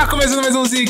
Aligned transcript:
Está 0.00 0.12
começando 0.12 0.40
mais 0.40 0.56
um 0.56 0.64
Zcast 0.64 0.86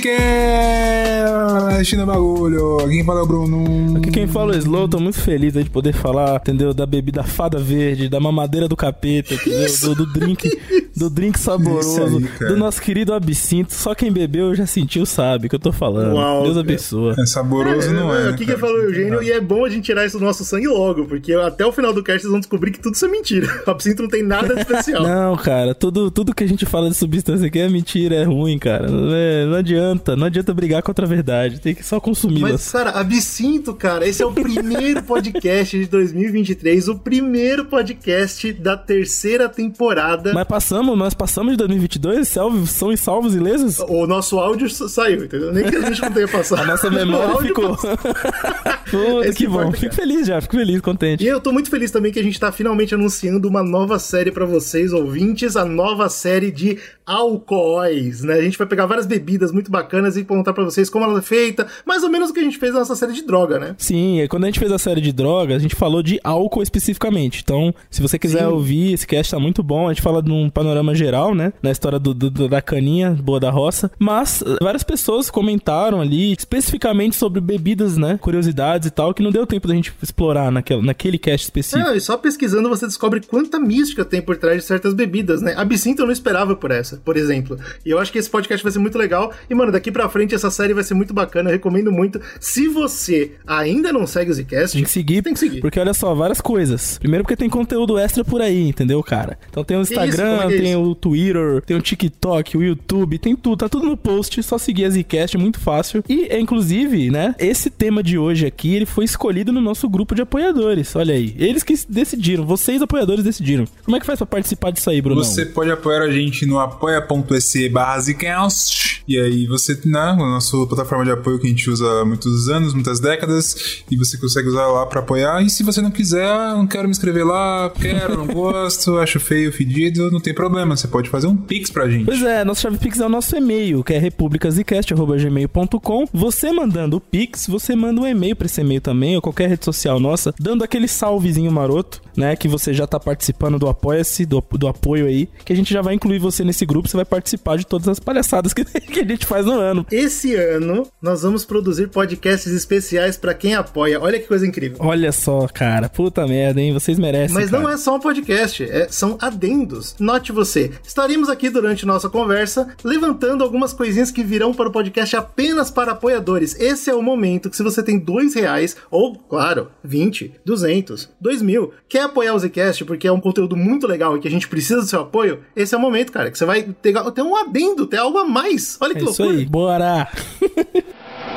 no 1.97 2.07
bagulho. 2.07 2.79
Quem 2.89 3.05
fala 3.05 3.19
é 3.19 3.23
o 3.25 3.27
Bruno. 3.27 3.99
Aqui 3.99 4.09
quem 4.13 4.29
fala 4.29 4.55
é 4.55 4.57
o 4.57 4.59
Slow, 4.61 4.87
tô 4.89 5.01
muito 5.01 5.21
feliz 5.21 5.57
aí 5.57 5.65
de 5.65 5.71
poder 5.71 5.93
falar, 5.93 6.37
entendeu? 6.37 6.73
Da 6.73 6.87
bebida 6.87 7.25
fada 7.25 7.59
verde, 7.59 8.09
da 8.09 8.21
mamadeira 8.21 8.69
do 8.69 8.77
capeta, 8.77 9.35
entendeu? 9.35 9.69
Do, 9.81 9.95
do 9.97 10.07
drink, 10.07 10.49
do 10.97 11.11
drink 11.11 11.37
saboroso, 11.41 12.19
aí, 12.19 12.49
do 12.49 12.57
nosso 12.57 12.81
querido 12.81 13.13
absinto. 13.13 13.75
Só 13.75 13.97
quem 13.97 14.13
bebeu 14.13 14.55
já 14.55 14.65
sentiu 14.65 15.05
sabe 15.05 15.49
o 15.49 15.51
que 15.51 15.57
eu 15.57 15.61
tô 15.61 15.73
falando. 15.73 16.15
Uau, 16.15 16.45
Deus 16.45 16.57
abençoa. 16.57 17.17
É 17.19 17.27
saboroso, 17.27 17.93
não 17.93 18.15
é? 18.15 18.31
O 18.31 18.37
que, 18.37 18.45
que 18.45 18.47
cara? 18.47 18.59
falou 18.61 18.77
o 18.77 18.83
Eugênio? 18.83 19.21
E 19.25 19.33
é 19.33 19.41
bom 19.41 19.65
a 19.65 19.69
gente 19.69 19.87
tirar 19.87 20.07
isso 20.07 20.21
do 20.21 20.25
nosso 20.25 20.45
sangue 20.45 20.69
logo, 20.69 21.07
porque 21.07 21.33
até 21.33 21.67
o 21.67 21.73
final 21.73 21.93
do 21.93 22.01
cast 22.01 22.21
vocês 22.21 22.31
vão 22.31 22.39
descobrir 22.39 22.71
que 22.71 22.79
tudo 22.79 22.95
isso 22.95 23.07
é 23.07 23.09
mentira. 23.09 23.49
O 23.67 23.71
absinto 23.71 24.03
não 24.03 24.09
tem 24.09 24.23
nada 24.23 24.55
de 24.55 24.61
especial. 24.61 25.03
Não, 25.03 25.37
cara, 25.37 25.75
tudo, 25.75 26.11
tudo 26.11 26.35
que 26.35 26.45
a 26.45 26.49
gente 26.49 26.65
fala 26.65 26.89
de 26.89 26.97
substância 26.97 27.47
aqui 27.47 27.59
é 27.59 27.69
mentira, 27.69 28.15
é 28.15 28.25
ruim, 28.25 28.59
cara. 28.59 29.00
Não, 29.01 29.15
é- 29.15 29.47
não 29.47 29.55
adianta, 29.57 30.17
não 30.17 30.27
adianta 30.27 30.53
brigar 30.55 30.83
contra 30.83 31.05
a 31.05 31.09
verdade, 31.09 31.61
tem 31.61 31.75
que 31.75 31.83
só 31.85 31.97
Mas, 31.97 32.05
consumi-las. 32.05 32.71
cara, 32.73 32.91
absinto, 32.91 33.75
cara, 33.75 34.07
esse 34.07 34.23
é 34.23 34.27
o 34.27 34.33
primeiro 34.33 35.03
podcast 35.03 35.79
de 35.79 35.87
2023, 35.87 36.89
o 36.89 36.99
primeiro 36.99 37.65
podcast 37.67 38.53
da 38.53 38.77
terceira 38.77 39.49
temporada. 39.49 40.33
Mas 40.35 40.47
passamos, 40.47 40.97
nós 40.99 41.15
passamos 41.15 41.53
de 41.53 41.59
2022, 41.59 42.29
salve, 42.29 42.67
são 42.67 42.95
salvos 42.97 43.35
e 43.35 43.39
lesos? 43.39 43.79
O 43.81 44.07
nosso 44.07 44.39
áudio 44.39 44.69
sa- 44.69 44.89
saiu, 44.89 45.25
entendeu? 45.25 45.53
Nem 45.53 45.65
que 45.65 45.77
a 45.77 45.81
gente 45.83 46.03
não 46.03 46.13
tenha 46.13 46.29
passado. 46.29 46.61
A 46.63 46.67
nossa 46.67 46.89
O 46.89 46.93
memória 46.93 47.39
ficou. 47.47 47.77
Puta, 48.91 49.33
que 49.35 49.47
bom. 49.47 49.71
Fico 49.73 49.95
feliz 49.95 50.27
já, 50.27 50.41
fico 50.41 50.57
feliz, 50.57 50.81
contente. 50.81 51.23
E 51.25 51.27
eu 51.29 51.41
tô 51.41 51.53
muito 51.53 51.71
feliz 51.71 51.91
também 51.91 52.11
que 52.11 52.19
a 52.19 52.23
gente 52.23 52.39
tá 52.41 52.51
finalmente 52.51 52.95
anunciando 52.95 53.49
uma 53.49 53.63
nova 53.63 53.99
série 53.99 54.33
pra 54.33 54.45
vocês, 54.45 54.93
ouvintes, 54.93 55.57
a 55.57 55.65
nova 55.65 56.09
série 56.09 56.51
de 56.51 56.79
alcoóis, 57.07 58.23
né? 58.23 58.35
A 58.35 58.43
gente 58.43 58.59
vai 58.59 58.67
pegar 58.67 58.87
várias 58.91 59.07
bebidas 59.07 59.51
muito 59.53 59.71
bacanas 59.71 60.17
e 60.17 60.25
contar 60.25 60.53
pra 60.53 60.65
vocês 60.65 60.91
como 60.91 61.05
ela 61.05 61.19
é 61.19 61.23
feita, 61.23 61.67
mais 61.87 62.03
ou 62.03 62.11
menos 62.11 62.31
o 62.31 62.35
que 62.35 62.41
a 62.41 62.43
gente 62.43 62.59
fez 62.59 62.73
na 62.73 62.81
nossa 62.81 62.95
série 62.95 63.13
de 63.13 63.23
droga, 63.23 63.59
né? 63.59 63.75
Sim, 63.79 64.19
quando 64.29 64.45
a 64.45 64.47
gente 64.47 64.59
fez 64.59 64.71
a 64.73 64.79
série 64.79 65.01
de 65.01 65.13
drogas, 65.13 65.57
a 65.57 65.59
gente 65.61 65.75
falou 65.77 66.03
de 66.03 66.21
álcool 66.23 66.63
especificamente. 66.63 67.41
Então, 67.43 67.75
se 67.91 68.03
você 68.03 68.19
quiser 68.19 68.41
Sim. 68.41 68.53
ouvir, 68.53 68.93
esse 68.93 69.07
cast 69.07 69.31
tá 69.33 69.39
muito 69.41 69.63
bom. 69.63 69.89
A 69.89 69.93
gente 69.93 70.03
fala 70.03 70.21
num 70.23 70.51
panorama 70.51 70.95
geral, 70.95 71.35
né? 71.35 71.53
Na 71.63 71.71
história 71.71 71.99
do, 71.99 72.13
do- 72.13 72.31
do- 72.31 72.49
da 72.49 72.61
caninha, 72.61 73.11
boa 73.11 73.39
da 73.39 73.51
roça. 73.51 73.91
Mas 73.99 74.43
eh, 74.43 74.57
várias 74.63 74.83
pessoas 74.83 75.31
comentaram 75.31 76.01
ali 76.01 76.33
especificamente 76.37 77.15
sobre 77.17 77.41
bebidas, 77.41 77.97
né? 77.97 78.19
Curiosidades 78.21 78.89
e 78.89 78.91
tal, 78.91 79.15
que 79.15 79.23
não 79.23 79.31
deu 79.31 79.47
tempo 79.47 79.69
da 79.69 79.75
gente 79.75 79.93
explorar 80.03 80.51
naquele, 80.51 80.83
naquele 80.85 81.19
cast 81.19 81.45
específico. 81.45 81.89
Não, 81.89 81.95
e 81.95 82.01
só 82.01 82.17
pesquisando 82.17 82.69
você 82.69 82.87
descobre 82.87 83.21
quanta 83.21 83.59
mística 83.61 84.05
tem 84.05 84.21
por 84.21 84.37
trás 84.37 84.59
de 84.59 84.65
certas 84.65 84.95
bebidas, 84.95 85.41
né? 85.41 85.55
Absinto 85.57 86.03
eu 86.03 86.07
não 86.07 86.13
esperava 86.13 86.57
por 86.57 86.71
essa, 86.73 86.97
por 87.05 87.17
exemplo. 87.17 87.57
E 87.87 87.91
eu 87.91 87.99
acho 87.99 88.11
que 88.11 88.19
esse 88.19 88.29
podcast 88.29 88.63
vai 88.65 88.73
ser 88.73 88.80
muito 88.81 88.99
legal. 88.99 89.33
E, 89.49 89.55
mano, 89.55 89.71
daqui 89.73 89.91
pra 89.91 90.09
frente 90.09 90.35
essa 90.35 90.51
série 90.51 90.75
vai 90.75 90.83
ser 90.85 90.95
muito 90.95 91.13
bacana, 91.15 91.51
eu 91.51 91.53
recomendo 91.53 91.91
muito. 91.93 92.21
Se 92.41 92.69
você 92.69 93.33
ainda 93.47 93.93
não 93.93 94.07
segue 94.07 94.31
o 94.31 94.35
Zcast, 94.35 94.77
Tem 94.77 94.85
que 94.85 94.91
seguir, 94.91 95.23
tem 95.23 95.33
que 95.35 95.39
seguir. 95.41 95.61
porque 95.61 95.79
olha 95.79 95.95
só, 95.95 96.15
várias 96.15 96.41
coisas. 96.41 96.99
Primeiro 96.99 97.25
porque 97.25 97.37
tem 97.37 97.49
conteúdo 97.49 97.99
extra 97.99 98.25
por 98.25 98.41
aí, 98.41 98.69
entendeu, 98.69 99.03
cara? 99.03 99.39
Então 99.49 99.63
tem 99.65 99.77
o? 99.77 99.81
Como 99.81 99.93
Instagram, 99.93 100.43
é 100.43 100.55
é 100.55 100.59
tem 100.61 100.77
o 100.77 100.95
Twitter, 100.95 101.63
tem 101.63 101.77
o 101.77 101.81
TikTok, 101.83 102.57
o 102.57 102.63
YouTube, 102.63 103.19
tem 103.19 103.35
tudo, 103.37 103.57
tá 103.57 103.69
tudo 103.69 103.87
no 103.87 103.97
post, 103.97 104.43
só 104.43 104.59
seguir 104.59 104.85
a 104.85 104.91
Zcast, 104.91 105.37
é 105.37 105.41
muito 105.41 105.59
fácil. 105.61 106.03
E, 106.09 106.25
é, 106.31 106.39
inclusive, 106.41 107.11
né, 107.11 107.35
esse 107.39 107.71
tema 107.71 108.03
de 108.03 108.19
hoje 108.19 108.47
aqui, 108.47 108.75
ele 108.75 108.87
foi 108.87 109.05
escolhido 109.05 109.53
no 109.53 109.61
nosso 109.61 109.89
grupo 109.89 110.15
de 110.15 110.23
apoiadores, 110.23 110.95
olha 110.97 111.15
aí. 111.15 111.35
Eles 111.39 111.63
que 111.63 111.75
decidiram, 111.89 112.45
vocês 112.45 112.81
apoiadores 112.83 113.25
decidiram. 113.25 113.65
Como 113.85 113.97
é 113.97 114.01
que 114.01 114.07
faz 114.07 114.19
pra 114.19 114.27
participar 114.27 114.71
disso 114.71 114.89
aí, 114.91 115.01
Bruno? 115.01 115.23
Você 115.25 115.47
pode 115.47 115.71
apoiar 115.71 116.03
a 116.03 116.11
gente 116.11 116.47
no 116.47 116.59
apoia.se 116.59 117.69
barra 117.69 118.01
Zcast. 118.01 118.70
E 119.07 119.19
aí 119.19 119.47
você, 119.47 119.79
né, 119.85 119.99
a 119.99 120.17
nossa 120.17 120.57
plataforma 120.67 121.05
de 121.05 121.11
apoio 121.11 121.39
que 121.39 121.47
a 121.47 121.51
gente 121.51 121.69
usa 121.69 121.87
há 122.01 122.05
muitos 122.05 122.49
anos, 122.49 122.73
muitas 122.73 123.01
décadas, 123.01 123.83
e 123.91 123.97
você 123.97 124.17
consegue 124.17 124.49
usar 124.49 124.67
lá 124.69 124.87
pra 124.87 125.01
apoiar. 125.01 125.43
E 125.43 125.51
se 125.51 125.63
você 125.63 125.81
não 125.81 125.91
quiser, 125.91 126.27
ah, 126.27 126.55
não 126.55 126.67
quero 126.67 126.85
me 126.85 126.91
inscrever 126.91 127.27
lá, 127.27 127.71
quero, 127.71 128.17
não 128.17 128.27
gosto, 128.27 128.99
acho 128.99 129.19
feio, 129.19 129.53
fedido, 129.53 130.11
não 130.11 130.21
tem 130.21 130.35
problema. 130.35 130.77
Você 130.77 130.87
pode 130.87 131.11
fazer 131.11 131.27
um 131.27 131.37
pix 131.37 131.71
pra 131.71 131.89
gente. 131.89 132.05
Pois 132.05 132.23
é, 132.23 132.45
nossa 132.45 132.61
chave 132.61 132.79
Pix 132.79 133.01
é 133.01 133.07
o 133.07 133.09
nosso 133.09 133.37
e-mail, 133.37 133.83
que 133.83 133.95
é 133.95 133.99
republicasicast.gmail.com. 133.99 136.07
Você 136.13 136.53
mandando 136.53 136.99
o 136.99 137.01
Pix, 137.01 137.47
você 137.47 137.75
manda 137.75 138.01
um 138.01 138.07
e-mail 138.07 138.37
pra 138.37 138.47
esse 138.47 138.61
e-mail 138.61 138.81
também, 138.81 139.17
ou 139.17 139.23
qualquer 139.23 139.49
rede 139.49 139.65
social 139.65 139.99
nossa, 139.99 140.33
dando 140.39 140.63
aquele 140.63 140.87
salvezinho 140.87 141.51
maroto, 141.51 142.01
né? 142.17 142.37
Que 142.37 142.49
você 142.49 142.73
já 142.73 142.87
tá 142.87 143.01
participando 143.01 143.59
do 143.59 143.69
Apoia-se, 143.69 144.27
do, 144.27 144.45
do 144.53 144.69
apoio 144.69 145.07
aí, 145.07 145.29
que 145.45 145.53
a 145.53 145.57
gente 145.57 145.73
já 145.73 145.83
vai 145.83 145.95
incluir 145.95 146.19
você 146.19 146.45
nesse 146.45 146.67
grupo, 146.67 146.89
você 146.89 146.97
vai 146.97 147.05
participar 147.05 147.57
de 147.57 147.67
todas 147.67 147.89
as 147.89 147.99
palhaçadas 147.99 148.53
que, 148.53 148.60
que 148.93 149.01
a 149.01 149.05
gente 149.05 149.27
faz 149.27 149.47
no 149.47 149.53
ano. 149.53 149.87
Esse 149.91 150.35
ano 150.35 150.87
nós 151.01 151.23
vamos 151.23 151.45
produzir 151.45 151.89
podcasts 151.89 152.53
especiais 152.53 153.17
pra 153.17 153.35
quem 153.35 153.55
apoia. 153.55 154.01
Olha 154.01 154.19
que 154.19 154.27
coisa 154.27 154.47
incrível. 154.47 154.79
Olha 154.81 155.13
só, 155.13 155.47
cara, 155.49 155.89
puta 155.89 156.27
merda, 156.27 156.61
hein? 156.61 156.73
Vocês 156.73 156.99
merecem. 156.99 157.35
Mas 157.35 157.51
cara. 157.51 157.63
não 157.63 157.71
é 157.71 157.77
só 157.77 157.97
um 157.97 158.01
podcast, 158.01 158.63
é- 158.65 158.89
são 158.89 159.17
adendos. 159.21 159.95
Note 159.99 160.33
você, 160.33 160.71
estaremos 160.87 161.29
aqui 161.29 161.51
durante 161.51 161.87
nossa 161.87 162.09
conversa 162.09 162.69
levantando 162.85 163.45
algumas 163.45 163.73
coisinhas 163.73 164.11
que 164.11 164.23
virão 164.23 164.53
para 164.53 164.69
o 164.69 164.73
podcast 164.73 165.17
apenas 165.17 165.71
para 165.71 165.93
apoiadores. 165.93 166.59
Esse 166.59 166.91
é 166.91 166.95
o 166.95 167.03
momento 167.03 167.51
que 167.51 167.57
se 167.57 167.63
você 167.63 167.83
tem 167.83 167.99
dois 167.99 168.35
reais, 168.35 168.77
ou, 168.91 169.17
claro, 169.17 169.69
20, 169.83 170.35
200, 170.45 171.09
2 171.21 171.43
mil, 171.43 171.73
quer 171.89 172.03
apoiar 172.03 172.35
o 172.35 172.39
Zcast 172.39 172.85
porque 172.85 173.07
é 173.07 173.13
um 173.13 173.21
conteúdo 173.21 173.57
muito 173.57 173.87
legal 173.87 174.17
e 174.17 174.21
que 174.21 174.29
a 174.29 174.31
gente 174.31 174.49
precisa 174.49 174.81
do 174.81 174.87
seu 174.87 175.01
apoio, 175.01 175.41
esse 175.55 175.75
é 175.75 175.79
o 175.79 175.81
momento, 175.81 176.13
cara, 176.13 176.31
que 176.31 176.39
você 176.39 176.45
vai 176.45 176.63
ter, 176.63 176.93
ter 177.13 177.23
um 177.23 177.37
adendo, 177.37 177.87
ter 177.87 177.99
algo 177.99 178.19
a 178.19 178.25
mais. 178.25 178.40
Olha 178.81 178.95
que 178.95 179.01
É 179.01 179.05
isso 179.05 179.23
loucura. 179.23 179.39
aí, 179.39 179.45
bora! 179.47 180.09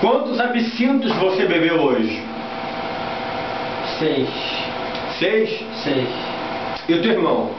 Quantos 0.01 0.39
absintos 0.39 1.11
você 1.15 1.45
bebeu 1.45 1.81
hoje? 1.81 2.21
Seis. 3.99 4.29
Seis? 5.19 5.49
Seis. 5.83 6.09
E 6.89 6.93
o 6.93 7.01
teu 7.01 7.11
irmão? 7.11 7.49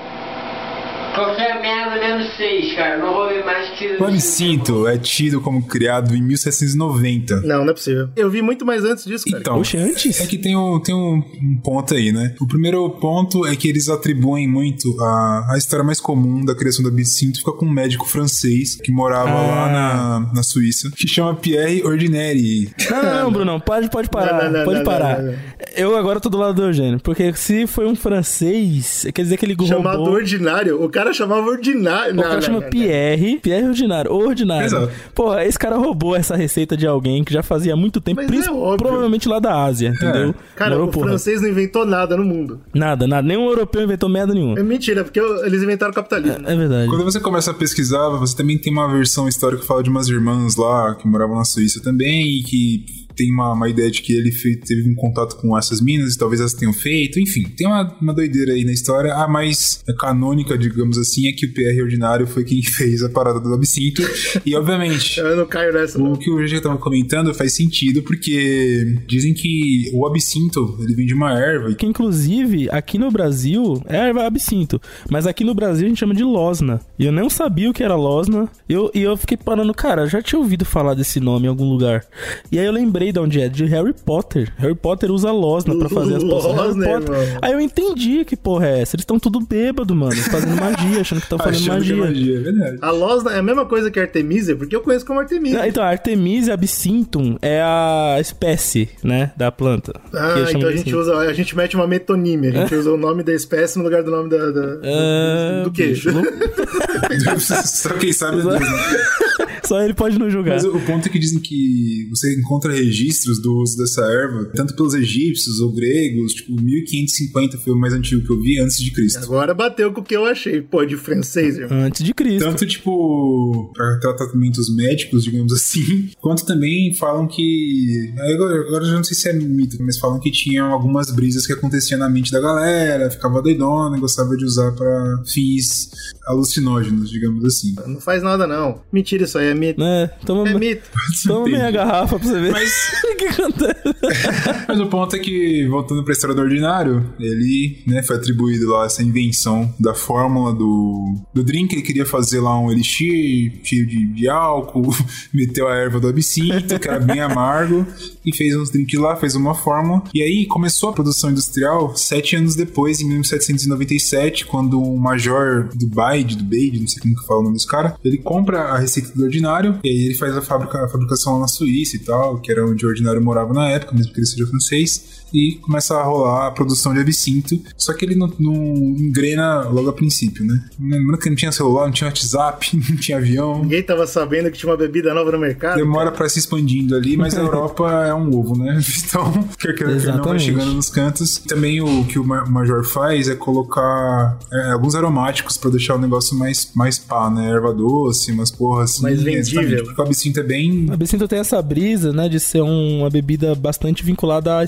Qualquer 1.14 1.60
merda 1.60 1.96
menos 2.00 2.36
seis, 2.36 2.74
cara. 2.74 2.98
Não 2.98 3.14
vou 3.14 3.28
ver 3.28 3.44
mais 3.44 3.70
que. 3.78 3.86
O 4.00 4.04
absinto 4.04 4.86
é 4.88 4.98
tido 4.98 5.40
como 5.40 5.62
criado 5.66 6.14
em 6.14 6.22
1790. 6.22 7.40
Não, 7.42 7.64
não 7.64 7.70
é 7.70 7.74
possível. 7.74 8.08
Eu 8.16 8.30
vi 8.30 8.42
muito 8.42 8.64
mais 8.66 8.84
antes 8.84 9.04
disso, 9.04 9.24
cara. 9.26 9.40
Então, 9.40 9.58
Oxe, 9.60 9.76
antes? 9.76 10.20
é 10.20 10.26
que 10.26 10.38
tem, 10.38 10.56
um, 10.56 10.80
tem 10.80 10.94
um, 10.94 11.22
um 11.42 11.60
ponto 11.62 11.94
aí, 11.94 12.12
né? 12.12 12.34
O 12.40 12.46
primeiro 12.46 12.88
ponto 12.90 13.46
é 13.46 13.54
que 13.56 13.68
eles 13.68 13.88
atribuem 13.88 14.48
muito 14.48 14.96
a, 15.00 15.52
a 15.52 15.58
história 15.58 15.84
mais 15.84 16.00
comum 16.00 16.44
da 16.44 16.54
criação 16.54 16.82
do 16.82 16.88
absinto 16.88 17.38
fica 17.38 17.52
com 17.52 17.66
um 17.66 17.70
médico 17.72 18.06
francês 18.08 18.74
que 18.74 18.90
morava 18.92 19.30
Ah. 19.30 19.42
lá 19.46 19.72
na, 19.72 20.32
na 20.34 20.42
Suíça, 20.42 20.90
que 20.96 21.06
chama 21.06 21.34
Pierre 21.34 21.82
Ordinary. 21.84 22.70
Não, 22.90 23.02
não, 23.02 23.14
não, 23.24 23.32
Brunão, 23.32 23.60
pode, 23.60 23.88
pode 23.90 24.08
parar, 24.08 24.44
Não, 24.44 24.50
não, 24.52 24.58
não, 24.58 24.64
pode 24.64 24.78
não, 24.78 24.84
parar. 24.84 25.22
não, 25.22 25.32
não. 25.32 25.38
Eu 25.76 25.96
agora 25.96 26.20
tô 26.20 26.28
do 26.28 26.38
lado 26.38 26.54
do 26.54 26.62
Eugênio, 26.64 27.00
porque 27.00 27.32
se 27.34 27.66
foi 27.66 27.86
um 27.86 27.94
francês, 27.96 29.06
quer 29.14 29.22
dizer 29.22 29.36
que 29.36 29.44
ele 29.44 29.54
Chamado 29.66 29.96
roubou... 29.98 30.14
ordinário, 30.14 30.82
o 30.82 30.88
cara 30.88 31.03
chamava 31.12 31.46
ordinário. 31.48 32.18
O 32.18 32.22
cara 32.22 32.40
chama 32.40 32.62
Pierre, 32.62 33.38
Pierre 33.40 33.66
Ordinário, 33.68 34.12
Ordinário. 34.12 34.66
Exato. 34.66 34.90
Porra, 35.14 35.44
esse 35.44 35.58
cara 35.58 35.76
roubou 35.76 36.14
essa 36.16 36.36
receita 36.36 36.76
de 36.76 36.86
alguém 36.86 37.22
que 37.24 37.32
já 37.32 37.42
fazia 37.42 37.76
muito 37.76 38.00
tempo, 38.00 38.22
Mas 38.28 38.46
é 38.46 38.50
óbvio. 38.50 38.76
provavelmente 38.78 39.28
lá 39.28 39.38
da 39.38 39.64
Ásia, 39.64 39.88
entendeu? 39.90 40.34
Cara, 40.56 40.70
Morou, 40.72 40.88
o 40.88 40.90
porra. 40.90 41.08
francês 41.08 41.40
não 41.42 41.48
inventou 41.48 41.84
nada 41.84 42.16
no 42.16 42.24
mundo. 42.24 42.60
Nada, 42.72 43.06
nada, 43.06 43.26
nenhum 43.26 43.46
europeu 43.46 43.82
inventou 43.82 44.08
merda 44.08 44.32
nenhuma. 44.34 44.58
É 44.58 44.62
mentira, 44.62 45.04
porque 45.04 45.20
eles 45.20 45.62
inventaram 45.62 45.92
o 45.92 45.94
capitalismo. 45.94 46.48
É 46.48 46.56
verdade. 46.56 46.88
Quando 46.88 47.04
você 47.04 47.20
começa 47.20 47.50
a 47.50 47.54
pesquisar, 47.54 48.08
você 48.10 48.36
também 48.36 48.58
tem 48.58 48.72
uma 48.72 48.88
versão 48.90 49.28
histórica 49.28 49.62
que 49.62 49.66
fala 49.68 49.82
de 49.82 49.90
umas 49.90 50.08
irmãs 50.08 50.56
lá 50.56 50.94
que 50.94 51.06
moravam 51.06 51.36
na 51.36 51.44
Suíça 51.44 51.82
também 51.82 52.38
e 52.38 52.42
que 52.42 52.84
tem 53.16 53.30
uma, 53.32 53.52
uma 53.52 53.68
ideia 53.68 53.90
de 53.90 54.02
que 54.02 54.12
ele 54.12 54.30
fe- 54.32 54.56
teve 54.56 54.88
um 54.88 54.94
contato 54.94 55.36
com 55.36 55.56
essas 55.56 55.80
minas 55.80 56.14
e 56.14 56.18
talvez 56.18 56.40
elas 56.40 56.54
tenham 56.54 56.72
feito. 56.72 57.18
Enfim, 57.20 57.44
tem 57.56 57.66
uma, 57.66 57.96
uma 58.00 58.12
doideira 58.14 58.52
aí 58.52 58.64
na 58.64 58.72
história. 58.72 59.14
A 59.14 59.28
mais 59.28 59.82
canônica, 59.98 60.56
digamos 60.58 60.98
assim, 60.98 61.28
é 61.28 61.32
que 61.32 61.46
o 61.46 61.52
PR 61.52 61.82
Ordinário 61.82 62.26
foi 62.26 62.44
quem 62.44 62.62
fez 62.64 63.02
a 63.02 63.08
parada 63.08 63.40
do 63.40 63.52
absinto. 63.54 64.02
e, 64.44 64.54
obviamente, 64.56 65.18
Eu 65.24 65.36
não 65.36 65.46
caio 65.46 65.72
nessa, 65.72 65.98
não. 65.98 66.12
o 66.12 66.18
que 66.18 66.30
o 66.30 66.46
já 66.46 66.60
tava 66.60 66.76
comentando 66.78 67.32
faz 67.34 67.52
sentido 67.54 68.02
porque 68.02 68.98
dizem 69.06 69.32
que 69.34 69.90
o 69.94 70.06
absinto 70.06 70.76
ele 70.80 70.94
vem 70.94 71.06
de 71.06 71.14
uma 71.14 71.32
erva 71.38 71.70
e 71.70 71.74
Que 71.74 71.86
inclusive 71.86 72.68
aqui 72.70 72.98
no 72.98 73.10
Brasil 73.10 73.82
é 73.86 73.96
erva 73.96 74.26
absinto, 74.26 74.80
mas 75.10 75.26
aqui 75.26 75.44
no 75.44 75.54
Brasil 75.54 75.86
a 75.86 75.88
gente 75.88 75.98
chama 75.98 76.14
de 76.14 76.22
losna. 76.24 76.80
E 76.98 77.06
eu 77.06 77.12
não 77.12 77.28
sabia 77.30 77.70
o 77.70 77.72
que 77.72 77.82
era 77.82 77.94
losna. 77.96 78.48
Eu, 78.68 78.90
e 78.94 79.00
eu 79.02 79.16
fiquei 79.16 79.36
parando, 79.36 79.72
cara, 79.74 80.06
já 80.06 80.20
tinha 80.22 80.38
ouvido 80.38 80.64
falar 80.64 80.94
desse 80.94 81.20
nome 81.20 81.46
em 81.46 81.48
algum 81.48 81.68
lugar. 81.68 82.04
E 82.52 82.58
aí 82.58 82.66
eu 82.66 82.72
lembrei 82.72 83.03
lembrei 83.04 83.12
de 83.12 83.18
onde 83.18 83.40
é, 83.40 83.48
de 83.48 83.64
Harry 83.66 83.92
Potter. 83.92 84.52
Harry 84.56 84.74
Potter 84.74 85.10
usa 85.10 85.30
losna 85.30 85.76
pra 85.76 85.88
fazer 85.90 86.16
as 86.16 86.24
poções. 86.24 86.76
Harry 86.76 87.04
Potter. 87.04 87.38
Aí 87.42 87.52
eu 87.52 87.60
entendi 87.60 88.24
que 88.24 88.36
porra 88.36 88.66
é 88.66 88.80
essa. 88.82 88.96
Eles 88.96 89.02
estão 89.02 89.18
tudo 89.18 89.40
bêbado, 89.40 89.94
mano, 89.94 90.14
fazendo 90.16 90.56
magia, 90.56 91.00
achando 91.00 91.18
que 91.18 91.26
estão 91.26 91.38
fazendo 91.44 91.70
é 91.72 91.74
magia. 91.74 91.96
magia, 91.96 92.36
é 92.36 92.40
verdade. 92.40 92.78
A 92.80 92.90
Losna 92.90 93.32
é 93.32 93.38
a 93.38 93.42
mesma 93.42 93.66
coisa 93.66 93.90
que 93.90 93.98
Artemisia, 94.00 94.56
porque 94.56 94.74
eu 94.74 94.80
conheço 94.80 95.04
como 95.04 95.20
Artemisia. 95.20 95.60
Ah, 95.62 95.68
Então, 95.68 95.82
a 95.82 95.88
Artemisia 95.88 96.54
absinthium 96.54 97.36
é 97.42 97.60
a 97.62 98.16
espécie, 98.20 98.88
né, 99.02 99.32
da 99.36 99.50
planta. 99.52 99.92
Ah, 100.12 100.34
então 100.50 100.68
a 100.68 100.72
gente 100.72 100.88
assim. 100.90 100.94
usa, 100.98 101.16
a 101.18 101.32
gente 101.32 101.56
mete 101.56 101.76
uma 101.76 101.86
metonímia, 101.86 102.50
a 102.50 102.52
gente 102.62 102.74
usa 102.74 102.90
o 102.92 102.96
nome 102.96 103.22
da 103.22 103.32
espécie 103.32 103.78
no 103.78 103.84
lugar 103.84 104.02
do 104.02 104.10
nome 104.10 104.28
da, 104.30 104.50
da- 104.50 104.78
Ah, 104.84 105.62
do 105.64 105.70
bicho, 105.70 106.10
louco. 106.10 106.30
Só 107.64 107.90
quem 107.94 108.12
sabe 108.12 108.38
é? 108.40 109.33
Só 109.66 109.82
ele 109.82 109.94
pode 109.94 110.18
não 110.18 110.30
julgar. 110.30 110.54
Mas 110.54 110.64
o 110.64 110.78
ponto 110.80 111.08
é 111.08 111.10
que 111.10 111.18
dizem 111.18 111.40
que 111.40 112.06
você 112.10 112.34
encontra 112.38 112.72
registros 112.72 113.40
do 113.40 113.56
uso 113.56 113.76
dessa 113.76 114.02
erva, 114.04 114.50
tanto 114.54 114.74
pelos 114.74 114.94
egípcios 114.94 115.60
ou 115.60 115.72
gregos, 115.72 116.34
tipo, 116.34 116.60
1550 116.60 117.58
foi 117.58 117.72
o 117.72 117.76
mais 117.76 117.92
antigo 117.92 118.24
que 118.24 118.30
eu 118.30 118.40
vi 118.40 118.58
antes 118.60 118.78
de 118.78 118.90
Cristo. 118.90 119.18
Agora 119.24 119.54
bateu 119.54 119.92
com 119.92 120.00
o 120.00 120.04
que 120.04 120.16
eu 120.16 120.24
achei. 120.26 120.60
Pô, 120.60 120.84
de 120.84 120.96
francês, 120.96 121.56
irmão. 121.56 121.80
Antes 121.80 122.04
de 122.04 122.12
Cristo. 122.12 122.44
Tanto, 122.44 122.66
tipo, 122.66 123.72
para 123.74 123.98
tratamentos 123.98 124.74
médicos, 124.74 125.24
digamos 125.24 125.52
assim, 125.52 126.10
quanto 126.20 126.44
também 126.44 126.94
falam 126.94 127.26
que. 127.26 128.12
Agora, 128.34 128.54
eu 128.54 128.84
já 128.84 128.92
não 128.94 129.04
sei 129.04 129.16
se 129.16 129.28
é 129.28 129.32
mito, 129.32 129.76
mas 129.80 129.98
falam 129.98 130.20
que 130.20 130.30
tinham 130.30 130.72
algumas 130.72 131.10
brisas 131.10 131.46
que 131.46 131.52
aconteciam 131.52 131.98
na 131.98 132.08
mente 132.08 132.30
da 132.30 132.40
galera, 132.40 133.10
ficava 133.10 133.42
doidona, 133.42 133.98
gostava 133.98 134.36
de 134.36 134.44
usar 134.44 134.72
pra 134.72 135.22
fins 135.26 135.90
alucinógenos, 136.26 137.10
digamos 137.10 137.44
assim. 137.44 137.74
Não 137.86 138.00
faz 138.00 138.22
nada, 138.22 138.46
não. 138.46 138.82
Mentira, 138.92 139.24
isso 139.24 139.38
aí 139.38 139.48
é 139.48 139.53
mito. 139.54 139.82
É, 139.82 140.06
toma, 140.24 140.48
É 140.48 140.54
mito. 140.54 140.82
toma 141.26 141.46
meia 141.46 141.70
garrafa 141.70 142.18
pra 142.18 142.28
você 142.28 142.40
ver. 142.40 142.52
Mas- 142.52 142.92
o 143.04 143.16
que 143.16 143.24
acontece? 143.26 143.84
Mas 144.68 144.80
o 144.80 144.86
ponto 144.86 145.16
é 145.16 145.18
que, 145.18 145.66
voltando 145.68 146.02
pra 146.04 146.12
história 146.12 146.34
do 146.34 146.42
ordinário, 146.42 147.04
ele 147.18 147.82
né, 147.86 148.02
foi 148.02 148.16
atribuído 148.16 148.68
lá 148.70 148.86
essa 148.86 149.02
invenção 149.02 149.72
da 149.78 149.94
fórmula 149.94 150.52
do, 150.52 151.14
do 151.32 151.42
drink. 151.44 151.72
Ele 151.74 151.82
queria 151.82 152.06
fazer 152.06 152.40
lá 152.40 152.58
um 152.58 152.70
elixir 152.70 153.52
cheio 153.62 153.86
de, 153.86 154.06
de 154.06 154.28
álcool, 154.28 154.94
meteu 155.32 155.68
a 155.68 155.74
erva 155.76 155.98
do 156.00 156.08
absinto, 156.08 156.78
que 156.78 156.88
era 156.88 156.98
bem 157.00 157.20
amargo, 157.20 157.86
e 158.24 158.34
fez 158.34 158.54
uns 158.56 158.70
drinks 158.70 158.98
lá, 158.98 159.16
fez 159.16 159.34
uma 159.34 159.54
fórmula. 159.54 160.02
E 160.14 160.22
aí 160.22 160.46
começou 160.46 160.90
a 160.90 160.92
produção 160.92 161.30
industrial 161.30 161.94
sete 161.96 162.36
anos 162.36 162.54
depois, 162.54 163.00
em 163.00 163.08
1797, 163.08 164.46
quando 164.46 164.80
um 164.80 164.96
major 164.96 165.68
do 165.74 165.86
Baide, 165.86 166.36
do 166.36 166.44
Beide, 166.44 166.80
não 166.80 166.88
sei 166.88 167.02
como 167.02 167.16
que 167.16 167.26
fala 167.26 167.40
o 167.40 167.42
nome 167.44 167.54
desse 167.56 167.66
cara, 167.66 167.96
ele 168.04 168.18
compra 168.18 168.60
a 168.60 168.78
receita 168.78 169.10
do 169.14 169.24
ordinário, 169.24 169.43
e 169.84 169.88
aí 169.88 170.04
ele 170.06 170.14
faz 170.14 170.36
a, 170.36 170.40
a 170.40 170.88
fabricação 170.88 171.34
lá 171.34 171.40
na 171.40 171.48
Suíça 171.48 171.96
e 171.96 172.00
tal, 172.00 172.40
que 172.40 172.50
era 172.50 172.64
onde 172.66 172.84
o 172.84 172.88
ordinário 172.88 173.22
morava 173.22 173.52
na 173.52 173.68
época, 173.70 173.94
mesmo 173.94 174.12
que 174.12 174.20
ele 174.20 174.26
seja 174.26 174.46
francês, 174.46 175.23
e 175.34 175.56
começa 175.60 175.94
a 175.96 176.02
rolar 176.04 176.46
a 176.46 176.50
produção 176.52 176.94
de 176.94 177.00
absinto, 177.00 177.60
só 177.76 177.92
que 177.92 178.04
ele 178.04 178.14
não, 178.14 178.32
não 178.38 178.54
engrena 178.54 179.62
logo 179.68 179.88
a 179.90 179.92
princípio, 179.92 180.44
né? 180.46 180.64
Lembrando 180.80 181.18
que 181.18 181.28
não 181.28 181.36
tinha 181.36 181.50
celular, 181.52 181.86
não 181.86 181.92
tinha 181.92 182.08
WhatsApp, 182.08 182.70
não 182.90 182.96
tinha 182.96 183.18
avião, 183.18 183.62
Ninguém 183.62 183.82
tava 183.82 184.06
sabendo 184.06 184.50
que 184.50 184.58
tinha 184.58 184.70
uma 184.70 184.76
bebida 184.78 185.12
nova 185.12 185.32
no 185.32 185.38
mercado. 185.38 185.76
demora 185.76 186.12
pra 186.12 186.28
se 186.28 186.38
expandindo 186.38 186.94
ali, 186.94 187.16
mas 187.16 187.36
a 187.36 187.40
Europa 187.42 187.90
é 188.06 188.14
um 188.14 188.34
ovo, 188.34 188.56
né? 188.56 188.80
Então, 189.06 189.48
quer 189.58 189.74
que 189.74 189.82
não, 189.84 189.90
vai 189.90 189.96
Exatamente. 189.98 190.44
chegando 190.44 190.72
nos 190.74 190.88
cantos. 190.90 191.38
Também 191.38 191.80
o 191.80 192.04
que 192.04 192.18
o 192.18 192.24
Ma- 192.24 192.44
Major 192.46 192.84
faz 192.84 193.28
é 193.28 193.34
colocar 193.34 194.38
é, 194.52 194.70
alguns 194.72 194.94
aromáticos 194.94 195.56
pra 195.56 195.70
deixar 195.70 195.96
o 195.96 195.98
negócio 195.98 196.36
mais, 196.36 196.70
mais 196.74 196.98
pá, 196.98 197.30
né? 197.30 197.50
Erva 197.50 197.72
doce, 197.72 198.32
umas 198.32 198.50
porras 198.50 198.90
assim. 198.92 199.02
Mais 199.02 199.22
vendível. 199.22 199.38
exatamente, 199.62 199.84
Porque 199.84 200.00
o 200.00 200.04
absinto 200.04 200.40
é 200.40 200.42
bem... 200.42 200.86
O 200.88 200.92
absinto 200.92 201.26
tem 201.28 201.38
essa 201.38 201.60
brisa, 201.62 202.12
né, 202.12 202.28
de 202.28 202.38
ser 202.40 202.62
um- 202.62 203.00
uma 203.00 203.10
bebida 203.10 203.54
bastante 203.54 204.04
vinculada 204.04 204.58
a 204.58 204.64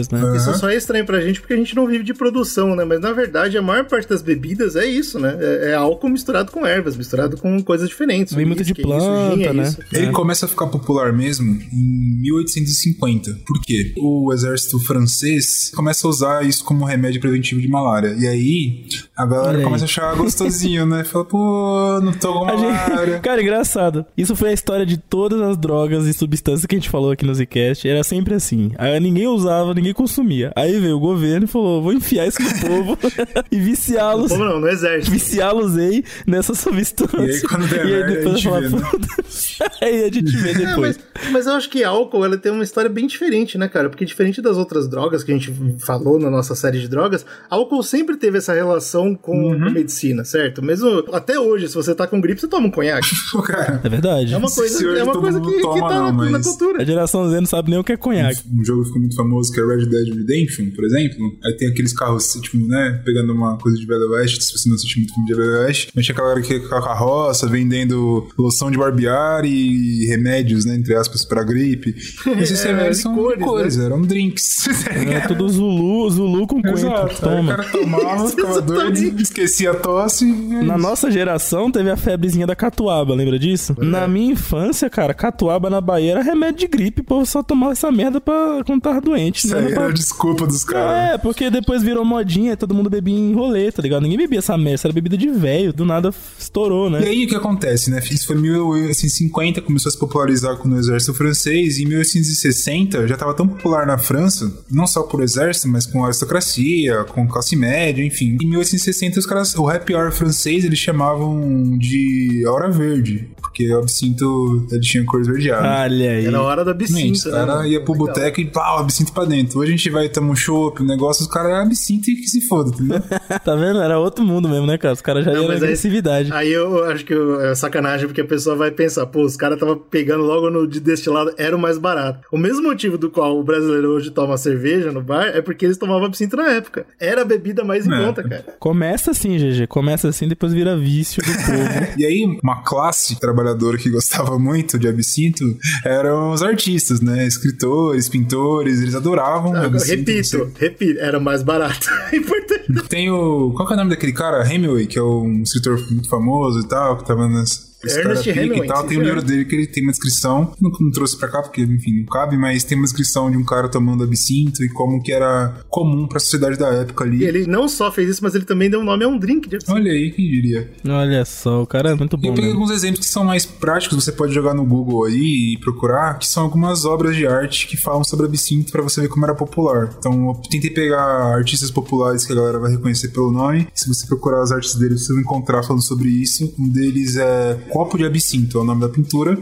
especiarias, 0.00 0.46
né? 0.46 0.52
Isso 0.52 0.58
só 0.60 0.68
é 0.68 0.76
estranho 0.76 1.04
pra 1.06 1.20
gente 1.20 1.40
porque 1.40 1.54
a 1.54 1.56
gente 1.56 1.74
não 1.74 1.86
vive 1.86 2.04
de 2.04 2.14
produção, 2.14 2.74
né? 2.76 2.84
Mas 2.84 3.00
na 3.00 3.12
verdade 3.12 3.56
a 3.58 3.62
maior 3.62 3.84
parte 3.84 4.08
das 4.08 4.22
bebidas 4.22 4.76
é 4.76 4.86
isso, 4.86 5.18
né? 5.18 5.36
É, 5.40 5.70
é 5.70 5.74
álcool 5.74 6.08
misturado 6.08 6.50
com 6.52 6.66
ervas, 6.66 6.96
misturado 6.96 7.36
com 7.36 7.62
coisas 7.62 7.88
diferentes. 7.88 8.34
Vem 8.34 8.46
muito 8.46 8.64
de 8.64 8.74
planta, 8.74 9.40
é 9.42 9.52
né? 9.52 9.62
isso. 9.64 9.78
Ele 9.92 10.06
É. 10.06 10.10
começa 10.12 10.46
a 10.46 10.48
ficar 10.48 10.66
popular 10.68 11.12
mesmo 11.12 11.46
em 11.72 12.20
1850. 12.22 13.38
Por 13.46 13.60
quê? 13.62 13.92
O 13.98 14.32
exército 14.32 14.78
francês 14.80 15.70
começa 15.74 16.06
a 16.06 16.10
usar 16.10 16.46
isso 16.46 16.64
como 16.64 16.84
remédio 16.84 17.20
preventivo 17.20 17.60
de 17.60 17.68
malária. 17.68 18.14
E 18.18 18.26
aí, 18.26 18.86
a 19.16 19.26
galera 19.26 19.58
aí. 19.58 19.64
começa 19.64 19.84
a 19.84 19.86
achar 19.86 20.14
gostosinho, 20.16 20.86
né? 20.86 21.04
Fala, 21.04 21.24
pô, 21.24 22.00
não 22.02 22.12
tô 22.12 22.32
com 22.32 22.44
A 22.48 22.56
gente- 22.56 22.90
malária. 22.90 23.20
Cara, 23.24 23.42
engraçado. 23.42 24.04
Isso 24.16 24.34
foi 24.36 24.50
a 24.50 24.52
história 24.52 24.86
de 24.86 24.96
todas 24.96 25.40
as 25.40 25.56
drogas 25.56 26.06
e 26.06 26.12
substâncias 26.12 26.66
que 26.66 26.74
a 26.74 26.78
gente 26.78 26.90
falou 26.90 27.10
aqui 27.10 27.24
no 27.24 27.34
Zcast. 27.34 27.86
Era 27.88 28.02
sempre 28.02 28.34
assim. 28.34 28.72
Aí 28.78 28.98
ninguém 29.00 29.26
usava, 29.26 29.73
ninguém 29.74 29.92
consumia. 29.92 30.52
Aí 30.56 30.78
veio 30.78 30.96
o 30.96 31.00
governo 31.00 31.44
e 31.44 31.48
falou: 31.48 31.82
vou 31.82 31.92
enfiar 31.92 32.26
isso 32.26 32.38
no 32.42 32.60
povo 32.60 32.98
e 33.50 33.58
viciá-los. 33.58 34.30
Como 34.32 34.44
não? 34.44 34.60
No 34.60 34.68
exército. 34.68 35.10
Viciá-los 35.10 35.76
aí 35.76 36.04
nessa 36.26 36.54
substância. 36.54 37.16
E 37.18 37.30
aí, 37.30 37.40
quando 37.42 37.66
der 37.68 37.76
E 37.78 37.80
aí 37.80 37.86
merda, 38.00 38.12
depois 38.14 38.34
a 38.34 38.36
gente 38.38 38.48
falo, 38.48 38.70
né? 38.70 38.88
Aí 39.82 40.04
a 40.04 40.10
gente 40.12 40.36
vê 40.36 40.50
É, 40.50 40.54
depois. 40.54 40.98
mas, 41.14 41.30
mas 41.32 41.46
eu 41.46 41.52
acho 41.54 41.68
que 41.70 41.82
álcool 41.84 42.24
ela 42.24 42.36
tem 42.36 42.50
uma 42.52 42.62
história 42.64 42.88
bem 42.90 43.06
diferente, 43.06 43.56
né, 43.58 43.68
cara? 43.68 43.88
Porque 43.88 44.04
diferente 44.04 44.40
das 44.42 44.56
outras 44.56 44.88
drogas 44.88 45.22
que 45.24 45.32
a 45.32 45.34
gente 45.34 45.52
falou 45.84 46.18
na 46.18 46.30
nossa 46.30 46.54
série 46.54 46.78
de 46.80 46.88
drogas, 46.88 47.24
álcool 47.50 47.82
sempre 47.82 48.16
teve 48.16 48.38
essa 48.38 48.52
relação 48.52 49.14
com 49.14 49.34
Uhum. 49.44 49.72
medicina, 49.72 50.24
certo? 50.24 50.62
Mesmo 50.62 51.04
até 51.12 51.38
hoje, 51.38 51.68
se 51.68 51.74
você 51.74 51.94
tá 51.94 52.06
com 52.06 52.20
gripe, 52.20 52.40
você 52.40 52.48
toma 52.48 52.66
um 52.66 52.70
conhaque. 52.70 53.08
Pô, 53.32 53.42
cara, 53.42 53.80
É 53.84 53.88
verdade. 53.88 54.32
É 54.34 54.36
uma 54.36 54.50
coisa, 54.50 54.98
é 54.98 55.02
uma 55.02 55.12
coisa 55.20 55.40
que, 55.40 55.50
que 55.52 55.60
toma, 55.60 55.88
tá 55.88 55.94
não, 55.98 56.12
na, 56.12 56.24
na 56.24 56.30
mas- 56.32 56.46
cultura. 56.46 56.82
A 56.82 56.84
geração 56.84 57.28
Z 57.30 57.40
não 57.40 57.46
sabe 57.46 57.70
nem 57.70 57.78
o 57.78 57.84
que 57.84 57.92
é 57.92 57.96
conhaque. 57.96 58.40
um 58.52 58.64
jogo 58.64 58.80
que 58.82 58.86
ficou 58.88 59.00
muito 59.00 59.16
famoso 59.16 59.52
que 59.52 59.60
é 59.60 59.63
Red 59.68 59.86
Dead 59.86 60.08
Redemption, 60.14 60.70
por 60.74 60.84
exemplo. 60.84 61.36
Aí 61.44 61.52
tem 61.54 61.68
aqueles 61.68 61.92
carros, 61.92 62.32
tipo, 62.40 62.56
né, 62.58 63.00
pegando 63.04 63.32
uma 63.32 63.56
coisa 63.58 63.78
de 63.78 63.86
Velho 63.86 64.10
Oeste, 64.10 64.42
se 64.42 64.52
você 64.56 64.68
não 64.68 64.76
assistiu 64.76 65.00
muito 65.00 65.14
filme 65.14 65.28
de 65.28 65.34
Velho 65.34 65.60
Oeste. 65.64 65.88
Mas 65.94 66.04
tinha 66.04 66.14
aquela 66.14 66.40
que 66.40 66.60
com 66.60 66.74
a 66.74 66.82
carroça, 66.82 67.46
vendendo 67.48 68.26
loção 68.38 68.70
de 68.70 68.78
barbear 68.78 69.44
e 69.44 70.06
remédios, 70.06 70.64
né, 70.64 70.74
entre 70.76 70.94
aspas, 70.94 71.24
pra 71.24 71.42
gripe. 71.42 71.94
Esses 72.40 72.64
É, 72.64 72.68
remédios 72.68 72.98
são 72.98 73.12
licores, 73.14 73.38
licores, 73.38 73.78
eram 73.78 74.02
drinks. 74.02 74.64
É 75.14 75.20
tudo 75.26 75.48
Zulu, 75.48 76.10
Zulu 76.10 76.46
com 76.46 76.60
coentro. 76.62 76.80
Exato. 76.88 77.28
Aí 77.28 77.34
o 77.34 77.36
Toma. 77.36 77.56
cara 77.56 77.68
tomava, 77.70 78.28
ficava 78.30 78.60
doido, 78.60 79.20
esquecia 79.20 79.70
a 79.70 79.74
tosse. 79.74 80.24
e 80.24 80.54
é 80.54 80.62
Na 80.62 80.74
isso. 80.74 80.82
nossa 80.82 81.10
geração 81.10 81.70
teve 81.70 81.90
a 81.90 81.96
febrezinha 81.96 82.46
da 82.46 82.54
catuaba, 82.56 83.14
lembra 83.14 83.38
disso? 83.38 83.74
Na 83.78 84.06
minha 84.08 84.32
infância, 84.32 84.88
cara, 84.90 85.14
catuaba 85.14 85.68
na 85.70 85.80
Bahia 85.80 86.12
era 86.12 86.22
remédio 86.22 86.60
de 86.60 86.66
gripe, 86.68 87.00
o 87.00 87.04
povo 87.04 87.26
só 87.26 87.42
tomava 87.42 87.72
essa 87.72 87.90
merda 87.92 88.20
pra 88.20 88.62
quando 88.66 88.80
tava 88.82 89.00
doente. 89.00 89.46
Isso 89.58 89.68
aí 89.68 89.74
Pra- 89.74 89.82
era 89.84 89.90
a 89.90 89.94
desculpa 89.94 90.46
dos 90.46 90.64
caras. 90.64 91.14
É, 91.14 91.18
porque 91.18 91.50
depois 91.50 91.82
virou 91.82 92.04
modinha, 92.04 92.56
todo 92.56 92.74
mundo 92.74 92.88
bebia 92.90 93.14
em 93.16 93.32
rolê, 93.34 93.70
tá 93.72 93.82
ligado? 93.82 94.02
Ninguém 94.02 94.18
bebia 94.18 94.38
essa 94.38 94.56
merda, 94.56 94.74
isso 94.74 94.86
era 94.86 94.94
bebida 94.94 95.16
de 95.16 95.28
velho, 95.30 95.72
do 95.72 95.84
nada 95.84 96.12
estourou, 96.38 96.88
E 96.88 96.92
né? 96.92 96.98
aí 97.06 97.24
o 97.24 97.28
que 97.28 97.34
acontece, 97.36 97.90
né? 97.90 98.00
Isso 98.10 98.26
foi 98.26 98.36
em 98.36 98.40
1850, 98.40 99.60
começou 99.62 99.88
a 99.88 99.92
se 99.92 99.98
popularizar 99.98 100.58
no 100.66 100.78
exército 100.78 101.14
francês, 101.14 101.78
e 101.78 101.82
em 101.84 101.86
1860 101.86 103.06
já 103.06 103.14
estava 103.14 103.34
tão 103.34 103.46
popular 103.46 103.86
na 103.86 103.98
França, 103.98 104.52
não 104.70 104.86
só 104.86 105.02
por 105.02 105.22
exército, 105.22 105.68
mas 105.68 105.86
com 105.86 106.04
aristocracia, 106.04 107.04
com 107.04 107.26
classe 107.26 107.56
média, 107.56 108.02
enfim. 108.04 108.36
Em 108.42 108.46
1860 108.48 109.18
os 109.20 109.26
caras, 109.26 109.54
o 109.54 109.68
happy 109.68 109.94
hour 109.94 110.12
francês 110.12 110.64
eles 110.64 110.78
chamavam 110.78 111.76
de 111.78 112.44
hora 112.46 112.70
verde, 112.70 113.28
porque 113.36 113.72
o 113.72 113.78
absinto 113.78 114.66
ele 114.70 114.80
tinha 114.80 115.04
cor 115.04 115.20
esverdeada. 115.20 115.82
Olha 115.84 116.10
aí. 116.10 116.26
Era 116.26 116.38
a 116.38 116.42
hora 116.42 116.64
da 116.64 116.70
absinto. 116.72 117.12
Os 117.18 117.24
caras 117.24 117.60
né? 117.60 117.68
iam 117.70 117.84
pro 117.84 117.92
Legal. 117.92 118.06
boteco 118.08 118.40
e 118.40 118.44
pau, 118.46 118.78
absinto 118.78 119.12
pra 119.12 119.24
dentro. 119.24 119.43
Hoje 119.54 119.72
a 119.72 119.76
gente 119.76 119.90
vai 119.90 120.08
tomar 120.08 120.32
um 120.32 120.36
chopp, 120.36 120.82
um 120.82 120.86
negócio, 120.86 121.22
os 121.24 121.30
caras 121.30 121.52
é 121.52 121.62
absinto 121.62 122.10
e 122.10 122.16
que 122.16 122.26
se 122.28 122.40
foda, 122.46 122.70
entendeu? 122.70 123.00
Tá 123.44 123.54
vendo? 123.56 123.80
Era 123.80 123.98
outro 123.98 124.24
mundo 124.24 124.48
mesmo, 124.48 124.66
né, 124.66 124.78
cara? 124.78 124.94
Os 124.94 125.00
caras 125.02 125.24
já 125.24 125.32
Não, 125.32 125.40
iam 125.40 125.48
na 125.48 125.54
mas 125.54 125.62
aí- 125.62 125.68
agressividade. 125.68 126.32
Aí 126.32 126.52
eu 126.52 126.84
acho 126.84 127.04
que 127.04 127.14
é 127.42 127.54
sacanagem, 127.54 128.06
porque 128.06 128.20
a 128.20 128.24
pessoa 128.24 128.56
vai 128.56 128.70
pensar, 128.70 129.06
pô, 129.06 129.22
os 129.24 129.36
caras 129.36 129.58
tava 129.58 129.76
pegando 129.76 130.22
logo 130.24 130.50
no 130.50 130.66
de 130.66 130.80
destilado, 130.80 131.32
era 131.36 131.54
o 131.54 131.58
mais 131.58 131.78
barato. 131.78 132.20
O 132.32 132.38
mesmo 132.38 132.62
motivo 132.62 132.96
do 132.96 133.10
qual 133.10 133.38
o 133.38 133.42
brasileiro 133.44 133.90
hoje 133.90 134.10
toma 134.10 134.36
cerveja 134.36 134.90
no 134.92 135.02
bar 135.02 135.26
é 135.26 135.42
porque 135.42 135.64
eles 135.64 135.76
tomavam 135.76 136.04
absinto 136.06 136.36
na 136.36 136.50
época. 136.50 136.86
Era 136.98 137.22
a 137.22 137.24
bebida 137.24 137.64
mais 137.64 137.86
em 137.86 137.92
É. 137.92 138.04
conta, 138.06 138.22
cara. 138.22 138.44
Começa 138.58 139.10
assim, 139.10 139.36
GG. 139.36 139.66
Começa 139.68 140.08
assim, 140.08 140.28
depois 140.28 140.52
vira 140.52 140.76
vício 140.76 141.22
do 141.22 141.32
povo. 141.32 141.94
E 141.98 142.04
aí, 142.04 142.24
uma 142.42 142.62
classe 142.62 143.18
trabalhadora 143.20 143.76
que 143.78 143.88
gostava 143.90 144.38
muito 144.38 144.78
de 144.78 144.88
absinto 144.88 145.44
eram 145.84 146.32
os 146.32 146.42
artistas, 146.42 147.00
né? 147.00 147.26
Escritores, 147.26 148.08
pintores, 148.08 148.80
eles 148.80 148.94
adoravam 148.94 149.33
Ah, 149.34 149.66
absinto. 149.66 150.10
repito, 150.10 150.52
repito, 150.58 151.00
era 151.00 151.18
mais 151.20 151.42
barato. 151.42 151.86
É 152.12 152.16
importante. 152.16 152.88
Tem 152.88 153.10
o. 153.10 153.52
Qual 153.54 153.66
que 153.66 153.74
é 153.74 153.76
o 153.76 153.78
nome 153.78 153.90
daquele 153.90 154.12
cara? 154.12 154.46
Hemingway, 154.46 154.86
que 154.86 154.98
é 154.98 155.02
um 155.02 155.42
escritor 155.42 155.78
muito 155.90 156.08
famoso 156.08 156.60
e 156.60 156.68
tal, 156.68 156.98
que 156.98 157.06
tava 157.06 157.28
nas. 157.28 157.73
Esse 157.86 158.00
Ernest 158.00 158.28
Hemingway, 158.28 158.64
e 158.64 158.66
tal, 158.66 158.84
tem 158.84 158.98
o 158.98 159.02
livro 159.02 159.22
dele 159.22 159.44
que 159.44 159.54
ele 159.54 159.66
tem 159.66 159.82
uma 159.82 159.92
descrição, 159.92 160.52
não, 160.60 160.70
não 160.80 160.90
trouxe 160.90 161.18
pra 161.18 161.28
cá 161.28 161.42
porque, 161.42 161.62
enfim, 161.62 162.00
não 162.00 162.06
cabe, 162.06 162.36
mas 162.36 162.64
tem 162.64 162.76
uma 162.76 162.84
descrição 162.84 163.30
de 163.30 163.36
um 163.36 163.44
cara 163.44 163.68
tomando 163.68 164.04
absinto 164.04 164.62
e 164.64 164.68
como 164.68 165.02
que 165.02 165.12
era 165.12 165.54
comum 165.68 166.06
pra 166.06 166.18
sociedade 166.18 166.58
da 166.58 166.68
época 166.68 167.04
ali. 167.04 167.18
E 167.18 167.24
ele 167.24 167.46
não 167.46 167.68
só 167.68 167.90
fez 167.90 168.08
isso, 168.08 168.22
mas 168.22 168.34
ele 168.34 168.44
também 168.44 168.70
deu 168.70 168.82
nome 168.82 169.04
a 169.04 169.08
um 169.08 169.18
drink 169.18 169.48
de 169.48 169.56
absinto. 169.56 169.74
Olha 169.74 169.92
aí, 169.92 170.10
quem 170.10 170.24
diria. 170.30 170.70
Olha 170.88 171.24
só, 171.24 171.62
o 171.62 171.66
cara 171.66 171.90
é 171.90 171.94
muito 171.94 172.14
Eu 172.16 172.20
bom, 172.20 172.34
peguei 172.34 172.50
né? 172.50 172.54
alguns 172.54 172.70
exemplos 172.70 173.06
que 173.06 173.12
são 173.12 173.24
mais 173.24 173.44
práticos, 173.46 174.02
você 174.04 174.12
pode 174.12 174.32
jogar 174.34 174.54
no 174.54 174.64
Google 174.64 175.04
aí 175.04 175.54
e 175.54 175.58
procurar, 175.60 176.18
que 176.18 176.26
são 176.26 176.42
algumas 176.42 176.84
obras 176.84 177.16
de 177.16 177.26
arte 177.26 177.66
que 177.66 177.76
falam 177.76 178.04
sobre 178.04 178.26
absinto 178.26 178.72
pra 178.72 178.82
você 178.82 179.00
ver 179.02 179.08
como 179.08 179.24
era 179.24 179.34
popular. 179.34 179.94
Então 179.98 180.28
eu 180.28 180.34
tentei 180.50 180.70
pegar 180.70 181.34
artistas 181.34 181.70
populares 181.70 182.24
que 182.24 182.32
a 182.32 182.36
galera 182.36 182.58
vai 182.58 182.72
reconhecer 182.72 183.08
pelo 183.08 183.30
nome. 183.30 183.66
Se 183.74 183.88
você 183.88 184.06
procurar 184.06 184.42
as 184.42 184.52
artes 184.52 184.74
deles, 184.74 185.04
você 185.04 185.12
vai 185.12 185.22
encontrar 185.22 185.62
falando 185.62 185.82
sobre 185.82 186.08
isso. 186.08 186.54
Um 186.58 186.68
deles 186.68 187.16
é 187.16 187.54
Copo 187.74 187.98
de 187.98 188.04
Absinto, 188.04 188.56
é 188.56 188.60
o 188.60 188.64
nome 188.64 188.80
da 188.82 188.88
pintura. 188.88 189.36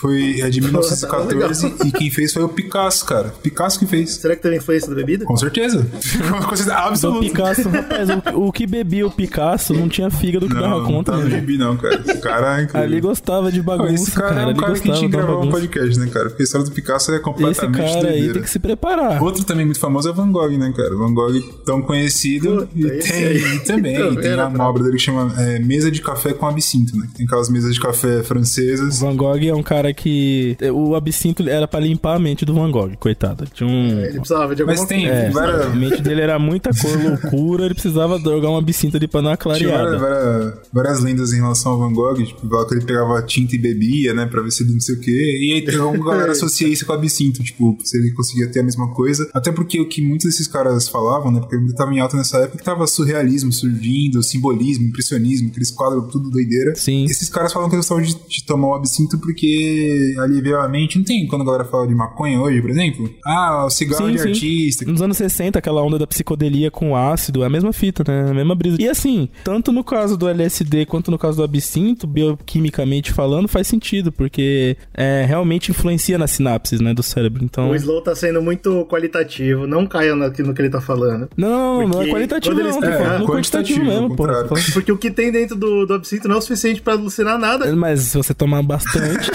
Foi 0.00 0.40
é 0.40 0.48
de 0.48 0.60
1914 0.64 1.74
e 1.84 1.92
quem 1.92 2.10
fez 2.10 2.32
foi 2.32 2.42
o 2.42 2.48
Picasso, 2.48 3.04
cara. 3.04 3.34
Picasso 3.42 3.78
que 3.78 3.84
fez. 3.86 4.12
Será 4.14 4.34
que 4.34 4.40
teve 4.40 4.56
influência 4.56 4.88
da 4.88 4.94
bebida? 4.94 5.26
Com 5.26 5.36
certeza. 5.36 5.86
Uma 6.26 6.42
coisa 6.42 6.64
Do 6.64 6.72
absoluta. 6.72 7.20
Picasso, 7.26 7.68
rapaz, 7.68 8.08
o, 8.34 8.46
o 8.46 8.50
que 8.52 8.66
bebia 8.66 9.06
o 9.06 9.10
Picasso 9.10 9.74
não 9.74 9.90
tinha 9.90 10.10
fígado 10.10 10.48
que 10.48 10.54
Não, 10.54 10.60
dava 10.62 10.78
não 10.78 10.86
conta, 10.86 11.12
tá 11.12 11.18
no 11.18 11.24
né? 11.24 11.38
gibi, 11.38 11.58
não, 11.58 11.76
cara. 11.76 11.96
Esse 12.00 12.18
cara 12.18 12.60
é 12.60 12.62
incrível. 12.62 12.80
Ali 12.82 13.00
gostava 13.02 13.52
de 13.52 13.58
Não, 13.58 13.64
bagunça, 13.64 13.92
esse 14.04 14.10
cara, 14.12 14.34
cara. 14.34 14.50
é 14.50 14.54
um 14.54 14.56
cara 14.56 14.72
que 14.72 14.80
tinha 14.80 14.96
que 15.00 15.08
gravar 15.08 15.36
um 15.38 15.50
podcast, 15.50 15.98
né, 16.00 16.06
cara? 16.06 16.30
Porque 16.30 16.42
a 16.42 16.44
história 16.44 16.66
do 16.66 16.72
Picasso 16.72 17.10
é 17.10 17.14
Esse 17.16 17.22
completamente 17.24 17.76
cara 17.76 17.90
aí 17.98 18.02
doideira. 18.12 18.32
tem 18.32 18.42
que 18.42 18.50
se 18.50 18.58
preparar. 18.58 19.22
Outro 19.22 19.44
também 19.44 19.66
muito 19.66 19.80
famoso 19.80 20.08
é 20.08 20.12
Van 20.14 20.32
Gogh, 20.32 20.56
né, 20.56 20.72
cara? 20.74 20.96
Van 20.96 21.12
Gogh 21.12 21.38
tão 21.66 21.82
conhecido 21.82 22.66
Puta, 22.66 22.68
e 22.74 22.86
esse 22.86 23.12
tem 23.12 23.24
aí. 23.26 23.36
e 23.56 23.58
também 23.60 23.90
Também 24.00 24.20
tem 24.22 24.34
uma 24.34 24.66
obra 24.68 24.82
dele 24.82 24.96
que 24.96 25.02
chama 25.02 25.34
é, 25.38 25.58
Mesa 25.58 25.90
de 25.90 26.00
Café 26.00 26.32
com 26.32 26.46
Absinto, 26.46 26.96
né? 26.96 27.06
Tem 27.14 27.26
aquelas 27.26 27.49
mesas 27.50 27.74
de 27.74 27.80
café 27.80 28.22
francesas. 28.22 28.98
Van 29.00 29.14
Gogh 29.16 29.38
é 29.42 29.54
um 29.54 29.62
cara 29.62 29.92
que. 29.92 30.56
O 30.72 30.94
absinto 30.94 31.48
era 31.48 31.66
pra 31.68 31.80
limpar 31.80 32.16
a 32.16 32.18
mente 32.18 32.44
do 32.44 32.54
Van 32.54 32.70
Gogh, 32.70 32.92
coitado. 32.98 33.46
Tinha 33.52 33.68
um. 33.68 34.00
Ele 34.00 34.18
precisava 34.20 34.54
de 34.54 34.62
alguma 34.62 34.78
Mas 34.78 34.88
tem 34.88 35.00
coisa. 35.06 35.14
É, 35.14 35.30
várias- 35.30 35.66
a 35.66 35.70
mente 35.70 36.02
dele 36.02 36.20
era 36.20 36.38
muita 36.38 36.70
cor, 36.70 36.96
loucura, 37.02 37.64
ele 37.66 37.74
precisava 37.74 38.18
jogar 38.18 38.50
um 38.50 38.56
absinto 38.56 38.96
ali 38.96 39.06
pra 39.08 39.20
dar 39.20 39.28
uma 39.30 39.36
Tinha 39.36 39.42
clareada. 39.68 39.98
várias, 39.98 40.00
várias, 40.00 40.54
várias 40.72 41.00
lendas 41.00 41.32
em 41.32 41.36
relação 41.36 41.72
ao 41.72 41.78
Van 41.78 41.92
Gogh, 41.92 42.14
tipo, 42.24 42.66
que 42.66 42.74
ele 42.74 42.84
pegava 42.84 43.22
tinta 43.22 43.54
e 43.54 43.58
bebia, 43.58 44.12
né, 44.14 44.26
pra 44.26 44.42
ver 44.42 44.50
se 44.50 44.62
ele 44.62 44.72
não 44.72 44.80
sei 44.80 44.94
o 44.94 45.00
quê. 45.00 45.10
E 45.10 45.52
aí 45.68 45.76
alguma 45.78 46.10
galera 46.12 46.32
associa 46.32 46.68
isso 46.68 46.84
com 46.86 46.92
absinto, 46.92 47.42
tipo, 47.42 47.78
se 47.82 47.96
ele 47.96 48.12
conseguia 48.12 48.46
ter 48.48 48.60
a 48.60 48.62
mesma 48.62 48.92
coisa. 48.94 49.28
Até 49.32 49.50
porque 49.52 49.80
o 49.80 49.88
que 49.88 50.02
muitos 50.02 50.26
desses 50.26 50.46
caras 50.46 50.88
falavam, 50.88 51.30
né, 51.32 51.40
porque 51.40 51.56
ele 51.56 51.72
tava 51.74 51.92
em 51.92 52.00
alta 52.00 52.16
nessa 52.16 52.38
época, 52.38 52.58
que 52.58 52.64
tava 52.64 52.86
surrealismo 52.86 53.52
surgindo, 53.52 54.22
simbolismo, 54.22 54.86
impressionismo, 54.86 55.48
aqueles 55.50 55.70
quadros 55.70 56.10
tudo 56.12 56.30
doideira. 56.30 56.74
Sim. 56.74 57.04
Esses 57.04 57.28
caras 57.30 57.52
falam 57.52 57.68
que 57.68 57.76
eles 57.76 57.86
gostavam 57.88 58.04
de, 58.28 58.44
tomar 58.44 58.68
o 58.68 58.74
absinto 58.74 59.18
porque 59.18 60.14
alivia 60.18 60.58
a 60.58 60.68
mente. 60.68 60.98
Não 60.98 61.04
tem 61.04 61.26
quando 61.26 61.42
a 61.42 61.44
galera 61.44 61.64
fala 61.64 61.86
de 61.86 61.94
maconha 61.94 62.40
hoje, 62.40 62.60
por 62.60 62.70
exemplo? 62.70 63.10
Ah, 63.24 63.64
o 63.66 63.70
cigarro 63.70 64.06
Sim, 64.06 64.12
de 64.12 64.18
sim. 64.20 64.28
artista. 64.28 64.84
Nos 64.84 65.00
anos 65.02 65.16
60, 65.16 65.58
aquela 65.58 65.82
onda 65.82 65.98
da 65.98 66.06
psicodelia 66.06 66.70
com 66.70 66.96
ácido, 66.96 67.42
é 67.42 67.46
a 67.46 67.50
mesma 67.50 67.72
fita, 67.72 68.02
né? 68.06 68.30
A 68.30 68.34
mesma 68.34 68.54
brisa. 68.54 68.76
E 68.80 68.88
assim, 68.88 69.28
tanto 69.44 69.72
no 69.72 69.84
caso 69.84 70.16
do 70.16 70.28
LSD 70.28 70.86
quanto 70.86 71.10
no 71.10 71.18
caso 71.18 71.36
do 71.38 71.42
absinto, 71.44 72.06
bioquimicamente 72.06 73.12
falando, 73.12 73.48
faz 73.48 73.66
sentido, 73.66 74.10
porque 74.12 74.76
é, 74.94 75.24
realmente 75.26 75.70
influencia 75.70 76.18
nas 76.18 76.30
sinapses, 76.32 76.80
né, 76.80 76.92
do 76.94 77.02
cérebro. 77.02 77.44
Então. 77.44 77.70
O 77.70 77.74
Slow 77.74 78.02
tá 78.02 78.14
sendo 78.14 78.40
muito 78.42 78.84
qualitativo, 78.86 79.66
não 79.66 79.86
caia 79.86 80.14
naquilo 80.16 80.48
no 80.48 80.54
que 80.54 80.62
ele 80.62 80.70
tá 80.70 80.80
falando. 80.80 81.28
Não, 81.36 81.80
não, 81.82 81.88
não 81.88 82.02
é 82.02 82.08
qualitativo, 82.08 82.58
eles- 82.58 82.74
não. 82.74 82.80
Tô 82.80 82.86
É, 82.88 82.92
falando 82.98 83.26
quantitativo, 83.26 83.80
quantitativo 83.80 83.84
mesmo, 83.84 84.16
pô. 84.16 84.24
Porque 84.72 84.90
o 84.92 84.96
que 84.98 85.10
tem 85.10 85.30
dentro 85.30 85.54
do, 85.56 85.86
do 85.86 85.94
absinto 85.94 86.26
não 86.28 86.36
é 86.36 86.38
o 86.38 86.42
suficiente 86.42 86.80
pra 86.80 86.96
alucinar 87.20 87.38
nada. 87.38 87.74
Mas 87.76 88.00
se 88.00 88.16
você 88.16 88.34
tomar 88.34 88.62
bastante, 88.62 89.30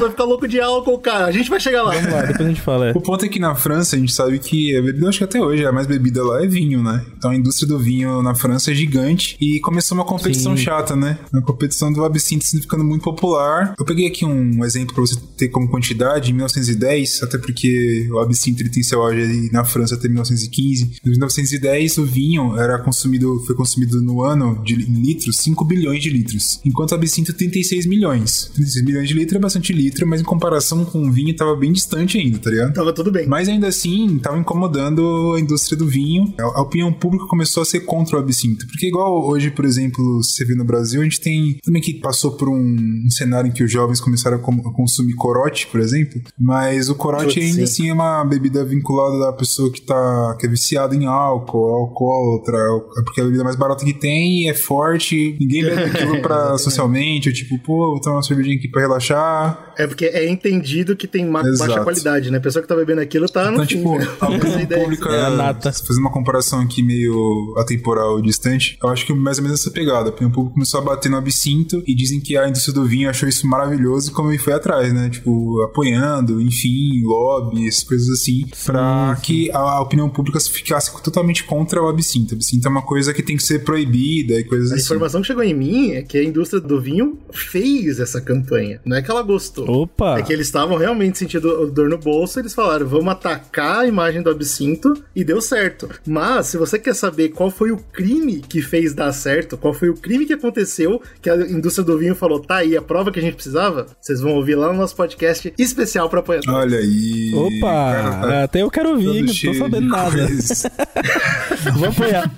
vai 0.00 0.10
ficar 0.10 0.24
louco 0.24 0.46
de 0.46 0.60
álcool, 0.60 0.98
cara. 0.98 1.26
A 1.26 1.32
gente 1.32 1.50
vai 1.50 1.60
chegar 1.60 1.82
lá. 1.82 1.94
vamos 1.94 2.12
lá, 2.12 2.22
depois 2.22 2.40
a 2.40 2.48
gente 2.48 2.60
fala. 2.60 2.88
É. 2.88 2.92
O 2.92 3.00
ponto 3.00 3.24
é 3.24 3.28
que 3.28 3.38
na 3.38 3.54
França 3.54 3.96
a 3.96 3.98
gente 3.98 4.12
sabe 4.12 4.38
que 4.38 4.76
a 4.76 4.82
bebida, 4.82 5.08
acho 5.08 5.18
que 5.18 5.24
até 5.24 5.40
hoje 5.40 5.64
a 5.64 5.72
mais 5.72 5.86
bebida 5.86 6.24
lá 6.24 6.42
é 6.42 6.46
vinho, 6.46 6.82
né? 6.82 7.04
Então 7.16 7.30
a 7.30 7.34
indústria 7.34 7.68
do 7.68 7.78
vinho 7.78 8.22
na 8.22 8.34
França 8.34 8.70
é 8.70 8.74
gigante 8.74 9.36
e 9.40 9.60
começou 9.60 9.96
uma 9.96 10.04
competição 10.04 10.56
Sim. 10.56 10.64
chata, 10.64 10.96
né? 10.96 11.18
Uma 11.32 11.42
competição 11.42 11.92
do 11.92 12.04
absinto 12.04 12.44
ficando 12.44 12.84
muito 12.84 13.02
popular. 13.02 13.74
Eu 13.78 13.84
peguei 13.84 14.06
aqui 14.06 14.24
um 14.24 14.64
exemplo 14.64 14.94
pra 14.94 15.02
você 15.02 15.16
ter 15.36 15.48
como 15.48 15.68
quantidade, 15.68 16.30
em 16.30 16.34
1910, 16.34 17.22
até 17.22 17.38
porque 17.38 18.08
o 18.10 18.18
absinto 18.18 18.62
ele 18.62 18.70
tem 18.70 18.82
seu 18.82 19.02
auge 19.02 19.20
aí 19.20 19.50
na 19.52 19.64
França 19.64 19.94
até 19.94 20.08
1915. 20.08 20.98
Em 21.04 21.10
1910 21.10 21.98
o 21.98 22.04
vinho 22.04 22.58
era 22.58 22.78
consumido, 22.78 23.42
foi 23.46 23.54
consumido 23.54 24.00
no 24.00 24.22
ano 24.22 24.62
de 24.64 24.74
em 24.74 25.00
litros, 25.00 25.38
5 25.38 25.64
bilhões 25.64 26.02
de 26.02 26.10
litros, 26.10 26.60
enquanto 26.64 26.92
o 26.92 26.94
absinto 26.94 27.32
36 27.32 27.86
milhões. 27.86 28.50
36 28.54 28.84
milhões 28.84 29.08
de 29.08 29.14
litros 29.14 29.36
é 29.36 29.40
bastante 29.40 29.72
litro, 29.72 29.85
mas 30.06 30.20
em 30.20 30.24
comparação 30.24 30.84
com 30.84 31.06
o 31.06 31.10
vinho 31.12 31.34
tava 31.34 31.54
bem 31.56 31.72
distante 31.72 32.18
ainda, 32.18 32.38
tá 32.38 32.50
ligado? 32.50 32.72
Tava 32.74 32.92
tudo 32.92 33.10
bem. 33.10 33.26
Mas 33.26 33.48
ainda 33.48 33.66
assim, 33.68 34.18
tava 34.18 34.38
incomodando 34.38 35.34
a 35.36 35.40
indústria 35.40 35.76
do 35.76 35.86
vinho. 35.86 36.34
A 36.38 36.62
opinião 36.62 36.92
pública 36.92 37.26
começou 37.26 37.62
a 37.62 37.66
ser 37.66 37.80
contra 37.80 38.16
o 38.16 38.20
absinto. 38.20 38.66
Porque 38.66 38.86
igual 38.88 39.26
hoje, 39.26 39.50
por 39.50 39.64
exemplo, 39.64 40.22
você 40.22 40.44
vê 40.44 40.54
no 40.54 40.64
Brasil, 40.64 41.00
a 41.00 41.04
gente 41.04 41.20
tem 41.20 41.58
também 41.64 41.82
que 41.82 41.94
passou 41.94 42.32
por 42.32 42.48
um, 42.48 42.76
um 43.06 43.10
cenário 43.10 43.48
em 43.48 43.52
que 43.52 43.62
os 43.64 43.70
jovens 43.70 44.00
começaram 44.00 44.36
a, 44.36 44.40
com- 44.40 44.68
a 44.68 44.72
consumir 44.72 45.14
corote, 45.14 45.66
por 45.68 45.80
exemplo. 45.80 46.20
Mas 46.38 46.88
o 46.88 46.94
corote 46.94 47.40
ainda 47.40 47.56
sim. 47.56 47.62
assim 47.62 47.88
é 47.90 47.92
uma 47.92 48.24
bebida 48.24 48.64
vinculada 48.64 49.28
à 49.28 49.32
pessoa 49.32 49.70
que 49.70 49.80
tá 49.80 50.36
que 50.38 50.46
é 50.46 50.48
viciada 50.48 50.94
em 50.94 51.06
álcool, 51.06 51.64
alcoólatra, 51.74 52.58
é 52.98 53.02
porque 53.02 53.20
é 53.20 53.22
a 53.22 53.26
bebida 53.26 53.44
mais 53.44 53.56
barata 53.56 53.84
que 53.84 53.94
tem, 53.94 54.48
é 54.48 54.54
forte, 54.54 55.36
ninguém 55.40 55.62
bebe 55.62 55.82
aquilo 55.90 56.20
pra 56.22 56.58
socialmente, 56.58 57.28
ou 57.28 57.34
tipo, 57.34 57.58
pô, 57.58 57.90
vou 57.92 58.00
tomar 58.00 58.16
uma 58.16 58.22
cervejinha 58.22 58.56
aqui 58.56 58.68
pra 58.68 58.82
relaxar. 58.82 59.74
É 59.78 59.86
porque 59.86 60.06
é 60.06 60.28
entendido 60.28 60.96
que 60.96 61.06
tem 61.06 61.26
ma- 61.26 61.40
Exato. 61.46 61.68
baixa 61.70 61.84
qualidade, 61.84 62.30
né? 62.30 62.38
A 62.38 62.40
pessoa 62.40 62.62
que 62.62 62.68
tá 62.68 62.74
bebendo 62.74 63.00
aquilo 63.00 63.28
tá 63.28 63.50
no 63.50 63.62
Então, 63.62 63.66
fim, 63.66 63.76
tipo, 63.76 63.98
né? 63.98 64.08
a 64.20 64.28
opinião 64.28 64.66
pública, 64.82 65.08
É 65.10 65.24
a 65.26 65.30
nata. 65.30 65.72
fazendo 65.72 66.00
uma 66.00 66.12
comparação 66.12 66.60
aqui 66.60 66.82
meio 66.82 67.54
atemporal 67.58 68.20
distante, 68.22 68.78
eu 68.82 68.88
acho 68.88 69.04
que 69.06 69.12
mais 69.12 69.38
ou 69.38 69.44
menos 69.44 69.60
essa 69.60 69.70
pegada. 69.70 70.08
A 70.08 70.12
opinião 70.12 70.30
pública 70.30 70.54
começou 70.54 70.80
a 70.80 70.84
bater 70.84 71.10
no 71.10 71.16
absinto 71.16 71.82
e 71.86 71.94
dizem 71.94 72.20
que 72.20 72.36
a 72.36 72.48
indústria 72.48 72.74
do 72.74 72.84
vinho 72.84 73.10
achou 73.10 73.28
isso 73.28 73.46
maravilhoso 73.46 74.10
e 74.10 74.14
como 74.14 74.30
ele 74.30 74.38
foi 74.38 74.52
atrás, 74.52 74.92
né? 74.92 75.08
Tipo, 75.10 75.60
apoiando, 75.62 76.40
enfim, 76.40 77.02
lobbies, 77.04 77.82
coisas 77.82 78.08
assim, 78.08 78.46
pra 78.64 79.16
que 79.22 79.50
a, 79.50 79.58
a 79.58 79.80
opinião 79.82 80.08
pública 80.08 80.38
ficasse 80.40 80.90
totalmente 81.02 81.44
contra 81.44 81.82
o 81.82 81.88
absinto. 81.88 82.32
O 82.32 82.34
absinto 82.36 82.66
é 82.66 82.70
uma 82.70 82.82
coisa 82.82 83.12
que 83.12 83.22
tem 83.22 83.36
que 83.36 83.42
ser 83.42 83.60
proibida 83.64 84.34
e 84.40 84.44
coisas 84.44 84.72
A 84.72 84.74
assim. 84.76 84.84
informação 84.84 85.20
que 85.20 85.26
chegou 85.26 85.42
em 85.42 85.54
mim 85.54 85.90
é 85.92 86.02
que 86.02 86.16
a 86.18 86.24
indústria 86.24 86.60
do 86.60 86.80
vinho 86.80 87.18
fez 87.32 88.00
essa 88.00 88.20
campanha. 88.20 88.80
Não 88.84 88.96
é 88.96 89.02
que 89.02 89.10
ela 89.10 89.22
gostou. 89.22 89.65
Opa! 89.66 90.18
É 90.18 90.22
que 90.22 90.32
eles 90.32 90.46
estavam 90.46 90.76
realmente 90.76 91.18
sentindo 91.18 91.70
dor 91.70 91.88
no 91.88 91.98
bolso, 91.98 92.38
eles 92.38 92.54
falaram, 92.54 92.86
vamos 92.86 93.08
atacar 93.08 93.80
a 93.80 93.86
imagem 93.86 94.22
do 94.22 94.30
absinto, 94.30 94.94
e 95.14 95.24
deu 95.24 95.40
certo. 95.40 95.88
Mas, 96.06 96.46
se 96.46 96.56
você 96.56 96.78
quer 96.78 96.94
saber 96.94 97.30
qual 97.30 97.50
foi 97.50 97.70
o 97.70 97.78
crime 97.78 98.40
que 98.40 98.62
fez 98.62 98.94
dar 98.94 99.12
certo, 99.12 99.56
qual 99.56 99.74
foi 99.74 99.88
o 99.88 99.94
crime 99.94 100.26
que 100.26 100.32
aconteceu, 100.32 101.00
que 101.20 101.30
a 101.30 101.36
indústria 101.36 101.84
do 101.84 101.98
vinho 101.98 102.14
falou, 102.14 102.40
tá 102.40 102.56
aí, 102.56 102.76
a 102.76 102.82
prova 102.82 103.10
que 103.10 103.18
a 103.18 103.22
gente 103.22 103.34
precisava, 103.34 103.86
vocês 104.00 104.20
vão 104.20 104.34
ouvir 104.34 104.54
lá 104.54 104.72
no 104.72 104.78
nosso 104.78 104.94
podcast 104.96 105.52
especial 105.58 106.08
pra 106.08 106.20
apoiadores. 106.20 106.54
Olha 106.54 106.78
aí. 106.78 107.32
Opa! 107.34 107.96
cara, 107.96 108.20
tá 108.20 108.44
Até 108.44 108.62
eu 108.62 108.70
quero 108.70 108.90
ouvir? 108.90 109.22
Não 109.22 109.34
tô 109.34 109.54
sabendo 109.54 109.82
de 109.82 109.88
nada. 109.88 110.28
Vou 111.74 111.88
apoiar. 111.88 112.30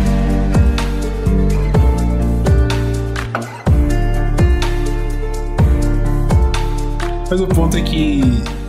Mas 7.30 7.40
o 7.40 7.46
ponto 7.46 7.76
é 7.76 7.80
que 7.80 8.20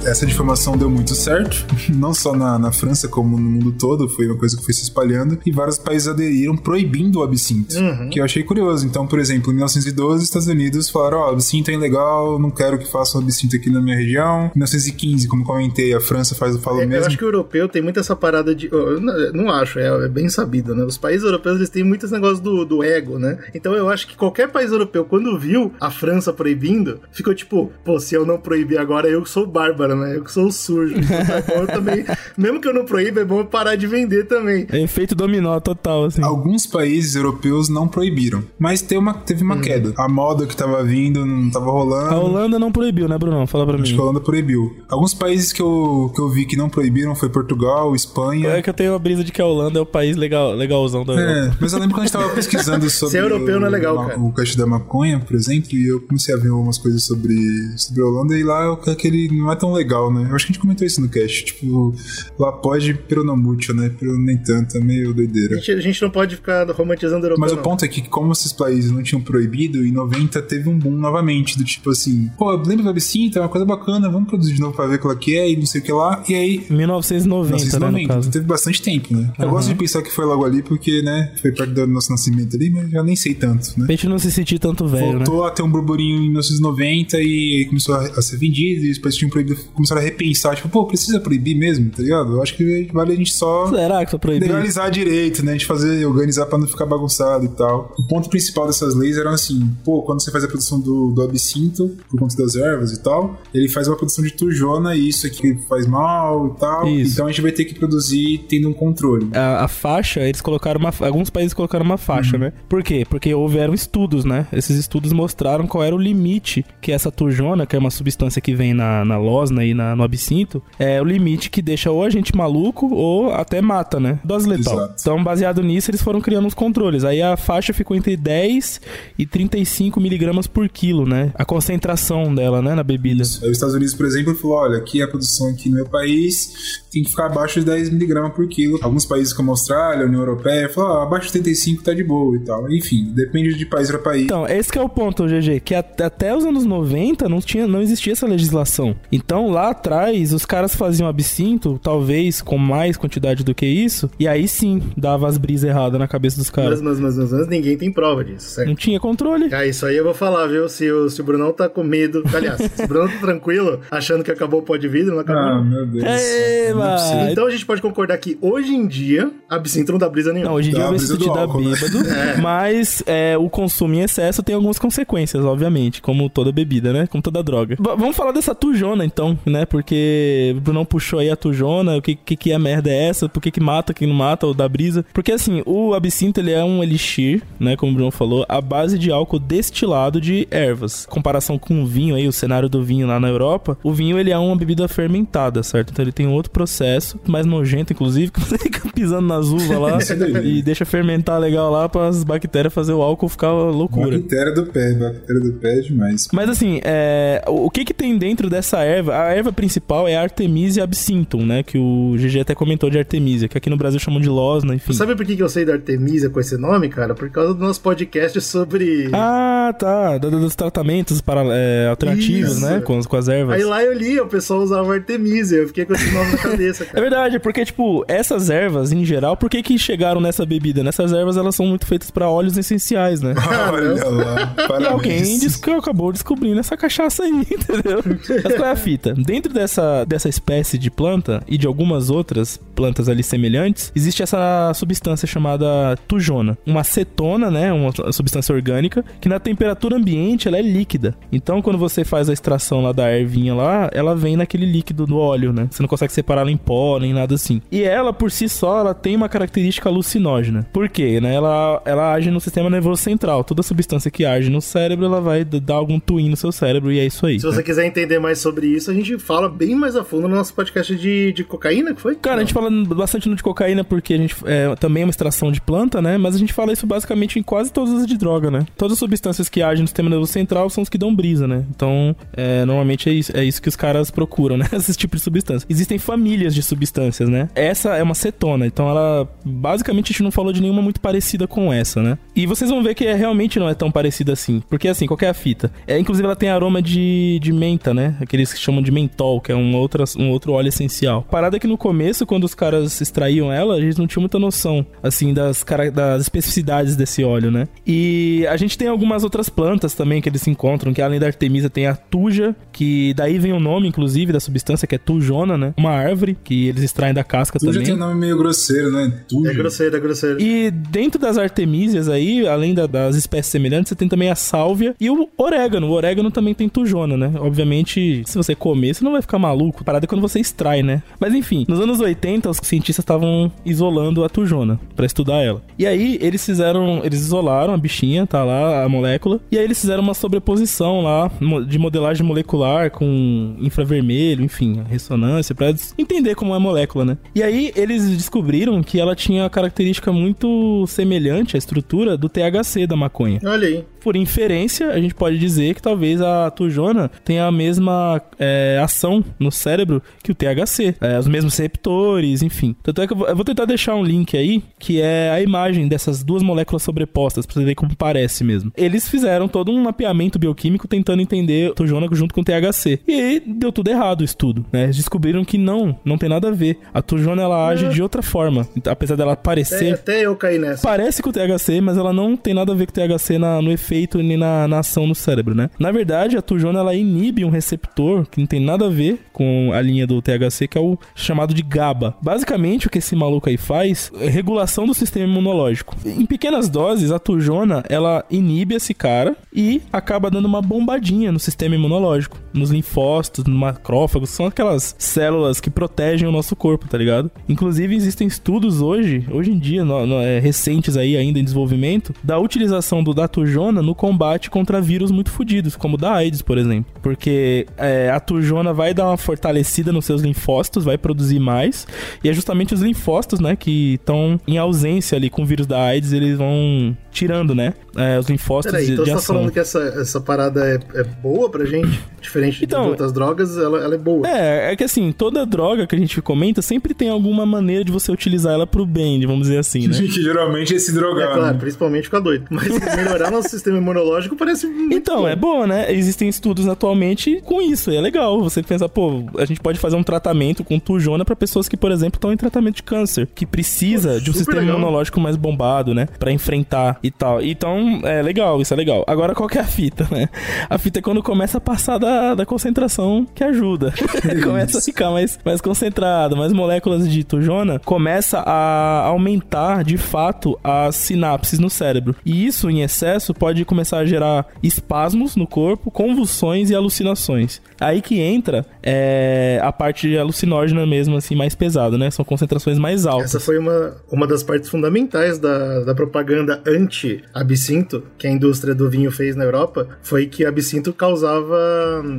essa 0.06 0.26
difamação 0.26 0.76
deu 0.78 0.90
muito 0.90 1.14
certo, 1.16 1.66
não 1.94 2.14
só 2.14 2.34
na, 2.36 2.58
na 2.58 2.72
França, 2.72 3.08
como 3.08 3.38
no 3.38 3.50
mundo 3.50 3.72
todo, 3.72 4.10
foi 4.10 4.28
uma 4.28 4.38
coisa 4.38 4.58
que 4.58 4.64
foi 4.64 4.74
se 4.74 4.84
espalhando, 4.84 5.38
e 5.46 5.52
vários 5.52 5.78
países 5.78 6.08
aderiram 6.08 6.56
proibindo 6.56 7.20
o 7.20 7.24
absinto, 7.24 7.76
que 8.10 8.20
eu 8.20 8.24
achei 8.24 8.44
curioso. 8.44 8.86
Então, 8.86 9.06
por 9.08 9.20
exemplo, 9.20 9.52
em 9.52 9.56
1912, 9.56 10.18
os 10.18 10.24
Estados 10.24 10.48
Unidos 10.48 10.90
falaram: 10.90 11.20
Ó, 11.20 11.30
absinto 11.30 11.72
é 11.72 11.74
ilegal, 11.74 12.40
não 12.40 12.50
quero 12.50 12.78
que 12.78 12.90
façam 12.90 13.22
absinto 13.22 13.56
aqui 13.56 13.70
na 13.70 13.82
minha 13.82 13.96
região. 13.96 14.46
Em 14.56 14.60
1915, 14.60 15.28
como 15.28 15.44
comentei, 15.44 15.94
a 15.94 16.00
França 16.02 16.36
faz 16.36 16.56
o 16.56 16.60
falo 16.60 16.80
É, 16.82 16.84
Eu 16.84 16.90
mesmo. 16.90 17.08
acho 17.08 17.18
que 17.18 17.24
o 17.24 17.28
europeu 17.28 17.68
tem 17.70 17.82
muito 17.82 18.00
essa 18.00 18.16
parada 18.16 18.54
de. 18.56 18.70
eu 18.72 19.00
não, 19.00 19.32
não 19.34 19.50
acho, 19.52 19.80
é, 19.80 19.88
é 20.06 20.08
bem 20.08 20.30
sabido, 20.30 20.76
né? 20.76 20.84
Os 20.84 20.98
países 20.98 21.24
europeus 21.24 21.58
eles 21.58 21.70
têm 21.70 21.84
muitos 21.84 22.12
negócios 22.12 22.40
do, 22.40 22.66
do 22.66 22.84
ego, 22.84 23.20
né? 23.20 23.38
Então 23.54 23.74
eu 23.74 23.90
acho 23.90 24.08
que 24.08 24.16
qualquer 24.16 24.50
país 24.50 24.72
europeu, 24.72 25.06
quando 25.06 25.38
viu 25.38 25.72
a 25.80 25.92
França 25.92 26.34
proibindo, 26.34 27.00
ficou 27.12 27.34
tipo, 27.34 27.72
pô, 27.84 28.00
se 28.00 28.16
eu 28.16 28.26
não 28.26 28.40
proibir 28.40 28.78
agora, 28.78 29.08
eu 29.08 29.26
sou 29.26 29.46
bárbaro 29.46 29.91
agora, 29.92 29.96
né? 29.96 30.18
Eu 30.18 30.24
que 30.24 30.32
sou 30.32 30.48
o 30.48 30.52
sujo. 30.52 30.96
Então, 30.98 31.58
é 31.58 31.62
eu 31.62 31.68
também, 31.68 32.06
mesmo 32.38 32.60
que 32.62 32.68
eu 32.68 32.74
não 32.74 32.86
proíba, 32.86 33.22
é 33.22 33.26
bom 33.26 33.40
eu 33.40 33.46
parar 33.46 33.76
de 33.76 33.88
vender 33.88 34.26
também. 34.26 34.66
É 34.72 34.82
efeito 34.82 35.16
dominó 35.16 35.60
total, 35.60 36.06
assim. 36.06 36.24
Alguns 36.24 36.66
países 36.66 37.16
europeus 37.16 37.70
não 37.70 37.88
proibiram, 37.88 38.44
mas 38.58 38.82
teve 38.82 39.00
uma, 39.00 39.14
teve 39.14 39.44
uma 39.44 39.60
queda. 39.60 39.94
A 39.98 40.08
moda 40.08 40.46
que 40.46 40.56
tava 40.56 40.84
vindo 40.84 41.26
não 41.26 41.50
tava 41.50 41.70
rolando. 41.72 42.10
A 42.16 42.20
Holanda 42.20 42.60
não 42.60 42.72
proibiu, 42.72 43.08
né, 43.08 43.18
Brunão? 43.18 43.46
Fala 43.48 43.66
pra 43.66 43.76
Acho 43.76 43.84
mim. 43.84 43.96
que 43.96 44.00
a 44.00 44.04
Holanda 44.04 44.20
proibiu. 44.22 44.76
Alguns 44.90 45.14
países 45.14 45.52
que 45.52 45.62
eu, 45.62 46.12
que 46.14 46.22
eu 46.22 46.30
vi 46.30 46.46
que 46.46 46.56
não 46.56 46.70
proibiram 46.70 47.16
foi 47.16 47.30
Portugal, 47.30 47.94
Espanha. 47.96 48.50
É 48.50 48.62
que 48.62 48.70
eu 48.70 48.74
tenho 48.74 48.94
a 48.94 49.00
brisa 49.00 49.24
de 49.24 49.32
que 49.32 49.42
a 49.42 49.46
Holanda 49.46 49.80
é 49.80 49.82
o 49.82 49.86
país 49.86 50.16
legal, 50.16 50.54
legalzão 50.54 51.06
da 51.06 51.14
Europa. 51.14 51.32
É, 51.32 51.58
mas 51.60 51.74
eu 51.74 51.80
lembro 51.80 51.96
quando 51.96 52.04
a 52.04 52.06
gente 52.06 52.14
tava 52.14 52.30
pesquisando 52.36 52.90
sobre 52.90 53.12
Ser 53.12 53.24
europeu 53.24 53.60
não 53.60 53.68
é 53.68 53.70
legal, 53.70 53.96
o, 53.96 54.08
cara. 54.08 54.20
o 54.20 54.32
caixa 54.32 54.58
da 54.58 54.66
maconha, 54.66 55.20
por 55.20 55.36
exemplo, 55.36 55.70
e 55.74 55.88
eu 55.88 56.02
comecei 56.02 56.34
a 56.34 56.38
ver 56.38 56.50
algumas 56.50 56.78
coisas 56.78 57.04
sobre, 57.04 57.36
sobre 57.78 58.02
a 58.02 58.06
Holanda 58.06 58.38
e 58.38 58.44
lá 58.44 58.78
é 58.86 58.92
aquele 58.92 59.28
não 59.32 59.52
é 59.52 59.56
tão 59.56 59.74
legal, 59.74 59.81
né? 60.12 60.28
Eu 60.30 60.36
acho 60.36 60.46
que 60.46 60.52
a 60.52 60.54
gente 60.54 60.60
comentou 60.60 60.86
isso 60.86 61.02
no 61.02 61.10
cast, 61.10 61.46
tipo, 61.46 61.94
lá 62.40 62.52
pode, 62.52 62.94
pero 63.08 63.24
não 63.24 63.38
muito, 63.38 63.74
né? 63.74 63.92
Pero 64.00 64.18
nem 64.18 64.38
tanto, 64.38 64.78
é 64.78 64.82
meio 64.82 65.12
A 65.12 65.14
doideira. 65.14 65.56
gente, 65.58 65.72
a 65.72 65.80
gente 65.82 66.02
não 66.02 66.10
pode 66.10 66.36
ficar 66.36 66.70
romantizando 66.72 67.24
o 67.24 67.26
europeu. 67.26 67.42
Mas 67.42 67.52
o 67.52 67.56
não. 67.56 67.64
ponto 67.64 67.84
é 67.86 67.88
que, 67.88 68.02
como 68.02 68.32
esses 68.32 68.52
países 68.54 68.92
não 68.92 69.04
tinham 69.04 69.22
proibido, 69.22 69.86
em 69.86 69.92
90 69.92 70.42
teve 70.44 70.70
um 70.70 70.78
boom 70.78 70.92
novamente, 70.92 71.58
do 71.58 71.64
tipo 71.64 71.90
assim, 71.90 72.30
pô, 72.38 72.52
lembra 72.52 72.84
do 72.84 72.90
absinto? 72.90 73.38
É 73.38 73.42
uma 73.42 73.50
coisa 73.50 73.66
bacana, 73.66 74.10
vamos 74.10 74.28
produzir 74.28 74.54
de 74.54 74.62
novo 74.62 74.76
pra 74.76 74.88
ver 74.88 74.98
qual 75.00 75.14
é 75.14 75.18
que 75.18 75.36
é, 75.38 75.50
e 75.50 75.56
não 75.56 75.66
sei 75.66 75.82
o 75.82 75.84
que 75.84 75.92
lá, 75.92 76.24
e 76.28 76.36
aí 76.36 76.66
1990, 76.70 77.80
né, 77.80 77.88
no 77.88 77.92
1990, 77.92 78.14
caso. 78.14 78.32
teve 78.32 78.46
bastante 78.46 78.82
tempo, 78.82 79.16
né? 79.16 79.32
Eu 79.40 79.50
gosto 79.50 79.70
de 79.70 79.76
pensar 79.76 80.02
que 80.02 80.12
foi 80.12 80.26
logo 80.26 80.46
ali, 80.46 80.62
porque, 80.62 81.02
né, 81.02 81.34
foi 81.42 81.52
perto 81.52 81.74
do 81.74 81.88
nosso 81.88 82.12
nascimento 82.12 82.56
ali, 82.56 82.70
mas 82.70 82.90
já 82.90 83.04
nem 83.04 83.16
sei 83.16 83.34
tanto, 83.34 83.80
né? 83.80 83.86
Pra 83.86 83.96
gente 83.96 84.08
não 84.08 84.20
se 84.20 84.32
sentir 84.32 84.60
tanto 84.60 84.88
velho, 84.88 85.20
né? 85.20 85.26
Voltou 85.26 85.46
a 85.46 85.52
ter 85.52 85.62
um 85.64 85.70
burburinho 85.70 86.18
em 86.18 86.30
1990 86.30 87.18
e 87.18 87.22
aí 87.22 87.66
começou 87.66 87.96
a, 87.96 88.02
a 88.02 88.22
ser 88.22 88.38
vendido, 88.38 88.86
e 88.86 88.94
depois 88.94 89.16
tinham 89.16 89.30
proibido, 89.30 89.60
começaram 89.74 90.02
a 90.02 90.04
repensar, 90.04 90.56
tipo, 90.56 90.70
pô, 90.70 90.86
precisa 90.86 91.20
proibir 91.20 91.56
mesmo, 91.56 91.90
tá 91.90 92.02
ligado? 92.02 92.34
Eu 92.34 92.42
acho 92.42 92.56
que 92.56 92.90
vale 92.94 93.14
a 93.14 93.16
gente 93.16 93.34
só 93.34 93.68
Será 93.68 94.06
que 94.06 94.18
proibido? 94.18 94.46
legalizar 94.52 94.90
direito, 94.92 95.44
né? 95.44 95.52
A 95.52 95.56
gente 95.56 95.66
fazer, 95.66 96.06
organizar 96.06 96.46
pra 96.46 96.58
não 96.58 96.68
ficar 96.68 96.86
bagunçado 96.86 97.46
e 97.46 97.50
tal. 97.50 97.94
O 97.98 98.08
ponto 98.08 98.30
principal 98.30 98.68
dessas 98.68 98.96
leis 98.96 99.18
era 99.18 99.30
assim, 99.32 99.70
pô, 99.84 100.02
quando 100.04 100.22
você 100.22 100.32
faz 100.32 100.44
a 100.44 100.48
produção 100.48 100.80
do, 100.80 101.12
do 101.12 101.22
absinto, 101.22 101.96
por 102.10 102.20
conta 102.20 102.36
das 102.38 102.56
ervas 102.56 102.92
e 102.92 103.02
tal, 103.02 103.40
ele 103.54 103.70
faz 103.70 103.88
uma 103.88 103.96
produção 103.98 104.24
de 104.24 104.32
turjona 104.34 104.96
e 104.96 105.10
isso 105.10 105.26
aqui 105.28 105.58
faz 105.68 105.88
mal 105.88 106.48
e 106.56 106.60
tal. 106.60 106.88
Isso. 106.88 107.14
Então 107.14 107.26
a 107.26 107.30
gente 107.30 107.42
vai 107.42 107.52
ter 107.52 107.66
que 107.66 107.74
produzir 107.76 108.46
tendo 108.50 108.70
um 108.70 108.74
controle. 108.74 109.30
A, 109.34 109.66
a 109.66 109.68
faixa, 109.68 110.22
eles 110.22 110.42
colocaram 110.42 110.80
uma. 110.80 110.92
Alguns 111.02 111.30
países 111.30 111.54
colocaram 111.54 111.86
uma 111.86 111.98
faixa, 111.98 112.36
Uhum. 112.36 112.44
né? 112.44 112.54
Por 112.70 112.84
quê? 112.84 113.06
Porque 113.10 113.34
houveram 113.34 113.74
estudos, 113.74 114.24
né? 114.26 114.48
Esses 114.54 114.78
estudos 114.78 115.12
mostraram 115.12 115.68
qual 115.68 115.84
era 115.84 115.96
o 115.96 115.98
limite 115.98 116.66
que 116.82 116.92
essa 116.92 117.12
turjona, 117.12 117.66
que 117.66 117.76
é 117.76 117.80
uma 117.80 117.90
substância 117.92 118.42
que 118.42 118.54
vem 118.56 118.74
na, 118.74 119.04
na 119.06 119.18
e 119.64 119.74
na, 119.74 119.96
no 119.96 120.04
absinto, 120.04 120.62
é 120.80 121.02
o 121.02 121.06
limite 121.06 121.50
que 121.50 121.62
deixa 121.62 121.92
ou 121.92 122.04
a 122.04 122.10
gente 122.10 122.36
maluco 122.36 122.94
ou 122.94 123.32
até 123.34 123.62
mata, 123.62 124.00
né? 124.00 124.20
Dose 124.24 124.48
letal. 124.48 124.74
Exato. 124.76 124.96
Então, 125.00 125.24
baseado 125.24 125.62
nisso, 125.64 125.92
eles 125.92 126.02
foram 126.02 126.22
criando 126.22 126.46
uns 126.48 126.54
controles. 126.54 127.04
Aí 127.04 127.22
a 127.22 127.36
faixa 127.38 127.74
ficou 127.74 127.96
entre 127.96 128.16
10 128.18 128.82
e 129.18 129.26
35 129.26 130.00
miligramas 130.00 130.48
por 130.48 130.68
quilo, 130.70 131.06
né? 131.08 131.32
A 131.36 131.46
concentração 131.46 132.34
dela, 132.34 132.62
né? 132.62 132.76
Na 132.76 132.84
bebida. 132.84 133.24
Aí 133.24 133.50
os 133.50 133.58
Estados 133.58 133.76
Unidos, 133.76 133.94
por 133.96 134.06
exemplo, 134.06 134.36
falou: 134.36 134.58
olha, 134.58 134.78
aqui 134.78 135.02
a 135.02 135.08
produção 135.08 135.50
aqui 135.50 135.70
no 135.70 135.76
meu 135.76 135.86
país 135.86 136.82
tem 136.92 137.04
que 137.04 137.10
ficar 137.10 137.28
abaixo 137.28 137.60
de 137.60 137.66
10 137.66 137.90
miligramas 137.92 138.34
por 138.34 138.48
quilo. 138.48 138.80
Alguns 138.82 139.06
países 139.06 139.34
como 139.34 139.52
a 139.52 139.54
Austrália, 139.54 140.04
a 140.06 140.08
União 140.08 140.22
Europeia, 140.22 140.70
falaram: 140.70 141.02
ah, 141.02 141.04
abaixo 141.04 141.28
de 141.28 141.32
75 141.34 141.84
tá 141.84 141.94
de 141.94 142.04
boa 142.04 142.36
e 142.36 142.40
tal. 142.40 142.72
Enfim, 142.72 143.12
depende 143.14 143.54
de 143.56 143.66
país 143.66 143.90
pra 143.90 144.00
país. 144.00 144.24
Então, 144.26 144.46
esse 144.48 144.72
que 144.72 144.78
é 144.78 144.82
o 144.82 144.90
ponto, 144.90 145.26
GG, 145.28 145.60
que 145.62 145.76
at- 145.76 146.02
até 146.02 146.36
os 146.36 146.46
anos 146.46 146.66
90 146.66 147.28
não, 147.30 147.40
tinha, 147.40 147.68
não 147.68 147.82
existia 147.82 148.14
essa 148.14 148.28
legislação. 148.28 148.96
Então, 149.12 149.51
lá 149.52 149.70
atrás, 149.70 150.34
os 150.34 150.46
caras 150.46 150.76
faziam 150.76 151.08
absinto, 151.08 151.80
talvez 151.84 152.42
com 152.42 152.58
mais 152.58 152.98
quantidade 152.98 153.44
do 153.44 153.54
que 153.54 153.66
isso, 153.66 154.10
e 154.20 154.28
aí 154.28 154.48
sim, 154.48 154.82
dava 154.98 155.28
as 155.28 155.38
brisas 155.38 155.70
erradas 155.70 156.00
na 156.00 156.08
cabeça 156.08 156.38
dos 156.38 156.50
caras. 156.50 156.82
Mas, 156.82 157.00
mas, 157.00 157.16
mas, 157.18 157.18
mas, 157.32 157.40
mas 157.40 157.48
ninguém 157.48 157.78
tem 157.78 157.92
prova 157.92 158.24
disso, 158.24 158.50
certo? 158.50 158.68
Não 158.68 158.76
tinha 158.76 159.00
controle. 159.00 159.50
Ah, 159.54 159.66
isso 159.66 159.86
aí 159.86 159.96
eu 159.98 160.04
vou 160.04 160.14
falar, 160.14 160.48
viu? 160.48 160.68
Se 160.68 160.90
o, 160.92 161.10
se 161.10 161.22
o 161.22 161.24
Brunão 161.24 161.52
tá 161.54 161.68
com 161.70 161.84
medo. 161.84 162.24
Aliás, 162.34 162.58
se 162.76 162.84
o 162.84 162.88
Brunão 162.88 163.08
tá 163.08 163.18
tranquilo, 163.20 163.80
achando 163.92 164.24
que 164.24 164.32
acabou 164.32 164.62
o 164.62 164.64
pó 164.64 164.78
de 164.78 164.88
vidro, 164.88 165.14
não 165.14 165.20
acabou. 165.20 165.42
Ah, 165.44 165.62
meu 165.64 165.86
Deus. 165.86 166.04
É 166.06 166.74
vai. 166.74 167.32
Então 167.32 167.46
a 167.46 167.52
gente 167.52 167.66
pode 167.66 167.82
concordar 167.82 168.18
que 168.18 168.38
hoje 168.42 168.74
em 168.74 168.88
dia, 168.88 169.32
absinto 169.50 169.92
não 169.92 170.00
dá 170.00 170.08
brisa 170.10 170.32
nenhuma. 170.32 170.50
Não, 170.52 170.58
hoje 170.58 170.70
em 170.70 170.74
dia 170.74 170.80
Dá 170.82 170.86
eu 170.86 170.90
a 170.90 170.98
vejo 170.98 171.08
brisa 171.18 171.30
te 171.30 171.34
dá 171.34 171.48
né? 171.48 171.54
bêbado, 171.54 172.42
mas 172.42 173.04
é, 173.06 173.38
o 173.38 173.50
consumo 173.50 173.94
em 173.96 174.02
excesso 174.02 174.42
tem 174.44 174.56
algumas 174.56 174.80
consequências, 174.80 175.44
obviamente, 175.44 176.02
como 176.02 176.30
toda 176.30 176.52
bebida, 176.52 176.94
né? 176.94 177.08
Como 177.08 177.22
toda 177.22 177.44
droga. 177.44 177.76
V- 177.76 177.96
vamos 177.98 178.16
falar 178.16 178.32
dessa 178.32 178.56
tujona, 178.56 179.04
então, 179.06 179.38
né? 179.46 179.66
Porque 179.66 180.54
o 180.58 180.62
Brunão 180.62 180.86
puxou 180.86 181.20
aí 181.20 181.30
a 181.30 181.36
tujona, 181.36 181.98
o 181.98 182.02
que, 182.02 182.16
que, 182.16 182.36
que 182.36 182.52
é 182.52 182.60
merda 182.60 182.90
é 182.90 183.08
essa, 183.08 183.28
por 183.28 183.42
que 183.42 183.52
que 183.52 183.60
mata, 183.60 183.94
quem 183.94 184.08
não 184.08 184.16
mata, 184.16 184.46
ou 184.46 184.54
dá 184.54 184.68
brisa. 184.68 185.06
Porque, 185.14 185.32
assim, 185.32 185.64
o 185.66 185.94
absinto, 185.94 186.40
ele 186.40 186.52
é 186.52 186.64
um 186.64 186.84
elixir, 186.84 187.42
né? 187.60 187.76
Como 187.76 187.92
o 187.92 187.96
Bruno 187.96 188.12
falou, 188.12 188.46
à 188.48 188.62
base 188.62 189.00
de 189.00 189.12
álcool 189.12 189.40
destilado 189.40 190.22
de 190.22 190.48
ervas. 190.52 191.06
Comparação 191.08 191.58
com 191.58 191.82
o 191.82 191.86
vinho 191.86 192.16
aí, 192.16 192.28
o 192.28 192.32
cenário 192.32 192.70
do 192.70 192.84
vinho 192.84 193.08
lá 193.08 193.20
na 193.20 193.28
Europa, 193.28 193.78
o 193.84 193.92
vinho, 193.92 194.20
ele 194.20 194.32
é 194.32 194.38
uma 194.38 194.56
bebida 194.56 194.88
fermentada, 194.88 195.64
certo? 195.64 195.92
Então 195.92 196.04
ele 196.04 196.12
tem 196.12 196.28
outro 196.28 196.52
processo, 196.52 197.20
mais 197.26 197.46
nojento, 197.46 197.94
inclusive, 197.94 198.32
que 198.32 198.40
você 198.40 198.58
fica 198.58 198.90
pisando 198.94 199.28
nas 199.28 199.48
uvas 199.48 199.70
lá 199.70 199.98
e 200.44 200.62
deixa 200.62 200.86
fermentar 200.86 201.40
legal 201.40 201.72
lá 201.72 201.88
para 201.90 202.08
as 202.08 202.24
bactérias 202.24 202.74
fazer 202.74 202.94
o 202.94 203.02
álcool 203.02 203.30
ficar 203.30 203.52
loucura. 203.52 204.18
Bactéria 204.20 204.54
do 204.54 204.66
pé, 204.68 204.94
bactéria 204.94 205.42
do 205.42 205.54
pé 205.54 205.80
é 205.80 205.82
demais. 205.82 206.28
Mas 206.32 206.50
assim, 206.50 206.80
é, 206.84 207.44
o 207.48 207.72
o 207.72 207.74
que 207.74 207.86
que 207.86 207.94
tem 207.94 208.18
dentro 208.18 208.50
dessa 208.50 208.84
erva? 208.84 209.16
A 209.16 209.31
erva 209.34 209.52
principal 209.52 210.08
é 210.08 210.16
a 210.16 210.22
Artemisia 210.22 210.84
absinthium, 210.84 211.46
né? 211.46 211.64
Que 211.64 211.78
o 211.78 212.16
GG 212.18 212.40
até 212.42 212.56
comentou 212.56 212.90
de 212.90 212.98
Artemisia, 212.98 213.48
que 213.48 213.58
aqui 213.58 213.70
no 213.70 213.78
Brasil 213.78 214.00
chamam 214.00 214.20
de 214.22 214.30
losna, 214.30 214.76
enfim. 214.76 214.94
Sabe 214.94 215.16
por 215.16 215.26
que 215.26 215.38
eu 215.42 215.50
sei 215.50 215.66
da 215.66 215.74
Artemisia 215.74 216.30
com 216.30 216.40
esse 216.40 216.58
nome, 216.58 216.90
cara? 216.90 217.14
Por 217.14 217.30
causa 217.30 217.54
do 217.54 217.60
nosso 217.60 217.82
podcast 217.82 218.40
sobre. 218.42 219.10
Ah, 219.14 219.74
tá. 219.78 220.18
Do- 220.18 220.32
Dos 220.42 220.56
tratamentos 220.56 221.22
para, 221.22 221.44
é, 221.52 221.88
alternativos, 221.88 222.54
Isso. 222.58 222.66
né? 222.66 222.80
Com, 222.82 222.98
as- 222.98 223.06
com 223.06 223.16
as 223.18 223.28
ervas. 223.28 223.56
Aí 223.56 223.64
lá 223.64 223.84
eu 223.84 223.94
li, 223.94 224.20
o 224.20 224.28
pessoal 224.28 224.62
usava 224.62 224.94
Artemisia. 224.94 225.58
Eu 225.60 225.68
fiquei 225.68 225.86
com 225.86 225.94
esse 225.94 226.10
nome 226.12 226.32
na 226.32 226.38
cabeça, 226.38 226.84
É 226.84 226.88
cara. 226.88 227.02
verdade, 227.02 227.40
porque, 227.40 227.64
tipo, 227.66 228.04
essas 228.08 228.50
ervas, 228.50 228.92
em 228.92 229.04
geral, 229.06 229.38
por 229.38 229.50
que 229.50 229.62
que 229.62 229.78
chegaram 229.78 230.20
nessa 230.22 230.46
bebida? 230.46 230.84
Nessas 230.84 231.12
ervas, 231.14 231.38
elas 231.38 231.56
são 231.56 231.66
muito 231.66 231.86
feitas 231.86 232.10
para 232.10 232.28
óleos 232.30 232.58
essenciais, 232.58 233.22
né? 233.22 233.34
Olha 233.72 234.10
lá, 234.10 234.54
E 234.58 234.68
parabéns. 234.68 234.92
alguém 234.92 235.24
disse 235.40 235.62
que 235.62 235.70
acabou 235.72 236.12
descobrindo 236.12 236.60
essa 236.60 236.76
cachaça 236.76 237.24
aí, 237.24 237.30
entendeu? 237.52 238.02
Mas 238.44 238.56
qual 238.56 238.68
é 238.68 238.72
a 238.72 238.76
fita? 238.76 239.11
Dentro 239.14 239.54
dessa, 239.54 240.06
dessa 240.06 240.30
espécie 240.30 240.78
de 240.78 240.90
planta 240.90 241.44
e 241.48 241.58
de 241.58 241.68
algumas 241.68 242.10
outras 242.10 242.60
plantas 242.76 243.10
ali 243.10 243.24
semelhantes, 243.24 243.92
existe 243.96 244.24
essa 244.24 244.72
substância 244.74 245.28
chamada 245.28 245.98
tujona. 246.08 246.58
Uma 246.66 246.82
acetona, 246.82 247.50
né? 247.50 247.72
Uma 247.72 247.92
substância 248.12 248.54
orgânica, 248.54 249.04
que 249.20 249.30
na 249.30 249.40
temperatura 249.40 249.96
ambiente 249.96 250.48
ela 250.48 250.58
é 250.58 250.62
líquida. 250.62 251.16
Então, 251.32 251.62
quando 251.62 251.78
você 251.78 252.04
faz 252.04 252.30
a 252.30 252.34
extração 252.34 252.82
lá 252.82 252.92
da 252.92 253.12
ervinha 253.12 253.54
lá, 253.54 253.90
ela 253.94 254.16
vem 254.16 254.36
naquele 254.36 254.66
líquido 254.66 255.06
do 255.06 255.18
óleo, 255.18 255.54
né? 255.54 255.68
Você 255.70 255.82
não 255.82 255.88
consegue 255.88 256.14
separar 256.14 256.42
ela 256.42 256.52
em 256.52 256.58
pó, 256.58 257.00
nem 257.00 257.14
nada 257.14 257.36
assim. 257.36 257.62
E 257.72 257.84
ela, 257.84 258.12
por 258.14 258.32
si 258.32 258.48
só, 258.50 258.80
ela 258.80 258.94
tem 258.94 259.16
uma 259.16 259.30
característica 259.30 259.90
alucinógena. 259.90 260.68
Por 260.74 260.90
quê? 260.90 261.20
Né? 261.22 261.34
Ela, 261.34 261.82
ela 261.86 262.14
age 262.14 262.30
no 262.30 262.40
sistema 262.40 262.70
nervoso 262.70 263.02
central. 263.02 263.44
Toda 263.44 263.64
substância 263.64 264.12
que 264.12 264.26
age 264.26 264.50
no 264.50 264.62
cérebro, 264.62 265.06
ela 265.06 265.22
vai 265.22 265.44
dar 265.44 265.76
algum 265.76 266.00
twin 266.00 266.30
no 266.30 266.38
seu 266.38 266.52
cérebro 266.52 266.92
e 266.92 267.00
é 267.00 267.06
isso 267.06 267.26
aí. 267.26 267.40
Se 267.40 267.46
você 267.46 267.64
quiser 267.64 267.86
entender 267.86 268.20
mais 268.20 268.40
sobre 268.40 268.68
isso, 268.68 268.92
a 268.92 268.94
gente 268.94 269.01
fala 269.20 269.50
bem 269.50 269.76
mais 269.76 269.96
a 269.96 270.04
fundo 270.04 270.28
no 270.28 270.36
nosso 270.36 270.54
podcast 270.54 270.96
de, 270.96 271.34
de 271.34 271.44
cocaína, 271.44 271.94
que 271.94 272.02
foi? 272.02 272.16
Cara, 272.16 272.38
a 272.38 272.40
gente 272.40 272.54
fala 272.54 272.70
bastante 272.86 273.28
no 273.30 273.36
de 273.36 273.44
cocaína 273.44 273.84
porque 273.84 274.14
a 274.14 274.18
gente 274.18 274.36
é 274.46 274.76
também 274.76 275.04
é 275.04 275.06
uma 275.06 275.12
extração 275.12 275.52
de 275.52 275.62
planta, 275.62 276.02
né? 276.02 276.18
Mas 276.18 276.36
a 276.36 276.38
gente 276.38 276.54
fala 276.54 276.72
isso 276.72 276.86
basicamente 276.86 277.40
em 277.40 277.44
quase 277.44 277.72
todas 277.72 277.94
as 277.94 278.08
de 278.08 278.18
droga, 278.18 278.50
né? 278.50 278.66
Todas 278.78 278.94
as 278.94 279.00
substâncias 279.00 279.50
que 279.50 279.62
agem 279.62 279.82
no 279.82 279.88
sistema 279.88 280.10
nervoso 280.10 280.32
central 280.32 280.70
são 280.70 280.82
os 280.82 280.90
que 280.90 280.98
dão 280.98 281.14
brisa, 281.14 281.48
né? 281.48 281.66
Então, 281.70 282.16
é, 282.34 282.66
normalmente 282.66 283.10
é 283.10 283.14
isso, 283.14 283.36
é 283.36 283.44
isso 283.44 283.62
que 283.62 283.70
os 283.70 283.76
caras 283.76 284.12
procuram, 284.12 284.58
né? 284.58 284.68
Esses 284.74 284.98
tipos 284.98 285.20
de 285.20 285.24
substâncias. 285.24 285.66
Existem 285.70 285.98
famílias 285.98 286.54
de 286.54 286.64
substâncias, 286.64 287.30
né? 287.30 287.50
Essa 287.56 287.96
é 287.96 288.04
uma 288.04 288.16
cetona, 288.16 288.66
então 288.66 288.90
ela 288.90 289.28
basicamente 289.44 290.08
a 290.08 290.12
gente 290.14 290.24
não 290.24 290.32
falou 290.32 290.52
de 290.52 290.62
nenhuma 290.62 290.82
muito 290.82 291.00
parecida 291.00 291.48
com 291.48 291.72
essa, 291.72 292.02
né? 292.02 292.18
E 292.36 292.46
vocês 292.46 292.70
vão 292.70 292.84
ver 292.84 292.96
que 292.96 293.06
é, 293.06 293.14
realmente 293.14 293.60
não 293.60 293.70
é 293.70 293.74
tão 293.74 293.92
parecida 293.92 294.34
assim, 294.34 294.62
porque 294.70 294.88
assim, 294.88 295.06
qual 295.06 295.18
que 295.18 295.26
é 295.26 295.30
a 295.30 295.34
fita? 295.34 295.72
É, 295.88 295.98
inclusive 295.98 296.26
ela 296.26 296.36
tem 296.36 296.50
aroma 296.50 296.82
de, 296.82 297.40
de 297.42 297.52
menta, 297.52 297.94
né? 297.94 298.16
Aqueles 298.20 298.54
que 298.54 298.60
chamam 298.60 298.82
de 298.82 298.91
mentol, 298.92 299.40
que 299.42 299.52
é 299.52 299.56
um 299.56 299.76
outro, 299.76 300.04
um 300.18 300.30
outro 300.30 300.54
óleo 300.54 300.70
essencial. 300.70 301.20
A 301.28 301.32
parada 301.32 301.58
é 301.58 301.60
que 301.60 301.68
no 301.68 301.78
começo, 301.78 302.26
quando 302.26 302.44
os 302.44 302.54
caras 302.56 303.00
extraíam 303.02 303.52
ela, 303.52 303.78
eles 303.78 303.98
não 303.98 304.08
tinham 304.08 304.22
muita 304.22 304.40
noção, 304.40 304.86
assim, 305.04 305.34
das, 305.34 305.64
das 305.94 306.22
especificidades 306.22 306.96
desse 306.96 307.24
óleo, 307.24 307.52
né? 307.52 307.68
E 307.86 308.46
a 308.50 308.58
gente 308.58 308.78
tem 308.78 308.88
algumas 308.88 309.24
outras 309.24 309.50
plantas 309.50 309.94
também 309.94 310.22
que 310.22 310.30
eles 310.30 310.42
se 310.42 310.50
encontram, 310.50 310.94
que 310.94 311.02
além 311.02 311.20
da 311.20 311.28
artemisa 311.28 311.70
tem 311.70 311.88
a 311.88 311.96
tuja, 311.96 312.56
que 312.72 313.14
daí 313.16 313.38
vem 313.38 313.54
o 313.54 313.60
nome, 313.60 313.88
inclusive, 313.88 314.32
da 314.32 314.40
substância, 314.40 314.88
que 314.88 314.96
é 314.96 314.98
tujona, 314.98 315.58
né? 315.58 315.74
Uma 315.78 315.92
árvore, 315.92 316.38
que 316.44 316.68
eles 316.70 316.84
extraem 316.84 317.14
da 317.14 317.24
casca 317.24 317.60
Tu 317.60 317.66
já 317.66 317.72
também. 317.72 317.86
tem 317.86 317.94
um 317.96 317.98
nome 317.98 318.16
meio 318.16 318.38
grosseiro, 318.38 318.92
né? 318.92 319.22
Tudo. 319.28 319.50
É 319.50 319.54
grosseiro, 319.54 319.96
é 319.96 320.00
grosseiro. 320.00 320.42
E 320.42 320.72
dentro 320.72 321.20
das 321.20 321.38
artemísias 321.38 322.08
aí, 322.08 322.22
aí, 322.22 322.48
além 322.48 322.74
da- 322.74 322.86
das 322.86 323.16
espécies 323.16 323.52
semelhantes, 323.52 323.90
você 323.90 323.96
tem 323.96 324.08
também 324.08 324.30
a 324.30 324.36
sálvia 324.36 324.94
e 325.00 325.10
o 325.10 325.28
orégano. 325.38 325.88
O 325.88 325.92
orégano 325.92 326.30
também 326.30 326.54
tem 326.54 326.70
tujona, 326.70 327.18
né? 327.18 327.32
Obviamente, 327.40 328.22
se 328.26 328.38
você 328.38 328.54
comer, 328.54 328.81
você 328.88 329.04
não 329.04 329.14
vai 329.14 329.22
ficar 329.22 329.40
maluco. 329.40 329.84
Parada 329.84 330.06
é 330.06 330.08
quando 330.08 330.22
você 330.22 330.40
extrai, 330.40 330.82
né? 330.84 331.02
Mas 331.20 331.34
enfim, 331.34 331.66
nos 331.68 331.80
anos 331.80 332.00
80, 332.00 332.50
os 332.50 332.58
cientistas 332.64 333.04
estavam 333.04 333.52
isolando 333.66 334.24
a 334.24 334.30
tujona 334.30 334.80
pra 334.96 335.06
estudar 335.06 335.42
ela. 335.42 335.62
E 335.78 335.86
aí, 335.86 336.18
eles 336.22 336.46
fizeram, 336.46 337.02
eles 337.04 337.20
isolaram 337.20 337.74
a 337.74 337.78
bichinha, 337.78 338.26
tá 338.26 338.44
lá, 338.44 338.84
a 338.84 338.90
molécula, 338.90 339.40
e 339.52 339.58
aí 339.58 339.64
eles 339.64 339.80
fizeram 339.80 340.04
uma 340.04 340.14
sobreposição 340.14 341.02
lá 341.02 341.32
de 341.68 341.78
modelagem 341.78 342.26
molecular 342.26 342.92
com 342.92 343.56
infravermelho, 343.60 344.44
enfim, 344.44 344.84
ressonância, 344.88 345.56
pra 345.56 345.74
entender 345.98 346.36
como 346.36 346.54
é 346.54 346.58
a 346.58 346.60
molécula, 346.60 347.06
né? 347.06 347.18
E 347.36 347.44
aí, 347.44 347.72
eles 347.76 348.10
descobriram 348.10 348.82
que 348.84 349.00
ela 349.00 349.16
tinha 349.16 349.44
uma 349.44 349.50
característica 349.50 350.12
muito 350.12 350.86
semelhante 350.88 351.56
à 351.56 351.60
estrutura 351.60 352.18
do 352.18 352.30
THC 352.30 352.88
da 352.88 352.96
maconha. 352.96 353.40
Olha 353.44 353.68
aí. 353.68 353.86
Por 354.02 354.16
inferência, 354.16 354.90
a 354.90 355.00
gente 355.00 355.14
pode 355.14 355.38
dizer 355.38 355.76
que 355.76 355.82
talvez 355.82 356.22
a 356.22 356.50
tujona 356.52 357.10
tenha 357.24 357.46
a 357.46 357.52
mesma 357.52 358.22
é, 358.40 358.80
ação 358.84 359.24
no 359.40 359.52
cérebro 359.52 360.02
que 360.24 360.32
o 360.32 360.36
THC. 360.36 360.96
É, 361.00 361.20
os 361.20 361.28
mesmos 361.28 361.54
receptores, 361.54 362.42
enfim. 362.42 362.76
Tanto 362.82 363.02
é 363.02 363.08
que 363.08 363.14
eu 363.14 363.18
vou, 363.18 363.28
eu 363.28 363.36
vou 363.36 363.46
tentar 363.46 363.66
deixar 363.66 363.96
um 363.96 364.04
link 364.04 364.36
aí, 364.36 364.64
que 364.80 365.00
é 365.02 365.30
a 365.30 365.42
imagem 365.42 365.88
dessas 365.88 366.24
duas 366.24 366.42
moléculas 366.42 366.82
sobrepostas, 366.84 367.46
pra 367.46 367.54
você 367.54 367.64
ver 367.64 367.76
como 367.76 367.96
parece 367.96 368.44
mesmo. 368.44 368.72
Eles 368.76 369.08
fizeram 369.08 369.48
todo 369.48 369.72
um 369.72 369.82
mapeamento 369.84 370.40
bioquímico 370.40 370.88
tentando 370.88 371.22
entender 371.22 371.74
tujona 371.74 372.08
junto 372.12 372.34
com 372.34 372.42
o 372.42 372.44
THC. 372.44 373.00
E 373.08 373.14
aí 373.14 373.40
deu 373.46 373.72
tudo 373.72 373.90
errado 373.90 374.22
o 374.22 374.24
estudo, 374.26 374.66
né? 374.72 374.86
Eles 374.86 374.96
descobriram 374.98 375.46
que 375.46 375.58
não, 375.58 375.96
não 376.04 376.18
tem 376.18 376.28
nada 376.30 376.48
a 376.48 376.52
ver. 376.52 376.80
A 376.94 377.02
tujona, 377.02 377.44
ela 377.44 377.68
age 377.68 377.88
de 377.90 378.02
outra 378.02 378.22
forma. 378.24 378.68
Apesar 378.88 379.16
dela 379.16 379.34
Até, 379.34 379.44
parecer... 379.44 379.94
até 379.94 380.22
eu 380.26 380.36
caí 380.36 380.58
nessa. 380.58 380.82
Parece 380.82 381.22
com 381.22 381.30
o 381.30 381.34
THC, 381.34 381.82
mas 381.82 381.98
ela 381.98 382.12
não 382.12 382.36
tem 382.36 382.54
nada 382.54 382.72
a 382.72 382.76
ver 382.76 382.88
com 382.88 382.92
o 382.92 382.94
THC 382.96 383.38
na- 383.38 383.62
no 383.62 383.72
efeito 383.72 383.91
nem 384.24 384.38
na, 384.38 384.68
na 384.68 384.80
ação 384.80 385.06
no 385.08 385.16
cérebro, 385.16 385.54
né? 385.56 385.70
Na 385.80 385.92
verdade, 385.92 386.38
a 386.38 386.42
tujona 386.42 386.80
ela 386.80 386.96
inibe 386.96 387.44
um 387.46 387.50
receptor 387.50 388.26
que 388.30 388.40
não 388.40 388.48
tem 388.48 388.60
nada 388.60 388.88
a 388.88 388.90
ver 388.90 389.20
com 389.34 389.72
a 389.74 389.82
linha 389.82 390.06
do 390.08 390.22
THC, 390.22 390.68
que 390.68 390.78
é 390.78 390.82
o 390.82 390.98
chamado 391.16 391.54
de 391.54 391.62
GABA. 391.62 392.16
Basicamente, 392.22 392.88
o 392.88 392.90
que 392.90 392.98
esse 393.00 393.16
maluco 393.16 393.50
aí 393.50 393.58
faz 393.58 394.12
é 394.20 394.30
regulação 394.30 394.86
do 394.86 394.94
sistema 394.94 395.26
imunológico. 395.28 395.96
Em 396.06 396.26
pequenas 396.26 396.70
doses, 396.70 397.12
a 397.12 397.20
tujona 397.20 397.84
ela 397.90 398.24
inibe 398.30 398.76
esse 398.76 398.94
cara 398.94 399.36
e 399.54 399.82
acaba 399.92 400.30
dando 400.30 400.46
uma 400.46 400.62
bombadinha 400.62 401.32
no 401.32 401.40
sistema 401.40 401.76
imunológico, 401.76 402.38
nos 402.54 402.72
linfócitos, 402.72 403.46
no 403.46 403.56
macrófago, 403.56 404.26
são 404.26 404.46
aquelas 404.46 404.96
células 404.98 405.60
que 405.60 405.70
protegem 405.70 406.28
o 406.28 406.32
nosso 406.32 406.56
corpo, 406.56 406.88
tá 406.88 406.98
ligado? 406.98 407.30
Inclusive, 407.48 407.96
existem 407.96 408.28
estudos 408.28 408.82
hoje, 408.82 409.26
hoje 409.32 409.52
em 409.52 409.60
dia, 409.60 409.84
no- 409.84 410.06
no- 410.06 410.22
é, 410.22 410.40
recentes 410.40 410.96
aí 410.98 411.16
ainda 411.18 411.40
em 411.40 411.44
desenvolvimento, 411.44 412.14
da 412.24 412.38
utilização 412.40 413.04
do 413.04 413.14
datujona 413.14 413.81
no 413.82 413.96
combate 413.96 414.50
contra 414.50 414.82
vírus 414.82 415.12
muito 415.12 415.32
fodidos, 415.32 415.76
como 415.76 415.96
o 415.96 415.98
da 415.98 416.14
AIDS, 416.14 416.42
por 416.42 416.58
exemplo. 416.58 416.92
Porque 417.02 417.66
é, 417.78 418.10
a 418.10 418.20
tujona 418.20 418.74
vai 418.74 418.94
dar 418.94 419.08
uma 419.08 419.18
fortalecida 419.18 419.92
nos 419.92 420.06
seus 420.06 420.22
linfócitos, 420.22 420.84
vai 420.84 420.98
produzir 420.98 421.40
mais, 421.40 421.88
e 422.24 422.30
é 422.30 422.34
justamente 422.34 422.74
os 422.74 422.82
linfócitos, 422.82 423.40
né, 423.40 423.56
que 423.56 423.96
estão 423.96 424.40
em 424.48 424.58
ausência 424.58 425.16
ali 425.16 425.30
com 425.30 425.44
o 425.44 425.46
vírus 425.46 425.68
da 425.68 425.82
AIDS, 425.82 426.14
eles 426.14 426.38
vão 426.38 426.96
tirando, 427.12 427.54
né, 427.54 427.74
é, 427.96 428.18
os 428.18 428.28
linfócitos 428.28 428.72
Peraí, 428.72 428.86
de, 428.88 428.94
então 428.94 429.04
de 429.06 429.12
você 429.12 429.16
tá 429.18 429.22
falando 429.34 429.52
que 429.52 429.60
essa, 429.60 429.80
essa 429.80 430.22
parada 430.22 430.66
é, 430.66 430.80
é 431.00 431.04
boa 431.04 431.50
pra 431.50 431.66
gente? 431.66 432.00
Diferente 432.22 432.64
Então, 432.64 432.84
de 432.84 432.90
outras 432.92 433.12
drogas, 433.12 433.58
ela, 433.58 433.84
ela 433.84 433.96
é 433.96 433.98
boa. 433.98 434.28
É, 434.28 434.72
é 434.72 434.76
que 434.76 434.84
assim, 434.84 435.12
toda 435.12 435.46
droga 435.46 435.86
que 435.88 435.96
a 435.96 435.98
gente 436.00 436.22
comenta 436.22 436.62
sempre 436.62 436.94
tem 436.94 437.10
alguma 437.10 437.46
maneira 437.46 437.84
de 437.84 437.92
você 437.92 438.12
utilizar 438.12 438.54
ela 438.54 438.66
pro 438.68 438.86
bem, 438.86 439.26
vamos 439.26 439.48
dizer 439.48 439.58
assim, 439.60 439.88
né? 439.88 439.98
Que 439.98 440.08
geralmente 440.08 440.76
é 440.76 440.80
se 440.80 440.92
É 440.92 440.94
drogar. 440.94 441.34
claro, 441.34 441.54
né? 441.54 441.60
principalmente 441.60 442.04
ficar 442.06 442.20
doido. 442.20 442.46
Mas 442.50 442.68
melhorar 442.96 443.32
nosso 443.32 443.50
sistema 443.50 443.78
imunológico 443.78 444.36
parece 444.36 444.68
muito 444.68 444.96
Então, 444.96 445.22
bom. 445.22 445.28
é 445.28 445.36
bom, 445.36 445.66
né? 445.68 445.92
Existem 445.94 446.30
estudos 446.30 446.68
atualmente 446.68 447.42
com 447.44 447.62
isso, 447.62 447.92
e 447.92 447.96
é 447.96 448.02
legal. 448.02 448.42
Você 448.42 448.62
pensa, 448.64 448.88
pô, 448.88 449.24
a 449.38 449.46
gente 449.46 449.60
pode 449.60 449.80
fazer 449.80 449.96
um 449.96 450.04
tratamento 450.04 450.64
com 450.64 450.80
tujona 450.80 451.26
pra 451.26 451.36
pessoas 451.36 451.68
que, 451.68 451.76
por 451.76 451.92
exemplo, 451.92 452.18
estão 452.18 452.32
em 452.32 452.38
tratamento 452.38 452.78
de 452.78 452.84
câncer, 452.84 453.28
que 453.34 453.46
precisa 453.46 454.14
Pô, 454.14 454.20
de 454.20 454.30
um 454.30 454.34
sistema 454.34 454.60
legal. 454.62 454.78
imunológico 454.78 455.20
mais 455.20 455.36
bombado, 455.36 455.94
né? 455.94 456.08
Pra 456.20 456.32
enfrentar 456.32 457.00
e 457.04 457.12
tal. 457.12 457.42
Então, 457.42 458.02
é 458.04 458.22
legal, 458.22 458.62
isso 458.62 458.74
é 458.74 458.78
legal. 458.78 459.04
Agora, 459.08 459.34
qual 459.34 459.50
que 459.50 459.58
é 459.58 459.62
a 459.62 459.66
fita, 459.66 460.08
né? 460.12 460.30
A 460.70 460.78
fita 460.78 461.00
é 461.00 461.02
quando 461.02 461.24
começa 461.24 461.58
a 461.58 461.62
passar 461.62 461.98
da, 461.98 462.36
da 462.36 462.46
concentração 462.46 463.26
que 463.34 463.44
ajuda. 463.44 463.94
começa 464.44 464.78
a 464.78 464.82
ficar 464.82 465.12
mais, 465.12 465.40
mais 465.44 465.62
concentrado, 465.62 466.36
mais 466.36 466.54
moléculas 466.54 467.10
de 467.10 467.24
tujona, 467.24 467.80
começa 467.80 468.40
a 468.40 469.06
aumentar, 469.06 469.84
de 469.84 469.98
fato, 469.98 470.60
as 470.64 470.96
sinapses 470.96 471.60
no 471.60 471.70
cérebro. 471.70 472.16
E 472.26 472.46
isso, 472.46 472.70
em 472.70 472.82
excesso, 472.82 473.34
pode 473.34 473.64
começar 473.66 474.00
a 474.00 474.06
gerar 474.06 474.48
espasmos 474.62 475.36
no 475.36 475.48
corpo, 475.48 475.92
convulsões 475.92 476.70
e 476.70 476.76
alucinações. 476.76 477.62
Aí 477.80 478.02
que 478.02 478.20
entra 478.20 478.66
é, 478.84 479.60
a 479.62 479.72
parte 479.72 480.18
alucinógena 480.18 480.86
mesmo, 480.86 481.18
assim, 481.18 481.36
mais 481.36 481.56
pesada, 481.56 481.98
né? 481.98 482.12
São 482.12 482.24
concentrações 482.24 482.78
mais 482.78 483.06
altas. 483.06 483.36
Essa 483.36 483.40
foi 483.40 483.58
uma, 483.58 483.96
uma 484.12 484.28
das 484.28 484.44
partes 484.44 484.70
fundamentais 484.70 485.40
da, 485.40 485.82
da 485.82 485.96
propaganda 485.96 486.62
anti-absinto 486.92 488.04
que 488.18 488.28
a 488.28 488.32
indústria 488.32 488.76
do 488.76 488.90
vinho 488.90 489.12
fez 489.12 489.36
na 489.36 489.44
Europa, 489.44 489.88
foi 490.02 490.26
que 490.28 490.46
absinto 490.46 490.94
causava 490.94 491.58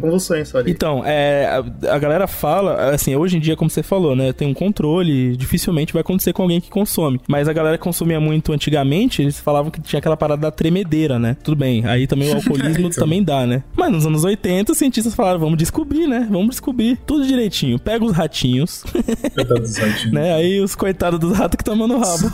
convulsões, 0.00 0.54
olha. 0.54 0.66
aí. 0.66 0.70
Então, 0.72 1.02
é, 1.04 1.46
a, 1.46 1.94
a 1.94 1.98
galera 1.98 2.26
fala, 2.26 2.90
assim, 2.90 3.14
hoje 3.14 3.37
em 3.37 3.40
dia, 3.40 3.56
como 3.56 3.70
você 3.70 3.82
falou, 3.82 4.16
né? 4.16 4.32
Tem 4.32 4.48
um 4.48 4.54
controle, 4.54 5.37
dificilmente 5.37 5.92
vai 5.92 6.00
acontecer 6.00 6.32
com 6.32 6.42
alguém 6.42 6.61
que 6.61 6.70
consome. 6.70 7.20
Mas 7.28 7.48
a 7.48 7.52
galera 7.52 7.76
que 7.78 7.85
consumia 7.85 8.20
muito 8.20 8.52
antigamente, 8.52 9.22
eles 9.22 9.38
falavam 9.38 9.70
que 9.70 9.80
tinha 9.80 9.98
aquela 9.98 10.16
parada 10.16 10.42
da 10.42 10.50
tremedeira, 10.50 11.18
né? 11.18 11.37
Tudo 11.42 11.56
bem, 11.56 11.85
aí 11.87 12.06
também 12.06 12.30
o 12.32 12.37
alcoolismo 12.37 12.87
Então. 12.88 13.04
também 13.04 13.22
dá, 13.22 13.46
né? 13.46 13.62
Mas 13.76 13.90
nos 13.92 14.06
anos 14.06 14.24
80, 14.24 14.72
os 14.72 14.78
cientistas 14.78 15.14
falaram, 15.14 15.38
vamos 15.38 15.58
descobrir, 15.58 16.06
né? 16.06 16.26
Vamos 16.30 16.50
descobrir 16.50 16.98
tudo 17.06 17.26
direitinho. 17.26 17.78
Pega 17.78 18.04
os 18.04 18.12
ratinhos, 18.12 18.85
Coitado 19.35 19.61
do 19.61 19.66
site. 19.66 20.11
né? 20.12 20.35
Aí 20.35 20.61
os 20.61 20.74
coitados 20.74 21.18
dos 21.18 21.37
ratos 21.37 21.56
que 21.56 21.64
tomando 21.64 21.98
rabo. 21.98 22.30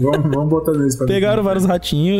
Vamos, 0.00 0.30
vamos 0.34 0.48
botar 0.48 0.72
neles 0.72 0.96
pra 0.96 1.06
Pegaram 1.06 1.42
vários 1.42 1.64
ratinhos 1.64 1.71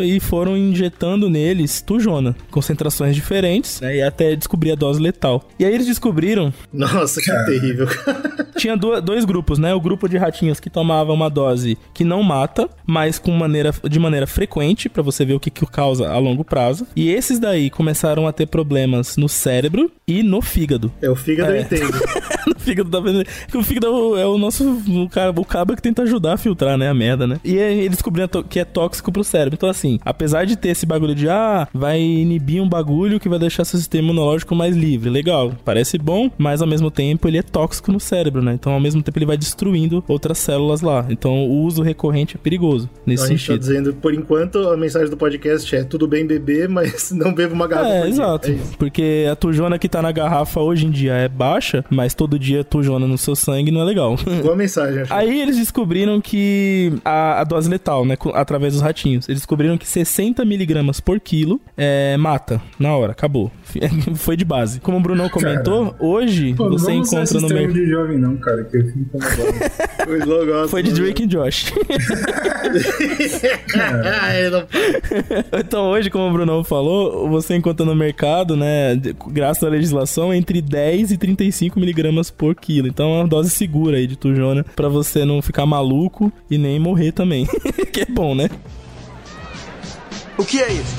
e 0.03 0.19
foram 0.19 0.57
injetando 0.57 1.29
neles 1.29 1.81
tujona, 1.81 2.35
concentrações 2.51 3.15
diferentes, 3.15 3.81
né? 3.81 3.97
E 3.97 4.01
até 4.01 4.35
descobrir 4.35 4.71
a 4.71 4.75
dose 4.75 5.01
letal. 5.01 5.47
E 5.59 5.65
aí 5.65 5.73
eles 5.73 5.87
descobriram 5.87 6.53
Nossa, 6.71 7.21
que 7.21 7.31
terrível. 7.45 7.87
tinha 8.57 8.75
do- 8.77 9.01
dois 9.01 9.25
grupos, 9.25 9.57
né? 9.59 9.73
O 9.73 9.81
grupo 9.81 10.07
de 10.07 10.17
ratinhos 10.17 10.59
que 10.59 10.69
tomava 10.69 11.11
uma 11.11 11.29
dose 11.29 11.77
que 11.93 12.03
não 12.03 12.21
mata, 12.23 12.69
mas 12.85 13.19
com 13.19 13.31
maneira, 13.31 13.73
de 13.89 13.99
maneira 13.99 14.27
frequente, 14.27 14.89
pra 14.89 15.01
você 15.03 15.25
ver 15.25 15.33
o 15.33 15.39
que, 15.39 15.49
que 15.49 15.65
causa 15.65 16.09
a 16.09 16.17
longo 16.17 16.43
prazo. 16.43 16.85
E 16.95 17.09
esses 17.09 17.39
daí 17.39 17.69
começaram 17.69 18.27
a 18.27 18.31
ter 18.33 18.47
problemas 18.47 19.17
no 19.17 19.27
cérebro 19.29 19.91
e 20.07 20.23
no 20.23 20.41
fígado. 20.41 20.91
É, 21.01 21.09
o 21.09 21.15
fígado 21.15 21.51
eu 21.51 21.55
É. 21.57 21.61
entendo. 21.61 21.93
fígado 22.63 22.89
da 22.89 23.01
que 23.49 23.57
o 23.57 23.63
fígado 23.63 23.87
é 24.17 24.25
o, 24.25 24.35
é 24.35 24.39
nosso 24.39 24.63
o 24.63 25.09
cara, 25.09 25.31
o 25.31 25.45
cabra 25.45 25.75
que 25.75 25.81
tenta 25.81 26.03
ajudar 26.03 26.33
a 26.33 26.37
filtrar, 26.37 26.77
né, 26.77 26.89
a 26.89 26.93
merda, 26.93 27.27
né? 27.27 27.39
E 27.43 27.59
aí 27.59 27.79
eles 27.79 27.97
descobriram 27.97 28.27
que 28.43 28.59
é 28.59 28.65
tóxico 28.65 29.11
pro 29.11 29.23
cérebro. 29.23 29.55
Então 29.55 29.69
assim, 29.69 29.99
apesar 30.03 30.45
de 30.45 30.55
ter 30.55 30.69
esse 30.69 30.85
bagulho 30.85 31.15
de 31.15 31.29
ah, 31.29 31.67
vai 31.73 31.99
inibir 32.01 32.61
um 32.61 32.67
bagulho 32.67 33.19
que 33.19 33.29
vai 33.29 33.39
deixar 33.39 33.65
seu 33.65 33.77
sistema 33.77 34.05
imunológico 34.05 34.55
mais 34.55 34.75
livre, 34.75 35.09
legal, 35.09 35.53
parece 35.63 35.97
bom, 35.97 36.29
mas 36.37 36.61
ao 36.61 36.67
mesmo 36.67 36.89
tempo 36.89 37.27
ele 37.27 37.37
é 37.37 37.43
tóxico 37.43 37.91
no 37.91 37.99
cérebro, 37.99 38.41
né? 38.41 38.53
Então 38.53 38.73
ao 38.73 38.79
mesmo 38.79 39.01
tempo 39.01 39.17
ele 39.17 39.25
vai 39.25 39.37
destruindo 39.37 40.03
outras 40.07 40.37
células 40.37 40.81
lá. 40.81 41.05
Então 41.09 41.47
o 41.47 41.63
uso 41.63 41.81
recorrente 41.81 42.35
é 42.35 42.39
perigoso 42.39 42.89
nesse 43.05 43.23
a 43.23 43.27
gente 43.27 43.39
tá 43.45 43.53
sentido. 43.53 43.59
dizendo, 43.59 43.93
por 43.93 44.13
enquanto, 44.13 44.69
a 44.69 44.77
mensagem 44.77 45.09
do 45.09 45.17
podcast 45.17 45.75
é 45.75 45.83
tudo 45.83 46.07
bem 46.07 46.25
beber, 46.25 46.67
mas 46.69 47.11
não 47.11 47.33
beba 47.33 47.53
uma 47.53 47.67
garrafa 47.67 47.89
É, 47.89 48.09
exato. 48.09 48.51
É. 48.51 48.57
Porque 48.77 49.27
a 49.31 49.35
tujona 49.35 49.77
que 49.79 49.89
tá 49.89 50.01
na 50.01 50.11
garrafa 50.11 50.59
hoje 50.59 50.85
em 50.85 50.91
dia 50.91 51.13
é 51.13 51.27
baixa, 51.27 51.83
mas 51.89 52.13
todo 52.13 52.37
dia 52.37 52.52
tujona 52.61 53.07
no 53.07 53.17
seu 53.17 53.35
sangue 53.35 53.71
não 53.71 53.79
é 53.79 53.85
legal. 53.85 54.17
Boa 54.43 54.55
mensagem, 54.55 55.03
acho. 55.03 55.13
Aí 55.13 55.41
eles 55.41 55.55
descobriram 55.55 56.19
que 56.19 56.91
a, 57.05 57.39
a 57.39 57.43
dose 57.45 57.69
letal, 57.69 58.03
né, 58.03 58.17
através 58.33 58.73
dos 58.73 58.81
ratinhos, 58.81 59.29
eles 59.29 59.39
descobriram 59.39 59.77
que 59.77 59.87
60 59.87 60.43
miligramas 60.43 60.99
por 60.99 61.21
quilo 61.21 61.61
é, 61.77 62.17
mata 62.17 62.61
na 62.77 62.93
hora, 62.95 63.13
acabou. 63.13 63.49
Foi 64.15 64.35
de 64.35 64.43
base. 64.43 64.81
Como 64.81 64.97
o 64.97 64.99
Brunão 64.99 65.29
comentou, 65.29 65.95
hoje 65.99 66.53
Pô, 66.53 66.69
você 66.69 66.91
encontra 66.91 67.39
no 67.39 67.47
mercado. 67.47 67.73
de 67.73 67.89
jovem 67.89 68.17
não, 68.17 68.35
cara, 68.35 68.63
que 68.65 68.77
eu 68.77 68.85
fico 68.85 68.99
incomodado. 68.99 70.67
Foi 70.69 70.83
de? 70.83 70.93
Drake 70.93 71.23
e 71.23 71.27
Josh. 71.27 71.73
então 75.59 75.89
hoje, 75.89 76.09
como 76.09 76.27
o 76.27 76.33
Brunão 76.33 76.63
falou, 76.63 77.29
você 77.29 77.55
encontra 77.55 77.85
no 77.85 77.95
mercado, 77.95 78.55
né, 78.55 78.99
graças 79.27 79.63
à 79.63 79.69
legislação, 79.69 80.33
entre 80.33 80.61
10 80.61 81.11
e 81.11 81.17
35 81.17 81.79
miligramas 81.79 82.29
por 82.29 82.42
quilo. 82.51 82.87
Então 82.87 83.13
é 83.13 83.17
uma 83.19 83.27
dose 83.27 83.49
segura 83.49 83.97
aí 83.97 84.07
de 84.07 84.15
tujona 84.15 84.65
pra 84.75 84.89
você 84.89 85.23
não 85.23 85.41
ficar 85.41 85.65
maluco 85.65 86.31
e 86.49 86.57
nem 86.57 86.79
morrer 86.79 87.11
também. 87.11 87.47
que 87.93 88.01
é 88.01 88.05
bom, 88.05 88.35
né? 88.35 88.49
O 90.37 90.43
que 90.43 90.59
é 90.59 90.73
isso? 90.73 90.95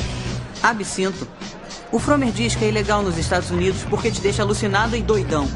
Absinto. 0.62 1.28
O 1.92 1.98
Fromer 1.98 2.32
diz 2.32 2.54
que 2.54 2.64
é 2.64 2.68
ilegal 2.68 3.02
nos 3.02 3.18
Estados 3.18 3.50
Unidos 3.50 3.84
porque 3.90 4.10
te 4.10 4.20
deixa 4.20 4.42
alucinado 4.42 4.96
e 4.96 5.02
doidão. 5.02 5.46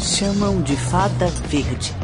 Chamam 0.00 0.60
de 0.62 0.74
fada 0.74 1.26
verde. 1.48 1.94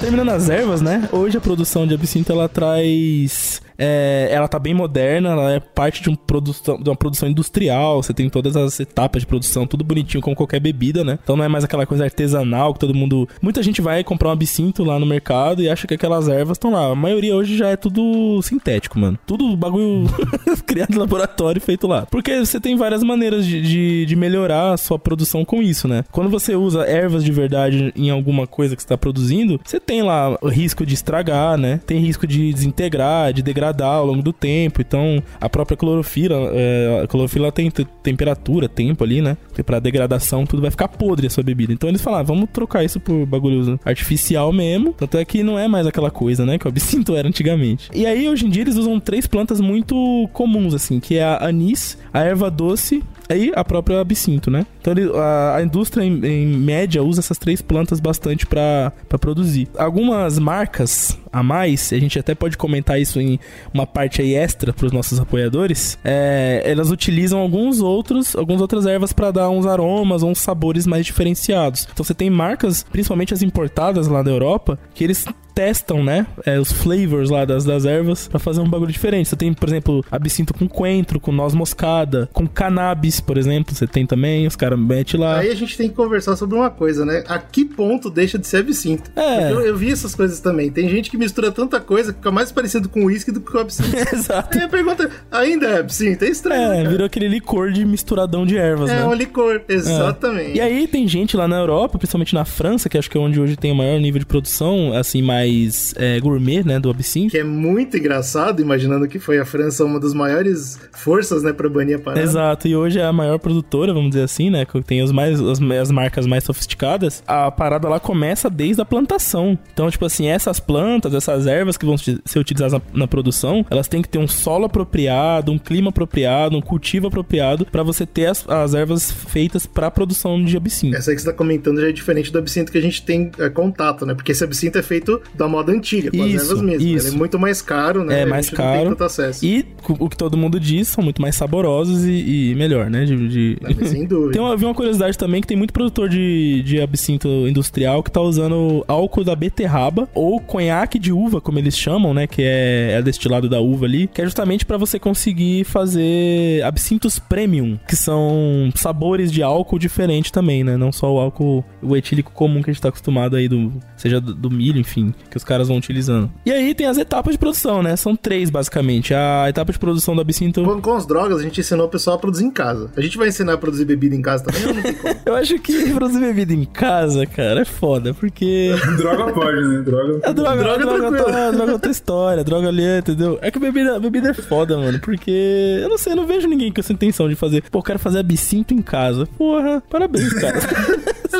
Terminando 0.00 0.30
as 0.30 0.48
ervas, 0.48 0.80
né? 0.80 1.08
Hoje 1.12 1.36
a 1.36 1.40
produção 1.40 1.86
de 1.86 1.94
absinto 1.94 2.32
ela 2.32 2.48
traz 2.48 3.60
É, 3.82 4.28
ela 4.30 4.46
tá 4.46 4.58
bem 4.58 4.74
moderna, 4.74 5.30
ela 5.30 5.52
é 5.52 5.58
parte 5.58 6.02
de, 6.02 6.10
um 6.10 6.14
produção, 6.14 6.78
de 6.78 6.90
uma 6.90 6.94
produção 6.94 7.26
industrial, 7.26 8.02
você 8.02 8.12
tem 8.12 8.28
todas 8.28 8.54
as 8.54 8.78
etapas 8.78 9.22
de 9.22 9.26
produção, 9.26 9.66
tudo 9.66 9.82
bonitinho 9.82 10.22
como 10.22 10.36
qualquer 10.36 10.60
bebida, 10.60 11.02
né? 11.02 11.18
Então 11.22 11.34
não 11.34 11.44
é 11.44 11.48
mais 11.48 11.64
aquela 11.64 11.86
coisa 11.86 12.04
artesanal 12.04 12.74
que 12.74 12.80
todo 12.80 12.94
mundo. 12.94 13.26
Muita 13.40 13.62
gente 13.62 13.80
vai 13.80 14.04
comprar 14.04 14.28
um 14.28 14.32
absinto 14.32 14.84
lá 14.84 14.98
no 14.98 15.06
mercado 15.06 15.62
e 15.62 15.70
acha 15.70 15.86
que 15.86 15.94
aquelas 15.94 16.28
ervas 16.28 16.56
estão 16.56 16.70
lá. 16.70 16.92
A 16.92 16.94
maioria 16.94 17.34
hoje 17.34 17.56
já 17.56 17.68
é 17.70 17.76
tudo 17.76 18.42
sintético, 18.42 18.98
mano. 18.98 19.18
Tudo 19.26 19.56
bagulho 19.56 20.04
criado 20.66 20.94
em 20.94 20.98
laboratório 20.98 21.60
feito 21.60 21.86
lá. 21.86 22.04
Porque 22.10 22.44
você 22.44 22.60
tem 22.60 22.76
várias 22.76 23.02
maneiras 23.02 23.46
de, 23.46 23.62
de, 23.62 24.06
de, 24.06 24.16
melhorar 24.16 24.74
a 24.74 24.76
sua 24.76 24.98
produção 24.98 25.42
com 25.42 25.62
isso, 25.62 25.88
né? 25.88 26.04
Quando 26.12 26.28
você 26.28 26.54
usa 26.54 26.84
ervas 26.84 27.24
de 27.24 27.32
verdade 27.32 27.92
em 27.96 28.10
alguma 28.10 28.46
coisa 28.46 28.76
que 28.76 28.82
está 28.82 28.98
produzindo, 28.98 29.58
você 29.64 29.80
tem 29.80 30.02
lá 30.02 30.36
o 30.42 30.48
risco 30.48 30.84
de 30.84 30.92
estragar, 30.92 31.56
né? 31.56 31.80
Tem 31.86 31.98
risco 31.98 32.26
de 32.26 32.52
desintegrar, 32.52 33.32
de 33.32 33.42
degradar 33.42 33.69
ao 33.86 34.06
longo 34.06 34.22
do 34.22 34.32
tempo. 34.32 34.80
Então, 34.80 35.22
a 35.40 35.48
própria 35.48 35.76
clorofila, 35.76 36.50
é, 36.52 37.02
a 37.04 37.06
clorofila 37.06 37.52
tem 37.52 37.70
temperatura, 38.02 38.68
tempo 38.68 39.04
ali, 39.04 39.20
né? 39.20 39.36
Porque 39.48 39.62
pra 39.62 39.78
degradação 39.78 40.46
tudo 40.46 40.62
vai 40.62 40.70
ficar 40.70 40.88
podre 40.88 41.26
a 41.26 41.30
sua 41.30 41.42
bebida. 41.42 41.72
Então 41.72 41.88
eles 41.88 42.00
falaram, 42.00 42.20
ah, 42.20 42.26
vamos 42.26 42.48
trocar 42.52 42.84
isso 42.84 43.00
por 43.00 43.26
bagulho 43.26 43.78
artificial 43.84 44.52
mesmo. 44.52 44.92
Tanto 44.92 45.18
é 45.18 45.24
que 45.24 45.42
não 45.42 45.58
é 45.58 45.68
mais 45.68 45.86
aquela 45.86 46.10
coisa, 46.10 46.44
né? 46.44 46.58
Que 46.58 46.66
o 46.66 46.68
absinto 46.68 47.14
era 47.16 47.28
antigamente. 47.28 47.90
E 47.94 48.06
aí, 48.06 48.28
hoje 48.28 48.46
em 48.46 48.50
dia, 48.50 48.62
eles 48.62 48.76
usam 48.76 48.98
três 48.98 49.26
plantas 49.26 49.60
muito 49.60 50.28
comuns, 50.32 50.74
assim, 50.74 51.00
que 51.00 51.16
é 51.16 51.24
a 51.24 51.46
anis, 51.46 51.98
a 52.12 52.20
erva 52.20 52.50
doce 52.50 53.02
e 53.36 53.52
a 53.54 53.64
própria 53.64 54.00
absinto, 54.00 54.50
né? 54.50 54.66
Então 54.80 54.92
ele, 54.92 55.10
a, 55.14 55.56
a, 55.56 55.62
indústria, 55.62 56.04
em, 56.04 56.24
em, 56.24 56.46
média, 56.46 57.02
usa 57.02 57.20
essas 57.20 57.38
três 57.38 57.60
plantas 57.60 58.00
bastante 58.00 58.46
para 58.46 58.92
produzir. 59.20 59.68
Algumas 59.76 60.38
marcas 60.38 61.18
a 61.32 61.42
mais, 61.42 61.92
a 61.92 61.98
gente 61.98 62.18
até 62.18 62.34
pode 62.34 62.56
comentar 62.56 63.00
isso 63.00 63.20
em 63.20 63.38
uma 63.72 63.86
parte 63.86 64.20
aí 64.20 64.34
extra 64.34 64.72
para 64.72 64.86
os 64.86 64.92
nossos 64.92 65.20
apoiadores, 65.20 65.98
é, 66.04 66.62
elas 66.64 66.90
utilizam 66.90 67.38
alguns 67.38 67.80
outros, 67.80 68.34
algumas 68.34 68.60
outras 68.60 68.84
ervas 68.86 69.12
para 69.12 69.30
dar 69.30 69.50
uns 69.50 69.66
aromas 69.66 70.22
uns 70.22 70.38
sabores 70.38 70.86
mais 70.86 71.06
diferenciados. 71.06 71.86
Então 71.92 72.04
você 72.04 72.14
tem 72.14 72.30
marcas, 72.30 72.84
principalmente 72.90 73.32
as 73.32 73.42
importadas 73.42 74.08
lá 74.08 74.22
da 74.22 74.30
Europa, 74.30 74.78
que 74.94 75.04
eles 75.04 75.24
testam, 75.60 76.02
né? 76.02 76.26
É, 76.46 76.58
os 76.58 76.72
flavors 76.72 77.28
lá 77.28 77.44
das, 77.44 77.66
das 77.66 77.84
ervas 77.84 78.26
para 78.26 78.38
fazer 78.38 78.62
um 78.62 78.68
bagulho 78.68 78.90
diferente. 78.90 79.28
Você 79.28 79.36
tem, 79.36 79.52
por 79.52 79.68
exemplo, 79.68 80.02
absinto 80.10 80.54
com 80.54 80.66
coentro, 80.66 81.20
com 81.20 81.30
noz 81.30 81.52
moscada, 81.52 82.30
com 82.32 82.48
cannabis, 82.48 83.20
por 83.20 83.36
exemplo. 83.36 83.74
Você 83.74 83.86
tem 83.86 84.06
também, 84.06 84.46
os 84.46 84.56
caras 84.56 84.78
metem 84.78 85.20
lá. 85.20 85.38
Aí 85.38 85.50
a 85.50 85.54
gente 85.54 85.76
tem 85.76 85.90
que 85.90 85.94
conversar 85.94 86.34
sobre 86.36 86.56
uma 86.56 86.70
coisa, 86.70 87.04
né? 87.04 87.24
A 87.28 87.38
que 87.38 87.66
ponto 87.66 88.08
deixa 88.08 88.38
de 88.38 88.46
ser 88.46 88.58
absinto? 88.58 89.10
É. 89.14 89.52
Eu, 89.52 89.60
eu, 89.60 89.76
vi 89.76 89.92
essas 89.92 90.14
coisas 90.14 90.40
também. 90.40 90.70
Tem 90.70 90.88
gente 90.88 91.10
que 91.10 91.18
mistura 91.18 91.52
tanta 91.52 91.78
coisa 91.78 92.10
que 92.10 92.18
fica 92.18 92.30
mais 92.30 92.50
parecido 92.50 92.88
com 92.88 93.04
uísque 93.04 93.30
do 93.30 93.42
que 93.42 93.52
com 93.52 93.58
absinto. 93.58 93.94
Exato. 94.14 94.56
Aí 94.56 94.64
a 94.64 94.68
pergunta, 94.68 95.10
ainda 95.30 95.66
é 95.66 95.78
absinto? 95.80 96.24
É 96.24 96.28
estranho. 96.28 96.72
É, 96.72 96.82
né, 96.84 96.88
virou 96.88 97.04
aquele 97.04 97.28
licor 97.28 97.70
de 97.70 97.84
misturadão 97.84 98.46
de 98.46 98.56
ervas, 98.56 98.88
é, 98.88 98.94
né? 98.94 99.02
É, 99.02 99.04
um 99.04 99.14
licor, 99.14 99.60
exatamente. 99.68 100.52
É. 100.52 100.54
E 100.56 100.60
aí 100.60 100.88
tem 100.88 101.06
gente 101.06 101.36
lá 101.36 101.46
na 101.46 101.56
Europa, 101.56 101.98
principalmente 101.98 102.34
na 102.34 102.46
França, 102.46 102.88
que 102.88 102.96
acho 102.96 103.10
que 103.10 103.18
é 103.18 103.20
onde 103.20 103.38
hoje 103.38 103.56
tem 103.56 103.70
o 103.70 103.74
maior 103.76 104.00
nível 104.00 104.18
de 104.18 104.26
produção, 104.26 104.94
assim, 104.94 105.20
mais 105.20 105.49
é, 105.96 106.18
gourmet, 106.20 106.64
né, 106.64 106.78
do 106.78 106.90
absinto. 106.90 107.30
Que 107.30 107.38
é 107.38 107.44
muito 107.44 107.96
engraçado, 107.96 108.60
imaginando 108.60 109.08
que 109.08 109.18
foi 109.18 109.38
a 109.38 109.44
França 109.44 109.84
uma 109.84 110.00
das 110.00 110.14
maiores 110.14 110.78
forças, 110.92 111.42
né, 111.42 111.52
pra 111.52 111.68
banir 111.68 111.96
a 111.96 111.98
parada. 111.98 112.22
Exato, 112.22 112.68
e 112.68 112.76
hoje 112.76 112.98
é 112.98 113.04
a 113.04 113.12
maior 113.12 113.38
produtora, 113.38 113.92
vamos 113.92 114.10
dizer 114.10 114.24
assim, 114.24 114.50
né, 114.50 114.64
que 114.64 114.80
tem 114.82 115.02
os 115.02 115.12
mais, 115.12 115.40
as, 115.40 115.60
as 115.60 115.90
marcas 115.90 116.26
mais 116.26 116.44
sofisticadas. 116.44 117.22
A 117.26 117.50
parada 117.50 117.88
lá 117.88 118.00
começa 118.00 118.48
desde 118.50 118.82
a 118.82 118.84
plantação. 118.84 119.58
Então, 119.72 119.90
tipo 119.90 120.04
assim, 120.04 120.26
essas 120.26 120.60
plantas, 120.60 121.14
essas 121.14 121.46
ervas 121.46 121.76
que 121.76 121.86
vão 121.86 121.96
ser 121.96 122.38
utilizadas 122.38 122.72
na, 122.72 122.80
na 122.92 123.08
produção, 123.08 123.64
elas 123.70 123.88
têm 123.88 124.02
que 124.02 124.08
ter 124.08 124.18
um 124.18 124.28
solo 124.28 124.66
apropriado, 124.66 125.52
um 125.52 125.58
clima 125.58 125.90
apropriado, 125.90 126.56
um 126.56 126.60
cultivo 126.60 127.08
apropriado 127.08 127.66
para 127.66 127.82
você 127.82 128.06
ter 128.06 128.26
as, 128.26 128.48
as 128.48 128.74
ervas 128.74 129.10
feitas 129.10 129.66
para 129.66 129.90
produção 129.90 130.42
de 130.42 130.56
absinto. 130.56 130.96
Essa 130.96 131.10
aí 131.10 131.16
que 131.16 131.22
você 131.22 131.30
tá 131.30 131.36
comentando 131.36 131.80
já 131.80 131.88
é 131.88 131.92
diferente 131.92 132.32
do 132.32 132.38
absinto 132.38 132.72
que 132.72 132.78
a 132.78 132.82
gente 132.82 133.02
tem 133.02 133.30
é, 133.38 133.48
contato, 133.48 134.06
né? 134.06 134.14
Porque 134.14 134.32
esse 134.32 134.44
absinto 134.44 134.78
é 134.78 134.82
feito 134.82 135.20
da 135.40 135.48
moda 135.48 135.72
antiga, 135.72 136.10
com 136.10 136.18
isso, 136.18 136.36
as 136.36 136.50
ervas 136.50 136.62
mesmo. 136.62 136.88
Isso. 136.88 137.06
Ele 137.06 137.14
é 137.14 137.18
muito 137.18 137.38
mais 137.38 137.62
caro, 137.62 138.04
né? 138.04 138.20
É 138.20 138.26
mais 138.26 138.50
caro. 138.50 138.96
E 139.42 139.64
o 139.88 140.08
que 140.08 140.16
todo 140.16 140.36
mundo 140.36 140.60
diz, 140.60 140.88
são 140.88 141.02
muito 141.02 141.22
mais 141.22 141.34
saborosos 141.34 142.04
e, 142.04 142.50
e 142.50 142.54
melhor, 142.54 142.90
né? 142.90 143.06
De, 143.06 143.28
de... 143.28 143.88
sem 143.88 144.04
dúvida. 144.06 144.32
tem 144.32 144.42
uma, 144.42 144.54
vi 144.56 144.66
uma 144.66 144.74
curiosidade 144.74 145.16
também 145.16 145.40
que 145.40 145.46
tem 145.46 145.56
muito 145.56 145.72
produtor 145.72 146.08
de, 146.08 146.62
de 146.62 146.80
absinto 146.80 147.26
industrial 147.48 148.02
que 148.02 148.10
tá 148.10 148.20
usando 148.20 148.84
álcool 148.86 149.24
da 149.24 149.34
beterraba 149.34 150.08
ou 150.14 150.40
conhaque 150.40 150.98
de 150.98 151.10
uva, 151.10 151.40
como 151.40 151.58
eles 151.58 151.76
chamam, 151.76 152.12
né? 152.12 152.26
Que 152.26 152.42
é, 152.42 152.98
é 152.98 153.02
destilado 153.02 153.48
da 153.48 153.60
uva 153.60 153.86
ali, 153.86 154.08
que 154.08 154.20
é 154.20 154.24
justamente 154.24 154.66
para 154.66 154.76
você 154.76 154.98
conseguir 154.98 155.64
fazer 155.64 156.62
absintos 156.62 157.18
premium, 157.18 157.78
que 157.88 157.96
são 157.96 158.70
sabores 158.74 159.32
de 159.32 159.42
álcool 159.42 159.78
diferente 159.78 160.30
também, 160.30 160.62
né? 160.62 160.76
Não 160.76 160.92
só 160.92 161.10
o 161.10 161.18
álcool, 161.18 161.64
o 161.82 161.96
etílico 161.96 162.30
comum 162.32 162.62
que 162.62 162.70
a 162.70 162.72
gente 162.72 162.82
tá 162.82 162.90
acostumado 162.90 163.36
aí, 163.36 163.48
do, 163.48 163.72
seja 164.00 164.20
do, 164.20 164.34
do 164.34 164.50
milho, 164.50 164.80
enfim, 164.80 165.14
que 165.30 165.36
os 165.36 165.44
caras 165.44 165.68
vão 165.68 165.76
utilizando. 165.76 166.30
E 166.44 166.50
aí 166.50 166.74
tem 166.74 166.86
as 166.86 166.96
etapas 166.98 167.32
de 167.32 167.38
produção, 167.38 167.82
né? 167.82 167.94
São 167.96 168.16
três, 168.16 168.50
basicamente. 168.50 169.12
A 169.14 169.46
etapa 169.48 169.72
de 169.72 169.78
produção 169.78 170.14
do 170.14 170.20
absinto... 170.20 170.62
Com, 170.64 170.80
com 170.80 170.94
as 170.94 171.06
drogas, 171.06 171.40
a 171.40 171.42
gente 171.42 171.60
ensinou 171.60 171.86
o 171.86 171.88
pessoal 171.88 172.16
a 172.16 172.18
produzir 172.18 172.44
em 172.44 172.50
casa. 172.50 172.90
A 172.96 173.00
gente 173.00 173.18
vai 173.18 173.28
ensinar 173.28 173.54
a 173.54 173.58
produzir 173.58 173.84
bebida 173.84 174.14
em 174.14 174.22
casa 174.22 174.44
também 174.44 174.66
ou 174.66 174.74
não 174.74 174.82
tem 174.82 174.94
como? 174.94 175.14
Eu 175.26 175.34
acho 175.34 175.58
que 175.58 175.92
produzir 175.92 176.20
bebida 176.20 176.52
em 176.54 176.64
casa, 176.64 177.26
cara, 177.26 177.60
é 177.60 177.64
foda, 177.64 178.14
porque... 178.14 178.74
droga 178.96 179.32
pode, 179.32 179.60
né? 179.68 179.82
Droga... 179.82 180.20
É 180.22 180.32
droga, 180.32 180.62
droga, 180.62 180.78
droga, 180.78 181.10
droga, 181.10 181.32
tá, 181.32 181.50
droga 181.50 181.70
é 181.70 181.74
outra 181.74 181.90
história, 181.92 182.44
droga 182.44 182.68
ali, 182.68 182.98
entendeu? 182.98 183.38
É 183.42 183.50
que 183.50 183.58
bebida, 183.58 184.00
bebida 184.00 184.30
é 184.30 184.34
foda, 184.34 184.78
mano, 184.78 184.98
porque... 185.00 185.78
Eu 185.82 185.88
não 185.88 185.98
sei, 185.98 186.12
eu 186.12 186.16
não 186.16 186.26
vejo 186.26 186.48
ninguém 186.48 186.72
com 186.72 186.80
essa 186.80 186.92
intenção 186.92 187.28
de 187.28 187.34
fazer... 187.34 187.62
Pô, 187.70 187.78
eu 187.78 187.82
quero 187.82 187.98
fazer 187.98 188.18
absinto 188.18 188.72
em 188.72 188.82
casa. 188.82 189.26
Porra, 189.26 189.82
parabéns, 189.90 190.32
cara. 190.34 190.58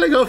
É 0.01 0.07
legal, 0.07 0.29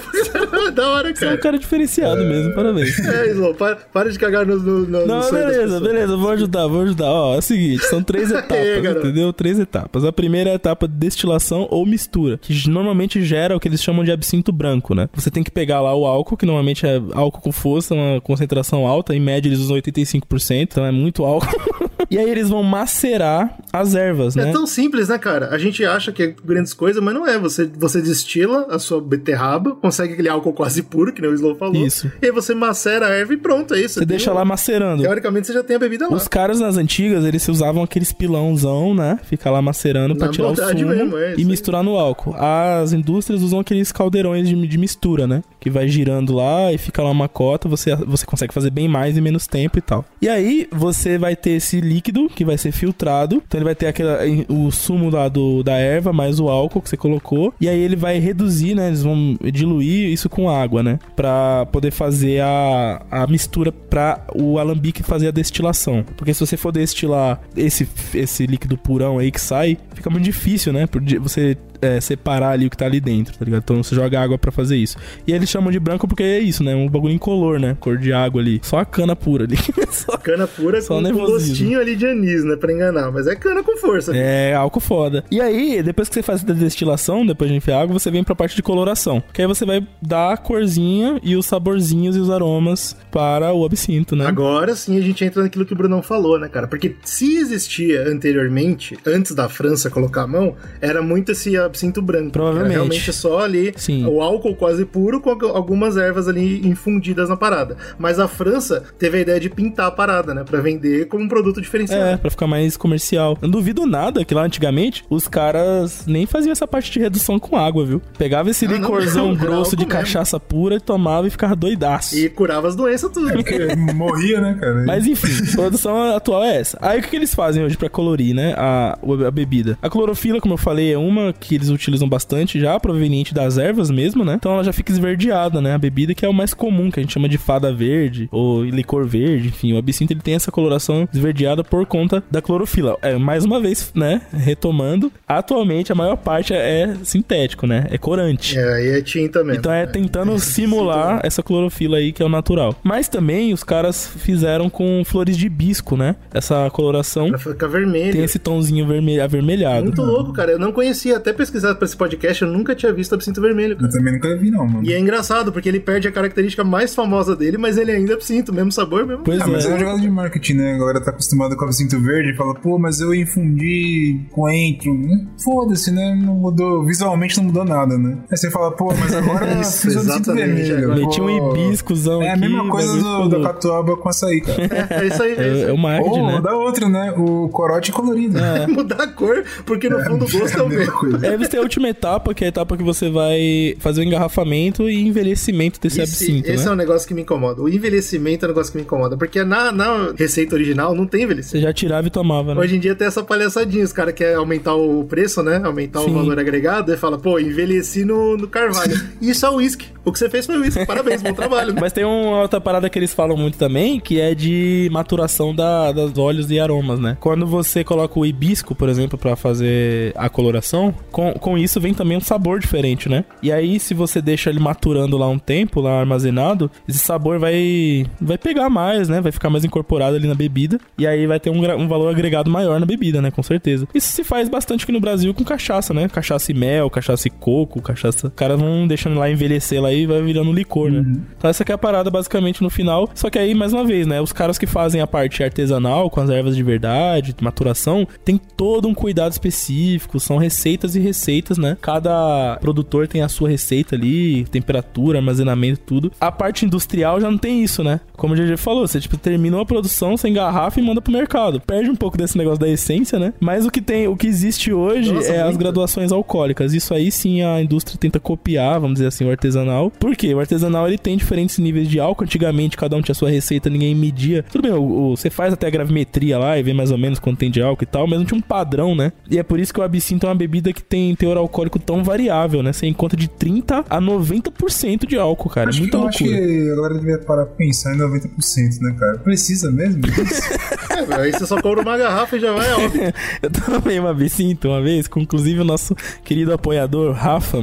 é 0.68 0.72
da 0.72 0.90
hora, 0.90 1.14
cara. 1.14 1.16
Você 1.16 1.26
é 1.26 1.34
um 1.34 1.38
cara 1.38 1.58
diferenciado 1.58 2.24
mesmo, 2.24 2.54
parabéns. 2.54 3.00
É, 3.00 3.30
Slow, 3.32 3.56
para, 3.56 3.76
para 3.76 4.12
de 4.12 4.20
cagar 4.20 4.46
no, 4.46 4.58
no, 4.58 4.80
no 4.86 5.08
Não, 5.08 5.32
beleza, 5.32 5.80
beleza, 5.80 6.18
vou 6.18 6.30
ajudar, 6.32 6.68
vou 6.68 6.82
ajudar. 6.82 7.10
Ó, 7.10 7.36
é 7.36 7.38
o 7.38 7.42
seguinte, 7.42 7.86
são 7.86 8.04
três 8.04 8.30
etapas, 8.32 8.58
é, 8.58 8.80
entendeu? 8.80 9.32
Três 9.32 9.60
etapas. 9.60 10.04
A 10.04 10.12
primeira 10.12 10.50
é 10.50 10.54
a 10.54 10.56
etapa 10.56 10.88
de 10.88 10.94
destilação 10.96 11.68
ou 11.72 11.86
mistura, 11.86 12.38
que 12.38 12.70
normalmente 12.70 13.24
gera 13.24 13.56
o 13.56 13.60
que 13.60 13.68
eles 13.68 13.82
chamam 13.82 14.04
de 14.04 14.12
absinto 14.12 14.52
branco, 14.52 14.94
né? 14.94 15.10
Você 15.14 15.32
tem 15.32 15.44
que 15.44 15.52
pegar 15.52 15.82
lá 15.82 15.96
o 15.96 16.06
álcool, 16.06 16.38
que 16.38 16.46
normalmente 16.46 16.86
é 16.86 17.02
álcool 17.14 17.42
com 17.42 17.52
força, 17.52 17.94
uma 17.94 18.20
concentração 18.22 18.86
alta, 18.86 19.16
em 19.16 19.20
média 19.20 19.48
eles 19.48 19.60
usam 19.60 19.78
85%, 19.78 20.62
então 20.62 20.86
é 20.86 20.92
muito 20.92 21.24
álcool. 21.24 21.48
e 22.10 22.18
aí 22.18 22.30
eles 22.30 22.50
vão 22.50 22.64
macerar 22.64 23.58
as 23.72 23.96
ervas, 23.96 24.36
é 24.36 24.44
né? 24.44 24.50
É 24.50 24.54
tão 24.54 24.68
simples, 24.68 25.10
né, 25.10 25.18
cara? 25.18 25.50
A 25.52 25.58
gente 25.58 25.84
acha 25.86 26.12
que 26.12 26.24
é 26.24 26.36
grandes 26.44 26.74
coisas, 26.74 27.02
mas 27.02 27.14
não 27.14 27.28
é. 27.28 27.38
Você, 27.40 27.66
você 27.66 28.02
destila 28.02 28.68
a 28.70 28.80
sua 28.80 29.02
beterraba, 29.02 29.76
consegue 29.76 30.14
aquele 30.14 30.30
álcool 30.30 30.54
quase 30.54 30.84
puro, 30.84 31.14
que 31.14 31.22
nem 31.22 31.32
o 31.32 31.34
Slow 31.34 31.56
falou. 31.56 31.86
Isso. 31.86 32.12
E 32.22 32.26
aí 32.26 32.32
você 32.32 32.54
macera 32.54 33.08
a 33.08 33.10
erva 33.10 33.34
e 33.34 33.38
pronto, 33.38 33.74
é 33.74 33.82
isso. 33.82 34.00
Você 34.00 34.06
deixa 34.06 34.32
lá 34.32 34.44
macerando. 34.44 35.04
Teoricamente 35.04 35.48
você 35.48 35.54
já 35.54 35.64
tem 35.64 35.76
a 35.76 35.80
bebida 35.80 36.08
lá. 36.08 36.16
Os 36.16 36.28
caras 36.28 36.60
nas 36.60 36.78
antigas, 36.78 37.24
eles 37.26 37.48
usavam 37.48 37.84
aqueles 37.84 38.12
pilãozão, 38.12 38.94
né? 38.94 39.20
Ficar 39.24 39.52
lá 39.52 39.62
macerando 39.62 40.16
pra 40.16 40.28
Na 40.28 40.34
tirar 40.34 40.50
o 40.50 40.56
sumo 40.56 40.88
mesmo, 40.88 41.18
é, 41.18 41.36
e 41.38 41.46
misturar 41.46 41.84
no 41.84 41.98
álcool. 41.98 42.36
As 42.38 42.94
indústrias 42.94 43.42
usam 43.42 43.60
aqueles 43.60 43.92
caldeirões 43.92 44.48
de, 44.48 44.68
de 44.68 44.78
mistura, 44.78 45.28
né? 45.28 45.44
Que 45.60 45.70
vai 45.70 45.88
girando 45.88 46.34
lá 46.34 46.72
e 46.74 46.78
fica 46.78 47.02
lá 47.02 47.10
uma 47.10 47.30
cota, 47.30 47.70
você, 47.70 47.96
você 47.96 48.26
consegue 48.26 48.54
fazer 48.54 48.70
bem 48.70 48.88
mais 48.88 49.18
em 49.18 49.22
menos 49.22 49.48
tempo 49.48 49.78
e 49.78 49.82
tal. 49.82 50.06
E 50.22 50.28
aí, 50.28 50.68
você 50.72 51.18
vai 51.18 51.36
ter 51.36 51.52
esse 51.52 51.71
líquido 51.80 52.28
que 52.28 52.44
vai 52.44 52.58
ser 52.58 52.72
filtrado. 52.72 53.42
Então 53.48 53.58
ele 53.58 53.66
vai 53.66 53.76
ter 53.76 53.88
aquele, 53.88 54.46
o 54.50 54.72
sumo 54.72 55.10
lá 55.10 55.30
do, 55.30 55.64
da 55.64 55.74
erva, 55.74 56.12
mais 56.12 56.40
o 56.40 56.50
álcool 56.50 56.82
que 56.82 56.90
você 56.90 56.98
colocou. 56.98 57.54
E 57.62 57.70
aí 57.70 57.80
ele 57.80 57.96
vai 57.96 58.20
reduzir, 58.20 58.76
né? 58.76 58.88
Eles 58.88 59.04
vão 59.04 59.38
diluir 59.52 60.10
isso 60.10 60.30
com 60.30 60.50
água, 60.50 60.84
né? 60.84 61.00
Pra 61.16 61.66
poder 61.72 61.92
fazer 61.92 62.42
a, 62.42 63.06
a 63.10 63.28
mistura 63.28 63.72
para 63.72 64.26
o 64.36 64.58
alambique 64.58 65.04
fazer 65.04 65.28
a 65.28 65.32
destilação. 65.32 66.04
Porque 66.18 66.34
se 66.34 66.40
você 66.40 66.58
for 66.58 66.72
destilar 66.72 67.40
esse, 67.56 67.88
esse 68.14 68.46
líquido 68.46 68.78
purão 68.78 69.20
aí 69.20 69.32
que 69.32 69.40
sai, 69.40 69.78
fica 70.02 70.10
muito 70.10 70.24
difícil, 70.24 70.74
né? 70.74 70.88
Você 71.22 71.58
é, 71.82 72.00
separar 72.00 72.52
ali 72.52 72.68
o 72.68 72.70
que 72.70 72.78
tá 72.78 72.86
ali 72.86 73.00
dentro, 73.00 73.38
tá 73.38 73.46
ligado? 73.46 73.62
Então 73.64 73.84
você 73.84 73.96
joga 73.96 74.20
água 74.20 74.38
para 74.38 74.52
fazer 74.52 74.78
isso. 74.78 74.98
E 75.26 75.32
eles 75.32 75.50
chamam 75.50 75.72
de 75.72 75.80
branco 75.80 76.08
porque 76.08 76.24
é 76.24 76.40
isso, 76.40 76.64
né? 76.64 76.76
Um 76.76 76.90
bagulho 76.90 77.14
incolor, 77.14 77.60
né? 77.60 77.76
Cor 77.80 77.98
de 77.98 78.14
água 78.14 78.42
ali. 78.42 78.60
Só 78.64 78.80
a 78.80 78.86
cana 78.86 79.16
pura 79.16 79.46
ali. 79.46 79.58
só, 79.92 80.18
cana 80.18 80.48
pura 80.48 80.82
só 80.82 81.02
com 81.02 81.08
um 81.08 81.14
gostinho 81.14 81.80
ali 81.80 81.96
de 81.96 82.06
anis, 82.06 82.44
né? 82.44 82.56
Pra 82.56 82.72
enganar. 82.72 83.12
Mas 83.12 83.28
é 83.28 83.36
cana 83.36 83.64
com 83.64 83.78
força. 83.78 84.16
É, 84.16 84.54
álcool 84.54 84.80
foda. 84.80 85.24
E 85.32 85.40
aí, 85.40 85.82
depois 85.84 86.10
que 86.10 86.16
você 86.16 86.24
faz 86.24 86.44
a 86.44 86.54
destilação, 86.54 87.26
depois 87.26 87.50
de 87.50 87.58
enfiar 87.58 87.82
água, 87.82 87.98
você 87.98 88.12
vem 88.12 88.24
pra 88.24 88.36
parte 88.36 88.56
de 88.56 88.62
coloração. 88.62 89.24
Que 89.34 89.42
aí 89.42 89.48
você 89.48 89.66
vai 89.66 89.86
dar 90.02 90.34
a 90.34 90.38
corzinha 90.38 91.20
e 91.24 91.36
os 91.36 91.46
saborzinhos 91.46 92.16
e 92.16 92.20
os 92.20 92.30
aromas 92.30 92.96
para 93.12 93.54
o 93.54 93.66
absinto, 93.66 94.16
né? 94.16 94.26
Agora 94.26 94.76
sim 94.76 94.98
a 94.98 95.02
gente 95.02 95.24
entra 95.24 95.44
naquilo 95.44 95.66
que 95.66 95.74
o 95.74 95.76
Brunão 95.76 96.02
falou, 96.02 96.40
né, 96.40 96.48
cara? 96.48 96.68
Porque 96.68 96.96
se 97.04 97.38
existia 97.38 98.08
anteriormente, 98.08 98.98
antes 99.06 99.34
da 99.34 99.50
França 99.50 99.90
colocar 99.92 100.24
a 100.24 100.28
mão, 100.28 100.56
era 100.82 101.02
muito 101.02 101.32
esse 101.32 101.58
absinto 101.58 102.02
branco. 102.02 102.32
Provavelmente. 102.32 102.72
Era 102.72 102.80
realmente 102.84 103.14
só 103.14 103.40
ali 103.40 103.74
Sim. 103.76 104.06
o 104.06 104.22
álcool 104.22 104.56
quase 104.56 104.86
puro 104.86 105.20
com 105.22 105.30
algu- 105.32 105.48
algumas 105.48 105.98
ervas 105.98 106.28
ali 106.28 106.68
infundidas 106.68 107.30
na 107.30 107.38
parada. 107.38 107.76
Mas 108.00 108.20
a 108.20 108.28
França 108.28 108.84
teve 108.98 109.18
a 109.18 109.22
ideia 109.22 109.40
de 109.40 109.50
pintar 109.50 109.88
a 109.88 109.92
parada, 109.92 110.34
né? 110.34 110.44
Pra 110.44 110.60
vender 110.62 111.08
como 111.08 111.24
um 111.24 111.28
produto 111.28 111.62
diferenciado. 111.62 112.04
É, 112.04 112.18
pra 112.18 112.30
ficar 112.32 112.48
mais 112.48 112.76
comercial. 112.78 113.38
Eu 113.42 113.48
não 113.48 113.52
duvido 113.52 113.86
nada 113.86 114.24
que 114.26 114.34
lá 114.34 114.44
antigamente 114.44 115.04
os 115.10 115.28
caras 115.28 116.06
nem 116.08 116.26
faziam 116.26 116.52
essa 116.52 116.68
parte 116.68 116.92
de 116.92 117.00
redução 117.00 117.40
com 117.40 117.56
água, 117.58 117.86
viu? 117.86 118.02
Pegava 118.18 118.50
esse 118.50 118.66
Ah, 118.66 118.70
não, 118.70 118.76
licorzão 118.78 119.26
não, 119.28 119.36
era 119.36 119.46
grosso 119.46 119.76
de 119.76 119.86
mesmo. 119.86 120.00
cachaça 120.00 120.40
pura 120.40 120.76
e 120.76 120.80
tomava 120.80 121.28
e 121.28 121.30
ficava 121.30 121.56
doidaço. 121.56 122.18
E 122.18 122.30
curava 122.30 122.68
as 122.68 122.76
doenças 122.76 123.12
tudo. 123.12 123.32
Porque 123.32 123.58
morria, 123.96 124.40
né, 124.42 124.58
cara? 124.60 124.84
Mas 124.86 125.06
enfim, 125.06 125.52
a 125.52 125.56
produção 125.56 126.16
atual 126.16 126.44
é 126.44 126.58
essa. 126.60 126.78
Aí 126.82 127.00
o 127.00 127.04
que, 127.04 127.10
que 127.10 127.16
eles 127.16 127.34
fazem 127.34 127.64
hoje 127.64 127.78
pra 127.78 127.90
colorir, 127.90 128.34
né? 128.36 128.54
A, 128.58 128.98
a 129.28 129.32
bebida. 129.32 129.78
A 129.82 129.90
clorofila, 129.90 130.40
como 130.40 130.54
eu 130.54 130.58
falei, 130.58 130.94
é 130.94 130.98
uma 130.98 131.34
que 131.34 131.56
eles 131.56 131.70
utilizam 131.70 132.08
bastante 132.08 132.60
já, 132.60 132.80
proveniente 132.80 133.34
das 133.34 133.58
ervas 133.58 133.90
mesmo, 133.90 134.24
né? 134.24 134.36
Então 134.36 134.54
ela 134.54 134.64
já 134.64 134.72
fica 134.72 134.92
esverdeada, 134.92 135.60
né? 135.62 135.74
A 135.74 135.78
bebida 135.78 136.14
que 136.14 136.26
é 136.26 136.30
o 136.30 136.34
mais 136.34 136.54
comum, 136.54 136.92
que 136.92 137.00
a 137.00 137.04
gente 137.04 137.14
chama 137.14 137.28
de 137.28 137.38
fada 137.38 137.74
verde 137.74 138.30
ou 138.32 138.64
licor 138.64 139.06
verde, 139.08 139.48
enfim. 139.48 139.74
O 139.74 139.78
absinto 139.78 140.14
ele 140.14 140.22
tem 140.22 140.36
essa 140.36 140.52
coloração 140.52 141.08
esverdeada 141.14 141.64
por 141.64 141.86
conta 141.86 142.24
da 142.30 142.42
clorofila. 142.42 142.98
É, 143.02 143.16
mais 143.18 143.44
uma 143.44 143.60
vez, 143.60 143.92
né? 143.96 144.22
Retomando, 144.32 145.12
atualmente 145.28 145.92
a 145.92 145.96
maior 145.96 146.18
parte 146.18 146.54
é 146.54 146.94
sintético, 147.04 147.66
né? 147.66 147.88
É 147.90 147.98
corante. 147.98 148.58
É, 148.58 148.74
aí 148.74 148.88
é 148.90 149.02
tinta 149.02 149.44
mesmo. 149.44 149.60
Então 149.60 149.72
é 149.72 149.86
tentando 149.86 150.38
simular 150.40 151.22
essa 151.24 151.42
clorofila 151.42 151.98
aí 151.98 152.12
que 152.12 152.22
é 152.22 152.26
o 152.26 152.30
natural. 152.30 152.76
Mas 152.84 153.08
também 153.08 153.52
os 153.54 153.64
caras 153.64 154.06
fizeram 154.18 154.70
com 154.70 155.02
flores 155.04 155.36
de 155.38 155.48
hibisco, 155.48 155.98
né? 155.98 156.16
Essa 156.34 156.70
coloração 156.70 157.30
Pra 157.30 157.40
ficar 157.40 157.68
vermelho. 157.68 158.12
tem 158.12 158.24
esse 158.24 158.38
tomzinho 158.38 158.86
vermelho, 158.86 159.24
avermelhado. 159.24 159.71
Muito 159.80 160.02
louco, 160.02 160.34
cara. 160.34 160.52
Eu 160.52 160.60
não 160.60 160.72
conhecia, 160.72 161.18
até 161.18 161.32
pesquisado 161.32 161.78
pra 161.78 161.86
esse 161.86 161.96
podcast, 161.96 162.42
eu 162.42 162.48
nunca 162.50 162.76
tinha 162.76 162.92
visto 162.92 163.14
absinto 163.16 163.40
vermelho, 163.40 163.76
cara. 163.76 163.88
Eu 163.88 163.92
também 163.92 164.14
nunca 164.14 164.36
vi, 164.36 164.52
não, 164.52 164.68
mano. 164.68 164.86
E 164.86 164.92
é 164.94 165.00
engraçado, 165.00 165.52
porque 165.52 165.70
ele 165.70 165.80
perde 165.80 166.08
a 166.08 166.12
característica 166.12 166.64
mais 166.64 166.94
famosa 166.96 167.36
dele, 167.36 167.58
mas 167.58 167.78
ele 167.78 167.92
ainda 167.92 168.12
é 168.14 168.16
absinto, 168.16 168.52
mesmo 168.54 168.72
sabor, 168.72 169.06
mesmo. 169.06 169.24
Pois 169.24 169.40
Ah, 169.42 169.48
mas 169.48 169.66
é 169.66 169.68
é. 169.68 169.72
uma 169.72 169.80
jogada 169.80 170.00
de 170.00 170.10
marketing, 170.10 170.54
né? 170.56 170.74
A 170.74 170.78
galera 170.80 171.02
tá 171.02 171.12
acostumada 171.12 171.56
com 171.56 171.62
o 171.62 171.66
absinto 171.66 172.00
verde 172.02 172.32
e 172.32 172.36
fala, 172.36 172.54
pô, 172.56 172.78
mas 172.80 173.00
eu 173.00 173.14
infundi 173.14 174.20
coentro. 174.32 174.94
né? 174.94 175.26
Foda-se, 175.44 175.92
né? 175.92 176.16
Não 176.24 176.36
mudou, 176.36 176.84
visualmente 176.86 177.38
não 177.38 177.46
mudou 177.46 177.64
nada, 177.66 177.98
né? 177.98 178.18
Aí 178.32 178.38
você 178.38 178.50
fala, 178.50 178.72
pô, 178.72 178.94
mas 179.00 179.14
agora 179.14 179.46
eu 179.54 179.62
Isso, 179.62 179.88
absinto 179.88 180.34
vermelho. 180.34 180.78
agora- 180.86 181.00
Meti 181.00 181.22
um 181.22 181.56
hibiscozão 181.68 182.22
É 182.22 182.30
a 182.30 182.34
aqui, 182.34 182.42
mesma 182.42 182.68
coisa 182.70 182.98
do, 182.98 183.04
louco. 183.04 183.42
catuaba 183.42 183.98
com 183.98 184.10
açaí, 184.10 184.42
cara. 184.42 184.62
É, 184.64 185.04
é 185.04 185.08
isso 185.08 185.24
aí, 185.24 185.32
é, 185.32 185.34
isso 185.34 185.42
É, 185.42 185.64
aí. 185.66 185.70
é 185.70 185.72
o 185.74 185.78
marketing, 185.78 186.20
Ou 186.20 186.28
né? 186.28 186.42
da 186.42 186.54
outra, 186.56 186.90
né? 186.90 187.14
O 187.18 187.50
corote 187.50 187.92
colorido. 187.92 188.38
É. 188.40 188.68
Mudar 188.72 189.04
a 189.04 189.08
cor, 189.08 189.44
porque 189.66 189.90
no 189.90 190.00
fundo 190.04 190.26
o 190.26 190.32
gosto 190.32 190.58
é 190.58 190.62
o 190.62 190.70
mesmo. 190.70 190.92
coisa. 190.94 191.30
Aí 191.30 191.38
você 191.38 191.50
tem 191.50 191.60
a 191.60 191.64
última 191.64 191.90
etapa, 191.90 192.34
que 192.34 192.44
é 192.44 192.48
a 192.48 192.50
etapa 192.50 192.78
que 192.78 192.84
você 192.84 193.10
vai 193.10 193.76
fazer 193.80 194.02
o 194.02 194.04
engarrafamento 194.04 194.90
e 194.90 195.02
envelhecimento 195.02 195.80
desse 195.80 196.02
Esse, 196.02 196.24
absinto, 196.24 196.50
esse 196.50 196.64
é 196.64 196.66
né? 196.68 196.72
um 196.72 196.76
negócio 196.76 197.08
que 197.08 197.14
me 197.14 197.22
incomoda. 197.22 197.62
O 197.62 197.70
envelhecimento 197.70 198.46
é 198.46 198.48
um 198.48 198.52
negócio 198.52 198.72
que 198.72 198.78
me 198.78 198.84
incomoda. 198.84 199.18
Porque 199.18 199.44
na, 199.44 199.72
na 199.72 200.14
receita 200.18 200.56
original 200.56 200.96
não 200.96 201.06
tem 201.06 201.24
envelhecimento. 201.24 201.58
Você 201.58 201.62
já 201.62 201.74
tirava 201.74 202.08
e 202.08 202.10
tomava, 202.10 202.54
né? 202.56 202.62
Hoje 202.62 202.76
em 202.76 202.80
dia 202.80 202.96
tem 202.96 203.08
essa 203.08 203.24
palhaçadinha. 203.24 203.84
Os 203.84 203.94
caras 203.94 204.14
querem 204.14 204.36
aumentar 204.36 204.76
o 204.76 205.04
preço, 205.06 205.42
né? 205.44 205.62
Aumentar 205.64 206.02
Sim. 206.02 206.12
o 206.12 206.14
valor 206.14 206.40
agregado. 206.40 206.94
E 206.94 206.98
fala, 206.98 207.18
pô, 207.18 207.40
envelheci 207.40 208.06
no, 208.06 208.38
no 208.38 208.48
carvalho. 208.48 209.00
Isso 209.22 209.46
é 209.46 209.50
uísque. 209.50 209.88
O 210.04 210.12
que 210.12 210.20
você 210.20 210.30
fez 210.30 210.46
foi 210.46 210.58
uísque. 210.58 210.86
Parabéns, 210.86 211.22
bom 211.22 211.34
trabalho. 211.34 211.76
Mas 211.80 211.94
tem 211.94 212.04
uma 212.04 212.42
outra 212.42 212.60
parada 212.60 212.90
que 212.90 212.98
eles 212.98 213.14
falam 213.14 213.38
muito 213.38 213.58
também, 213.58 214.00
que 214.00 214.20
é 214.20 214.34
de 214.34 214.90
maturação 214.92 215.54
da, 215.54 215.92
das 215.92 216.18
óleos 216.18 216.50
e 216.50 216.60
aromas, 216.60 217.00
né? 217.00 217.18
Quando 217.20 217.46
você 217.46 217.84
coloca 217.84 218.20
o 218.20 218.26
hibisco, 218.26 218.74
por 218.74 218.90
exemplo, 218.90 219.18
pra 219.18 219.36
fazer 219.42 220.14
a 220.16 220.30
coloração, 220.30 220.94
com, 221.12 221.34
com 221.34 221.58
isso 221.58 221.80
vem 221.82 221.94
também 221.94 222.18
um 222.18 222.22
sabor 222.22 222.60
diferente, 222.60 223.10
né? 223.10 223.26
E 223.42 223.52
aí, 223.52 223.80
se 223.80 223.94
você 223.94 224.22
deixa 224.22 224.50
ele 224.50 224.60
maturando 224.60 225.18
lá 225.18 225.28
um 225.28 225.40
tempo, 225.40 225.82
lá 225.82 226.00
armazenado, 226.00 226.70
esse 226.88 227.00
sabor 227.00 227.40
vai, 227.40 228.06
vai 228.20 228.38
pegar 228.38 228.70
mais, 228.70 229.10
né? 229.10 229.20
Vai 229.20 229.32
ficar 229.32 229.50
mais 229.50 229.66
incorporado 229.66 230.16
ali 230.16 230.28
na 230.28 230.36
bebida. 230.36 230.80
E 230.98 231.08
aí 231.08 231.26
vai 231.26 231.40
ter 231.40 231.50
um, 231.50 231.82
um 231.82 231.88
valor 231.88 232.10
agregado 232.10 232.50
maior 232.50 232.80
na 232.80 232.86
bebida, 232.86 233.22
né? 233.22 233.32
Com 233.32 233.44
certeza. 233.44 233.88
Isso 233.94 234.12
se 234.12 234.24
faz 234.24 234.48
bastante 234.48 234.84
aqui 234.84 234.92
no 234.92 235.00
Brasil 235.00 235.34
com 235.34 235.44
cachaça, 235.44 235.94
né? 235.94 236.08
Cachaça 236.08 236.52
e 236.52 236.56
mel, 236.56 236.90
cachaça 236.90 237.28
e 237.28 237.32
coco, 237.32 237.82
cachaça. 237.82 238.28
Os 238.28 238.34
caras 238.34 238.60
vão 238.60 238.88
deixando 238.88 239.18
lá 239.18 239.30
envelhecer 239.30 239.82
lá 239.82 239.92
e 239.92 240.06
vai 240.06 240.22
virando 240.22 240.52
licor, 240.54 240.92
né? 240.92 241.04
Então 241.38 241.50
essa 241.50 241.66
que 241.66 241.72
é 241.72 241.76
a 241.76 241.78
parada 241.78 242.10
basicamente 242.12 242.62
no 242.62 242.70
final. 242.70 243.10
Só 243.16 243.30
que 243.30 243.40
aí, 243.40 243.54
mais 243.54 243.74
uma 243.74 243.84
vez, 243.84 244.06
né? 244.06 244.22
Os 244.22 244.32
caras 244.32 244.58
que 244.58 244.68
fazem 244.68 245.02
a 245.02 245.08
parte 245.08 245.44
artesanal 245.44 246.10
com 246.10 246.20
as 246.20 246.30
ervas 246.30 246.56
de 246.56 246.64
verdade, 246.64 247.36
maturação, 247.42 248.08
tem 248.24 248.38
todo 248.38 248.88
um 248.88 248.94
cuidado 248.94 249.31
específico. 249.36 250.20
São 250.20 250.38
receitas 250.38 250.96
e 250.96 251.00
receitas, 251.00 251.58
né? 251.58 251.78
Cada 251.82 252.58
produtor 252.62 253.08
tem 253.08 253.22
a 253.22 253.30
sua 253.30 253.50
receita 253.50 253.96
ali, 253.96 254.46
temperatura, 254.46 255.20
armazenamento, 255.20 255.82
tudo. 255.86 256.12
A 256.20 256.32
parte 256.32 256.66
industrial 256.66 257.20
já 257.22 257.30
não 257.30 257.38
tem 257.38 257.64
isso, 257.64 257.84
né? 257.84 258.00
Como 258.16 258.34
o 258.34 258.38
GG 258.38 258.58
falou, 258.58 258.88
você 258.88 259.00
tipo 259.00 259.18
terminou 259.18 259.62
a 259.62 259.66
produção, 259.66 260.16
você 260.16 260.28
engarrafa 260.30 260.80
e 260.80 260.84
manda 260.84 261.02
pro 261.02 261.12
mercado. 261.12 261.60
Perde 261.62 261.90
um 261.90 261.96
pouco 261.96 262.18
desse 262.18 262.38
negócio 262.38 262.60
da 262.60 262.70
essência, 262.70 263.18
né? 263.20 263.34
Mas 263.40 263.66
o 263.66 263.72
que 263.72 263.82
tem, 263.82 264.08
o 264.08 264.16
que 264.16 264.28
existe 264.28 264.72
hoje 264.72 265.12
Nossa, 265.12 265.32
é 265.32 265.42
as 265.42 265.58
graduações 265.58 266.12
alcoólicas. 266.12 266.74
Isso 266.74 266.94
aí 266.94 267.12
sim 267.12 267.42
a 267.42 267.62
indústria 267.62 267.98
tenta 268.00 268.20
copiar, 268.20 268.80
vamos 268.80 268.96
dizer 268.96 269.08
assim, 269.08 269.26
o 269.26 269.32
artesanal. 269.32 269.92
Por 269.92 270.16
quê? 270.16 270.34
O 270.34 270.40
artesanal 270.40 270.88
ele 270.88 270.98
tem 270.98 271.18
diferentes 271.18 271.58
níveis 271.58 271.88
de 271.88 272.00
álcool. 272.00 272.24
Antigamente 272.24 272.78
cada 272.78 272.96
um 272.96 273.02
tinha 273.02 273.16
sua 273.16 273.30
receita, 273.30 273.70
ninguém 273.70 273.96
media. 273.96 274.46
Tudo 274.52 274.62
bem, 274.64 274.72
o, 274.72 274.82
o- 275.12 275.18
você 275.18 275.30
faz 275.30 275.54
até 275.54 275.68
a 275.68 275.70
gravimetria 275.70 276.38
lá 276.38 276.58
e 276.58 276.64
vê 276.64 276.74
mais 276.74 276.92
ou 276.92 276.98
menos 276.98 277.20
quanto 277.20 277.40
tem 277.40 277.50
de 277.52 277.62
álcool 277.62 277.84
e 277.84 277.88
tal, 277.88 278.08
mas 278.08 278.20
não 278.20 278.26
tinha 278.26 278.38
um 278.38 278.42
padrão, 278.42 278.96
né? 278.96 279.12
E 279.32 279.40
é 279.40 279.44
por 279.44 279.60
isso 279.62 279.74
que 279.74 279.80
o 279.80 279.84
absinto 279.84 280.26
é 280.26 280.30
uma 280.30 280.36
bebida 280.36 280.74
que 280.74 280.84
tem 280.84 281.16
teor 281.16 281.38
alcoólico 281.38 281.80
tão 281.80 282.04
variável, 282.04 282.62
né? 282.62 282.74
Você 282.74 282.86
encontra 282.86 283.18
de 283.18 283.30
30 283.30 283.86
a 283.90 284.02
90% 284.02 285.08
de 285.08 285.18
álcool, 285.18 285.50
cara. 285.50 285.70
Acho 285.70 285.80
é 285.80 285.82
muita 285.84 285.98
que, 285.98 286.04
eu 286.04 286.08
acho 286.10 286.24
loucura. 286.26 286.46
que 286.48 286.70
a 286.72 286.76
galera 286.76 286.94
devia 286.96 287.18
parar 287.20 287.46
pra 287.46 287.56
pensar 287.56 287.96
em 287.96 287.98
90%, 287.98 288.82
né, 288.82 288.96
cara? 289.00 289.18
Precisa 289.20 289.72
mesmo 289.72 290.02
disso? 290.02 290.42
É, 290.92 291.16
aí 291.16 291.32
você 291.32 291.46
só 291.46 291.60
compra 291.62 291.82
uma 291.82 291.98
garrafa 291.98 292.36
e 292.36 292.40
já 292.40 292.52
vai, 292.52 292.72
óbvio. 292.74 293.02
Eu 293.42 293.50
tomei 293.50 293.98
uma 293.98 294.12
absinto 294.12 294.68
uma 294.68 294.82
vez, 294.82 295.08
com 295.08 295.20
inclusive 295.22 295.62
o 295.62 295.64
nosso 295.64 295.96
querido 296.24 296.54
apoiador, 296.54 297.14
Rafa, 297.14 297.60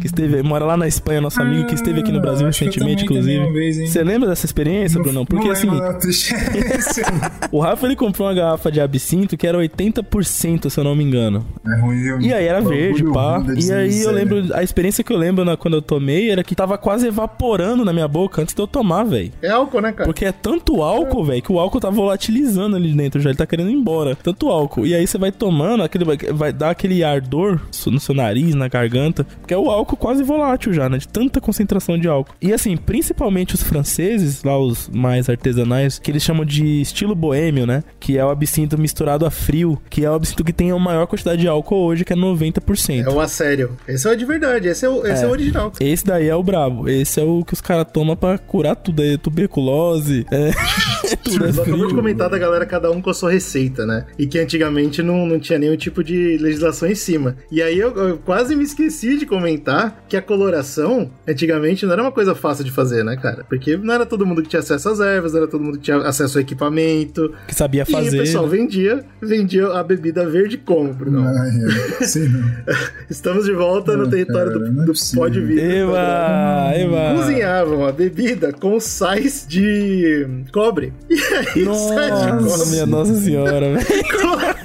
que 0.00 0.06
esteve, 0.06 0.42
mora 0.42 0.64
lá 0.64 0.76
na 0.76 0.86
Espanha, 0.86 1.20
nosso 1.20 1.42
amigo 1.42 1.66
que 1.66 1.74
esteve 1.74 2.00
aqui 2.00 2.12
no 2.12 2.20
Brasil 2.20 2.46
Ah, 2.46 2.48
eu 2.48 2.52
recentemente, 2.52 3.04
inclusive. 3.04 3.52
vez? 3.52 3.90
Você 3.90 4.02
lembra 4.02 4.28
dessa 4.28 4.46
experiência, 4.46 5.00
Brunão? 5.02 5.26
Porque 5.26 5.46
não 5.46 5.52
assim, 5.52 5.68
o 7.50 7.58
Rafa 7.58 7.86
ele 7.86 7.96
comprou 7.96 8.28
uma 8.28 8.34
garrafa 8.34 8.70
de 8.70 8.80
absinto 8.80 9.36
que 9.36 9.46
era 9.46 9.58
80%, 9.58 10.70
se 10.70 10.80
eu 10.80 10.83
não 10.84 10.94
me 10.94 11.02
engano. 11.02 11.44
É 11.66 11.80
ruim? 11.80 12.24
E 12.26 12.32
aí 12.32 12.46
era 12.46 12.60
verde, 12.60 13.02
pá. 13.12 13.42
E 13.56 13.72
aí 13.72 14.02
eu 14.02 14.12
lembro, 14.12 14.54
a 14.54 14.62
experiência 14.62 15.02
que 15.02 15.12
eu 15.12 15.16
lembro 15.16 15.44
na- 15.44 15.56
quando 15.56 15.74
eu 15.74 15.82
tomei 15.82 16.30
era 16.30 16.44
que 16.44 16.54
tava 16.54 16.78
quase 16.78 17.06
evaporando 17.08 17.84
na 17.84 17.92
minha 17.92 18.06
boca 18.06 18.40
antes 18.42 18.54
de 18.54 18.60
eu 18.60 18.66
tomar, 18.66 19.04
velho. 19.04 19.32
É 19.42 19.48
álcool, 19.50 19.80
né, 19.80 19.90
cara? 19.92 20.04
Porque 20.04 20.24
é 20.24 20.32
tanto 20.32 20.82
álcool, 20.82 21.24
velho, 21.24 21.42
que 21.42 21.50
o 21.52 21.58
álcool 21.58 21.80
tá 21.80 21.90
volatilizando 21.90 22.76
ali 22.76 22.92
dentro 22.92 23.20
já, 23.20 23.30
ele 23.30 23.36
tá 23.38 23.46
querendo 23.46 23.70
ir 23.70 23.74
embora. 23.74 24.14
Tanto 24.16 24.48
álcool. 24.48 24.86
E 24.86 24.94
aí 24.94 25.06
você 25.06 25.18
vai 25.18 25.32
tomando, 25.32 25.82
aquele, 25.82 26.04
vai 26.32 26.52
dar 26.52 26.70
aquele 26.70 27.02
ardor 27.02 27.60
no 27.86 27.98
seu 28.00 28.14
nariz, 28.14 28.54
na 28.54 28.68
garganta, 28.68 29.24
porque 29.40 29.54
é 29.54 29.58
o 29.58 29.70
álcool 29.70 29.96
quase 29.96 30.22
volátil 30.22 30.72
já, 30.72 30.88
né? 30.88 30.98
De 30.98 31.08
tanta 31.08 31.40
concentração 31.40 31.98
de 31.98 32.06
álcool. 32.08 32.34
E 32.40 32.52
assim, 32.52 32.76
principalmente 32.76 33.54
os 33.54 33.62
franceses, 33.62 34.42
lá 34.44 34.58
os 34.58 34.88
mais 34.88 35.28
artesanais, 35.28 35.98
que 35.98 36.10
eles 36.10 36.22
chamam 36.22 36.44
de 36.44 36.80
estilo 36.80 37.14
boêmio, 37.14 37.66
né? 37.66 37.82
Que 37.98 38.18
é 38.18 38.24
o 38.24 38.28
absinto 38.30 38.76
misturado 38.78 39.24
a 39.26 39.30
frio, 39.30 39.80
que 39.88 40.04
é 40.04 40.10
o 40.10 40.14
absinto 40.14 40.42
que 40.44 40.52
tem 40.52 40.63
a 40.70 40.78
maior 40.78 41.06
quantidade 41.06 41.40
de 41.40 41.48
álcool 41.48 41.84
hoje, 41.84 42.04
que 42.04 42.12
é 42.12 42.16
90%. 42.16 43.04
É 43.04 43.08
o 43.08 43.20
a 43.20 43.28
sério. 43.28 43.76
Esse 43.86 44.06
é 44.06 44.10
o 44.10 44.16
de 44.16 44.24
verdade, 44.24 44.68
esse 44.68 44.84
é 44.84 44.88
o, 44.88 45.06
esse 45.06 45.22
é. 45.22 45.26
É. 45.26 45.28
o 45.28 45.30
original. 45.30 45.72
Esse 45.80 46.04
daí 46.04 46.28
é 46.28 46.34
o 46.34 46.42
brabo. 46.42 46.88
Esse 46.88 47.20
é 47.20 47.24
o 47.24 47.44
que 47.44 47.52
os 47.54 47.60
caras 47.60 47.86
tomam 47.92 48.16
pra 48.16 48.38
curar 48.38 48.76
tudo 48.76 49.02
aí. 49.02 49.18
Tuberculose. 49.18 50.26
É. 50.30 50.50
é 51.14 51.52
Você 51.52 51.60
acabou 51.62 51.86
de 51.88 51.94
comentar 51.94 52.28
da 52.28 52.38
galera, 52.38 52.66
cada 52.66 52.90
um 52.90 53.00
com 53.00 53.10
a 53.10 53.14
sua 53.14 53.30
receita, 53.30 53.84
né? 53.86 54.06
E 54.18 54.26
que 54.26 54.38
antigamente 54.38 55.02
não, 55.02 55.26
não 55.26 55.38
tinha 55.38 55.58
nenhum 55.58 55.76
tipo 55.76 56.02
de 56.02 56.36
legislação 56.38 56.88
em 56.88 56.94
cima. 56.94 57.36
E 57.50 57.62
aí 57.62 57.78
eu, 57.78 57.94
eu 57.96 58.18
quase 58.18 58.54
me 58.56 58.64
esqueci 58.64 59.16
de 59.16 59.26
comentar 59.26 60.04
que 60.08 60.16
a 60.16 60.22
coloração, 60.22 61.10
antigamente, 61.26 61.84
não 61.86 61.92
era 61.92 62.02
uma 62.02 62.12
coisa 62.12 62.34
fácil 62.34 62.64
de 62.64 62.70
fazer, 62.70 63.04
né, 63.04 63.16
cara? 63.16 63.44
Porque 63.48 63.76
não 63.76 63.94
era 63.94 64.04
todo 64.06 64.26
mundo 64.26 64.42
que 64.42 64.48
tinha 64.48 64.60
acesso 64.60 64.88
às 64.88 65.00
ervas, 65.00 65.32
não 65.32 65.40
era 65.40 65.48
todo 65.48 65.62
mundo 65.62 65.78
que 65.78 65.84
tinha 65.84 65.98
acesso 65.98 66.38
ao 66.38 66.42
equipamento. 66.42 67.32
Que 67.46 67.54
sabia 67.54 67.84
E 67.86 67.90
fazer. 67.92 68.16
o 68.16 68.20
pessoal 68.22 68.46
né? 68.46 68.56
vendia, 68.56 69.04
vendia 69.20 69.66
a 69.68 69.82
bebida 69.82 70.28
verde 70.28 70.56
como, 70.58 70.92
Bruno? 70.92 71.24
Ai, 71.26 72.04
sei 72.06 72.28
não. 72.28 72.44
Estamos 73.08 73.44
de 73.44 73.52
volta 73.52 73.96
no 73.96 74.04
Ah, 74.04 74.08
território 74.10 74.52
cara, 74.52 74.70
do, 74.70 74.82
é 74.82 74.84
do 74.86 74.92
pó 75.14 75.28
de 75.28 75.40
vida. 75.40 75.60
Eva, 75.60 76.72
Eva. 76.74 77.14
Cozinhavam 77.20 77.86
a 77.86 77.92
bebida 77.92 78.52
com 78.52 78.78
sais 78.80 79.44
de 79.48 80.26
cobre. 80.52 80.92
E 81.10 81.14
aí, 81.14 81.54
de 81.54 81.64
Nossa, 81.64 82.66
minha 82.70 82.86
nossa 82.86 83.14
senhora, 83.14 83.74
velho. 83.74 84.04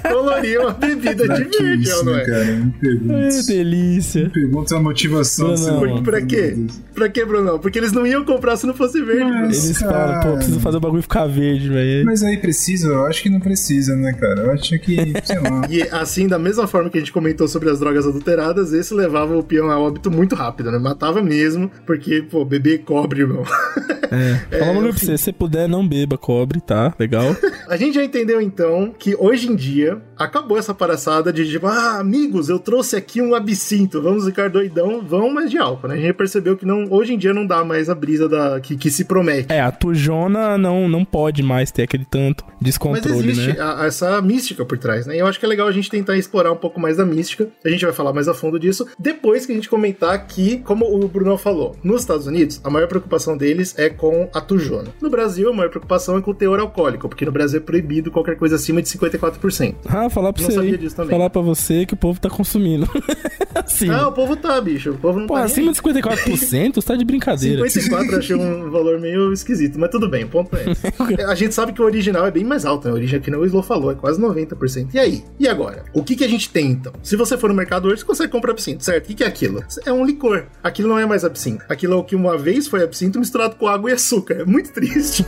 colorir 0.10 0.60
uma 0.60 0.72
bebida 0.72 1.28
de 1.28 1.44
Que 1.44 1.62
verde, 1.62 1.82
isso, 1.84 2.04
não 2.04 2.12
né, 2.14 2.22
é? 2.22 2.24
cara? 2.26 2.44
Me 2.44 2.70
pergunta. 2.72 3.14
É 3.14 3.42
delícia. 3.42 4.30
Pergunta 4.30 4.76
a 4.76 4.80
motivação. 4.80 5.54
Não, 5.54 5.80
não. 5.86 6.02
Pra 6.02 6.20
quê? 6.22 6.52
de. 6.52 6.66
Pra 6.94 7.08
quê, 7.08 7.24
Brunão? 7.24 7.58
Porque 7.58 7.78
eles 7.78 7.92
não 7.92 8.06
iam 8.06 8.24
comprar 8.24 8.56
se 8.56 8.66
não 8.66 8.74
fosse 8.74 9.00
verde. 9.02 9.24
Bruno. 9.24 9.46
Mas- 9.46 9.64
Eles 9.64 9.78
cara. 9.78 9.92
falam, 9.92 10.20
pô, 10.22 10.36
preciso 10.36 10.60
fazer 10.60 10.76
o 10.76 10.80
bagulho 10.80 11.02
ficar 11.02 11.26
verde, 11.26 11.68
velho. 11.68 12.04
Mas 12.04 12.22
aí 12.22 12.36
precisa? 12.36 12.88
Eu 12.88 13.06
acho 13.06 13.22
que 13.22 13.30
não 13.30 13.40
precisa, 13.40 13.94
né, 13.94 14.12
cara? 14.14 14.40
Eu 14.42 14.52
acho 14.52 14.78
que, 14.78 14.96
sei 15.24 15.38
lá. 15.38 15.62
E 15.70 15.82
assim, 15.82 16.26
da 16.26 16.38
mesma 16.38 16.66
forma 16.66 16.90
que 16.90 16.96
a 16.98 17.00
gente 17.00 17.12
comentou 17.12 17.46
sobre 17.46 17.70
as 17.70 17.78
drogas 17.78 18.06
adulteradas, 18.06 18.72
esse 18.72 18.92
levava 18.94 19.36
o 19.36 19.42
peão 19.42 19.70
a 19.70 19.78
óbito 19.78 20.10
muito 20.10 20.34
rápido, 20.34 20.70
né? 20.72 20.78
Matava 20.78 21.22
mesmo, 21.22 21.70
porque, 21.86 22.22
pô, 22.22 22.44
beber 22.44 22.78
cobre, 22.78 23.20
irmão. 23.20 23.44
É. 24.10 24.34
Fala 24.58 24.72
um 24.72 24.74
bagulho 24.76 24.90
pra 24.94 24.98
você, 24.98 25.16
se 25.16 25.24
você 25.24 25.32
puder, 25.32 25.68
não 25.68 25.86
beba 25.86 26.16
cobre, 26.18 26.29
tá? 26.60 26.94
Legal? 26.98 27.36
A 27.68 27.76
gente 27.76 27.94
já 27.94 28.04
entendeu 28.04 28.40
então 28.40 28.94
que 28.96 29.14
hoje 29.16 29.50
em 29.50 29.54
dia 29.54 30.02
acabou 30.20 30.58
essa 30.58 30.74
palhaçada 30.74 31.32
de 31.32 31.48
tipo, 31.50 31.66
ah, 31.66 31.98
amigos, 31.98 32.48
eu 32.48 32.58
trouxe 32.58 32.94
aqui 32.96 33.20
um 33.22 33.34
absinto, 33.34 34.00
vamos 34.02 34.24
ficar 34.26 34.50
doidão, 34.50 35.00
vão, 35.02 35.32
mas 35.32 35.50
de 35.50 35.58
álcool, 35.58 35.88
né? 35.88 35.94
A 35.94 35.98
gente 35.98 36.12
percebeu 36.14 36.56
que 36.56 36.66
não, 36.66 36.86
hoje 36.90 37.14
em 37.14 37.18
dia 37.18 37.32
não 37.32 37.46
dá 37.46 37.64
mais 37.64 37.88
a 37.88 37.94
brisa 37.94 38.28
da, 38.28 38.60
que, 38.60 38.76
que 38.76 38.90
se 38.90 39.04
promete. 39.04 39.52
É, 39.52 39.60
a 39.60 39.70
tujona 39.72 40.58
não, 40.58 40.88
não 40.88 41.04
pode 41.04 41.42
mais 41.42 41.70
ter 41.70 41.84
aquele 41.84 42.04
tanto 42.04 42.44
Mas 42.46 42.56
descontrole, 42.60 43.30
existe 43.30 43.48
né? 43.48 43.56
a- 43.60 43.86
essa 43.86 44.20
mística 44.20 44.64
por 44.64 44.76
trás, 44.78 45.06
né? 45.06 45.16
E 45.16 45.18
eu 45.20 45.26
acho 45.26 45.38
que 45.38 45.44
é 45.46 45.48
legal 45.48 45.66
a 45.66 45.72
gente 45.72 45.88
tentar 45.90 46.16
explorar 46.16 46.52
um 46.52 46.56
pouco 46.56 46.78
mais 46.78 46.96
da 46.98 47.04
mística. 47.06 47.48
A 47.64 47.68
gente 47.70 47.84
vai 47.84 47.94
falar 47.94 48.12
mais 48.12 48.28
a 48.28 48.34
fundo 48.34 48.58
disso 48.58 48.86
depois 48.98 49.46
que 49.46 49.52
a 49.52 49.54
gente 49.54 49.68
comentar 49.70 50.26
que, 50.26 50.58
como 50.58 50.84
o 50.84 51.08
Bruno 51.08 51.38
falou, 51.38 51.74
nos 51.82 52.02
Estados 52.02 52.26
Unidos, 52.26 52.60
a 52.62 52.68
maior 52.70 52.86
preocupação 52.88 53.36
deles 53.36 53.74
é 53.78 53.88
com 53.88 54.28
a 54.34 54.40
tujona. 54.40 54.88
No 55.00 55.08
Brasil, 55.08 55.48
a 55.48 55.52
maior 55.52 55.70
preocupação 55.70 56.18
é 56.18 56.20
com 56.20 56.30
o 56.30 56.34
teor 56.34 56.60
alcoólico, 56.60 57.08
porque 57.08 57.24
no 57.24 57.32
Brasil 57.32 57.58
é 57.58 57.62
proibido 57.62 58.10
qualquer 58.10 58.36
coisa 58.36 58.56
acima 58.56 58.82
de 58.82 58.88
54%. 58.88 59.74
Ah, 59.88 60.09
falar 60.10 60.32
pra 60.32 60.42
Não 60.42 60.50
você 60.50 60.60
aí, 60.60 60.90
falar 61.08 61.30
pra 61.30 61.40
você 61.40 61.86
que 61.86 61.94
o 61.94 61.96
povo 61.96 62.20
tá 62.20 62.28
consumindo. 62.28 62.88
assim. 63.54 63.88
Ah, 63.90 64.08
o 64.08 64.12
povo 64.12 64.36
tá, 64.36 64.60
bicho. 64.60 64.90
O 64.90 64.98
povo 64.98 65.20
não 65.20 65.26
Pô, 65.26 65.34
tá. 65.34 65.44
acima 65.44 65.72
de 65.72 65.80
54%, 65.80 66.74
você 66.74 66.86
tá 66.86 66.96
de 66.96 67.04
brincadeira. 67.04 67.68
54 67.68 68.12
eu 68.12 68.18
achei 68.18 68.36
um 68.36 68.70
valor 68.70 69.00
meio 69.00 69.32
esquisito, 69.32 69.78
mas 69.78 69.90
tudo 69.90 70.08
bem, 70.08 70.24
o 70.24 70.28
ponto 70.28 70.54
é 70.56 70.70
esse. 70.70 71.22
A 71.26 71.34
gente 71.34 71.54
sabe 71.54 71.72
que 71.72 71.80
o 71.80 71.84
original 71.84 72.26
é 72.26 72.30
bem 72.30 72.44
mais 72.44 72.64
alto, 72.64 72.86
né? 72.86 72.92
O 72.92 72.96
original 72.96 73.22
que 73.22 73.30
não 73.30 73.40
o 73.40 73.46
Slow 73.46 73.62
falou, 73.62 73.90
é 73.90 73.94
quase 73.94 74.20
90%. 74.20 74.94
E 74.94 74.98
aí? 74.98 75.24
E 75.38 75.48
agora? 75.48 75.84
O 75.92 76.02
que, 76.02 76.16
que 76.16 76.24
a 76.24 76.28
gente 76.28 76.50
tem 76.50 76.66
então? 76.66 76.92
Se 77.02 77.16
você 77.16 77.36
for 77.36 77.48
no 77.48 77.54
mercado 77.54 77.88
hoje, 77.88 77.98
você 77.98 78.04
consegue 78.04 78.32
comprar 78.32 78.52
absinto, 78.52 78.84
certo? 78.84 79.04
O 79.04 79.08
que, 79.08 79.14
que 79.14 79.24
é 79.24 79.26
aquilo? 79.26 79.64
É 79.84 79.92
um 79.92 80.04
licor. 80.04 80.44
Aquilo 80.62 80.88
não 80.88 80.98
é 80.98 81.06
mais 81.06 81.24
absinto. 81.24 81.64
Aquilo 81.68 81.94
é 81.94 81.96
o 81.96 82.04
que 82.04 82.16
uma 82.16 82.36
vez 82.36 82.66
foi 82.66 82.82
absinto 82.82 83.18
misturado 83.18 83.56
com 83.56 83.66
água 83.66 83.90
e 83.90 83.94
açúcar. 83.94 84.34
É 84.40 84.44
muito 84.44 84.72
triste. 84.72 85.24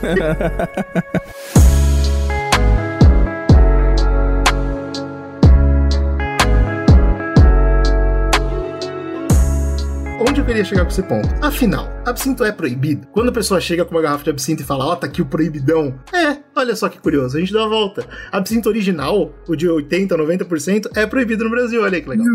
Eu 10.43 10.47
queria 10.47 10.65
chegar 10.65 10.83
com 10.83 10.91
esse 10.91 11.03
ponto? 11.03 11.29
Afinal, 11.41 11.89
absinto 12.05 12.43
é 12.43 12.51
proibido? 12.51 13.07
Quando 13.13 13.29
a 13.29 13.31
pessoa 13.31 13.61
chega 13.61 13.85
com 13.85 13.95
uma 13.95 14.01
garrafa 14.01 14.25
de 14.25 14.29
absinto 14.29 14.61
e 14.61 14.65
fala, 14.65 14.85
ó, 14.85 14.95
tá 14.95 15.07
aqui 15.07 15.21
o 15.21 15.25
proibidão. 15.25 15.97
É, 16.13 16.37
olha 16.53 16.75
só 16.75 16.89
que 16.89 16.99
curioso, 16.99 17.37
a 17.37 17.39
gente 17.39 17.53
dá 17.53 17.63
a 17.63 17.67
volta. 17.67 18.05
Absinto 18.29 18.67
original, 18.67 19.33
o 19.47 19.55
de 19.55 19.69
80, 19.69 20.17
90%, 20.17 20.89
é 20.95 21.05
proibido 21.05 21.45
no 21.45 21.49
Brasil, 21.49 21.81
olha 21.81 21.95
aí 21.95 22.01
que 22.01 22.09
legal. 22.09 22.25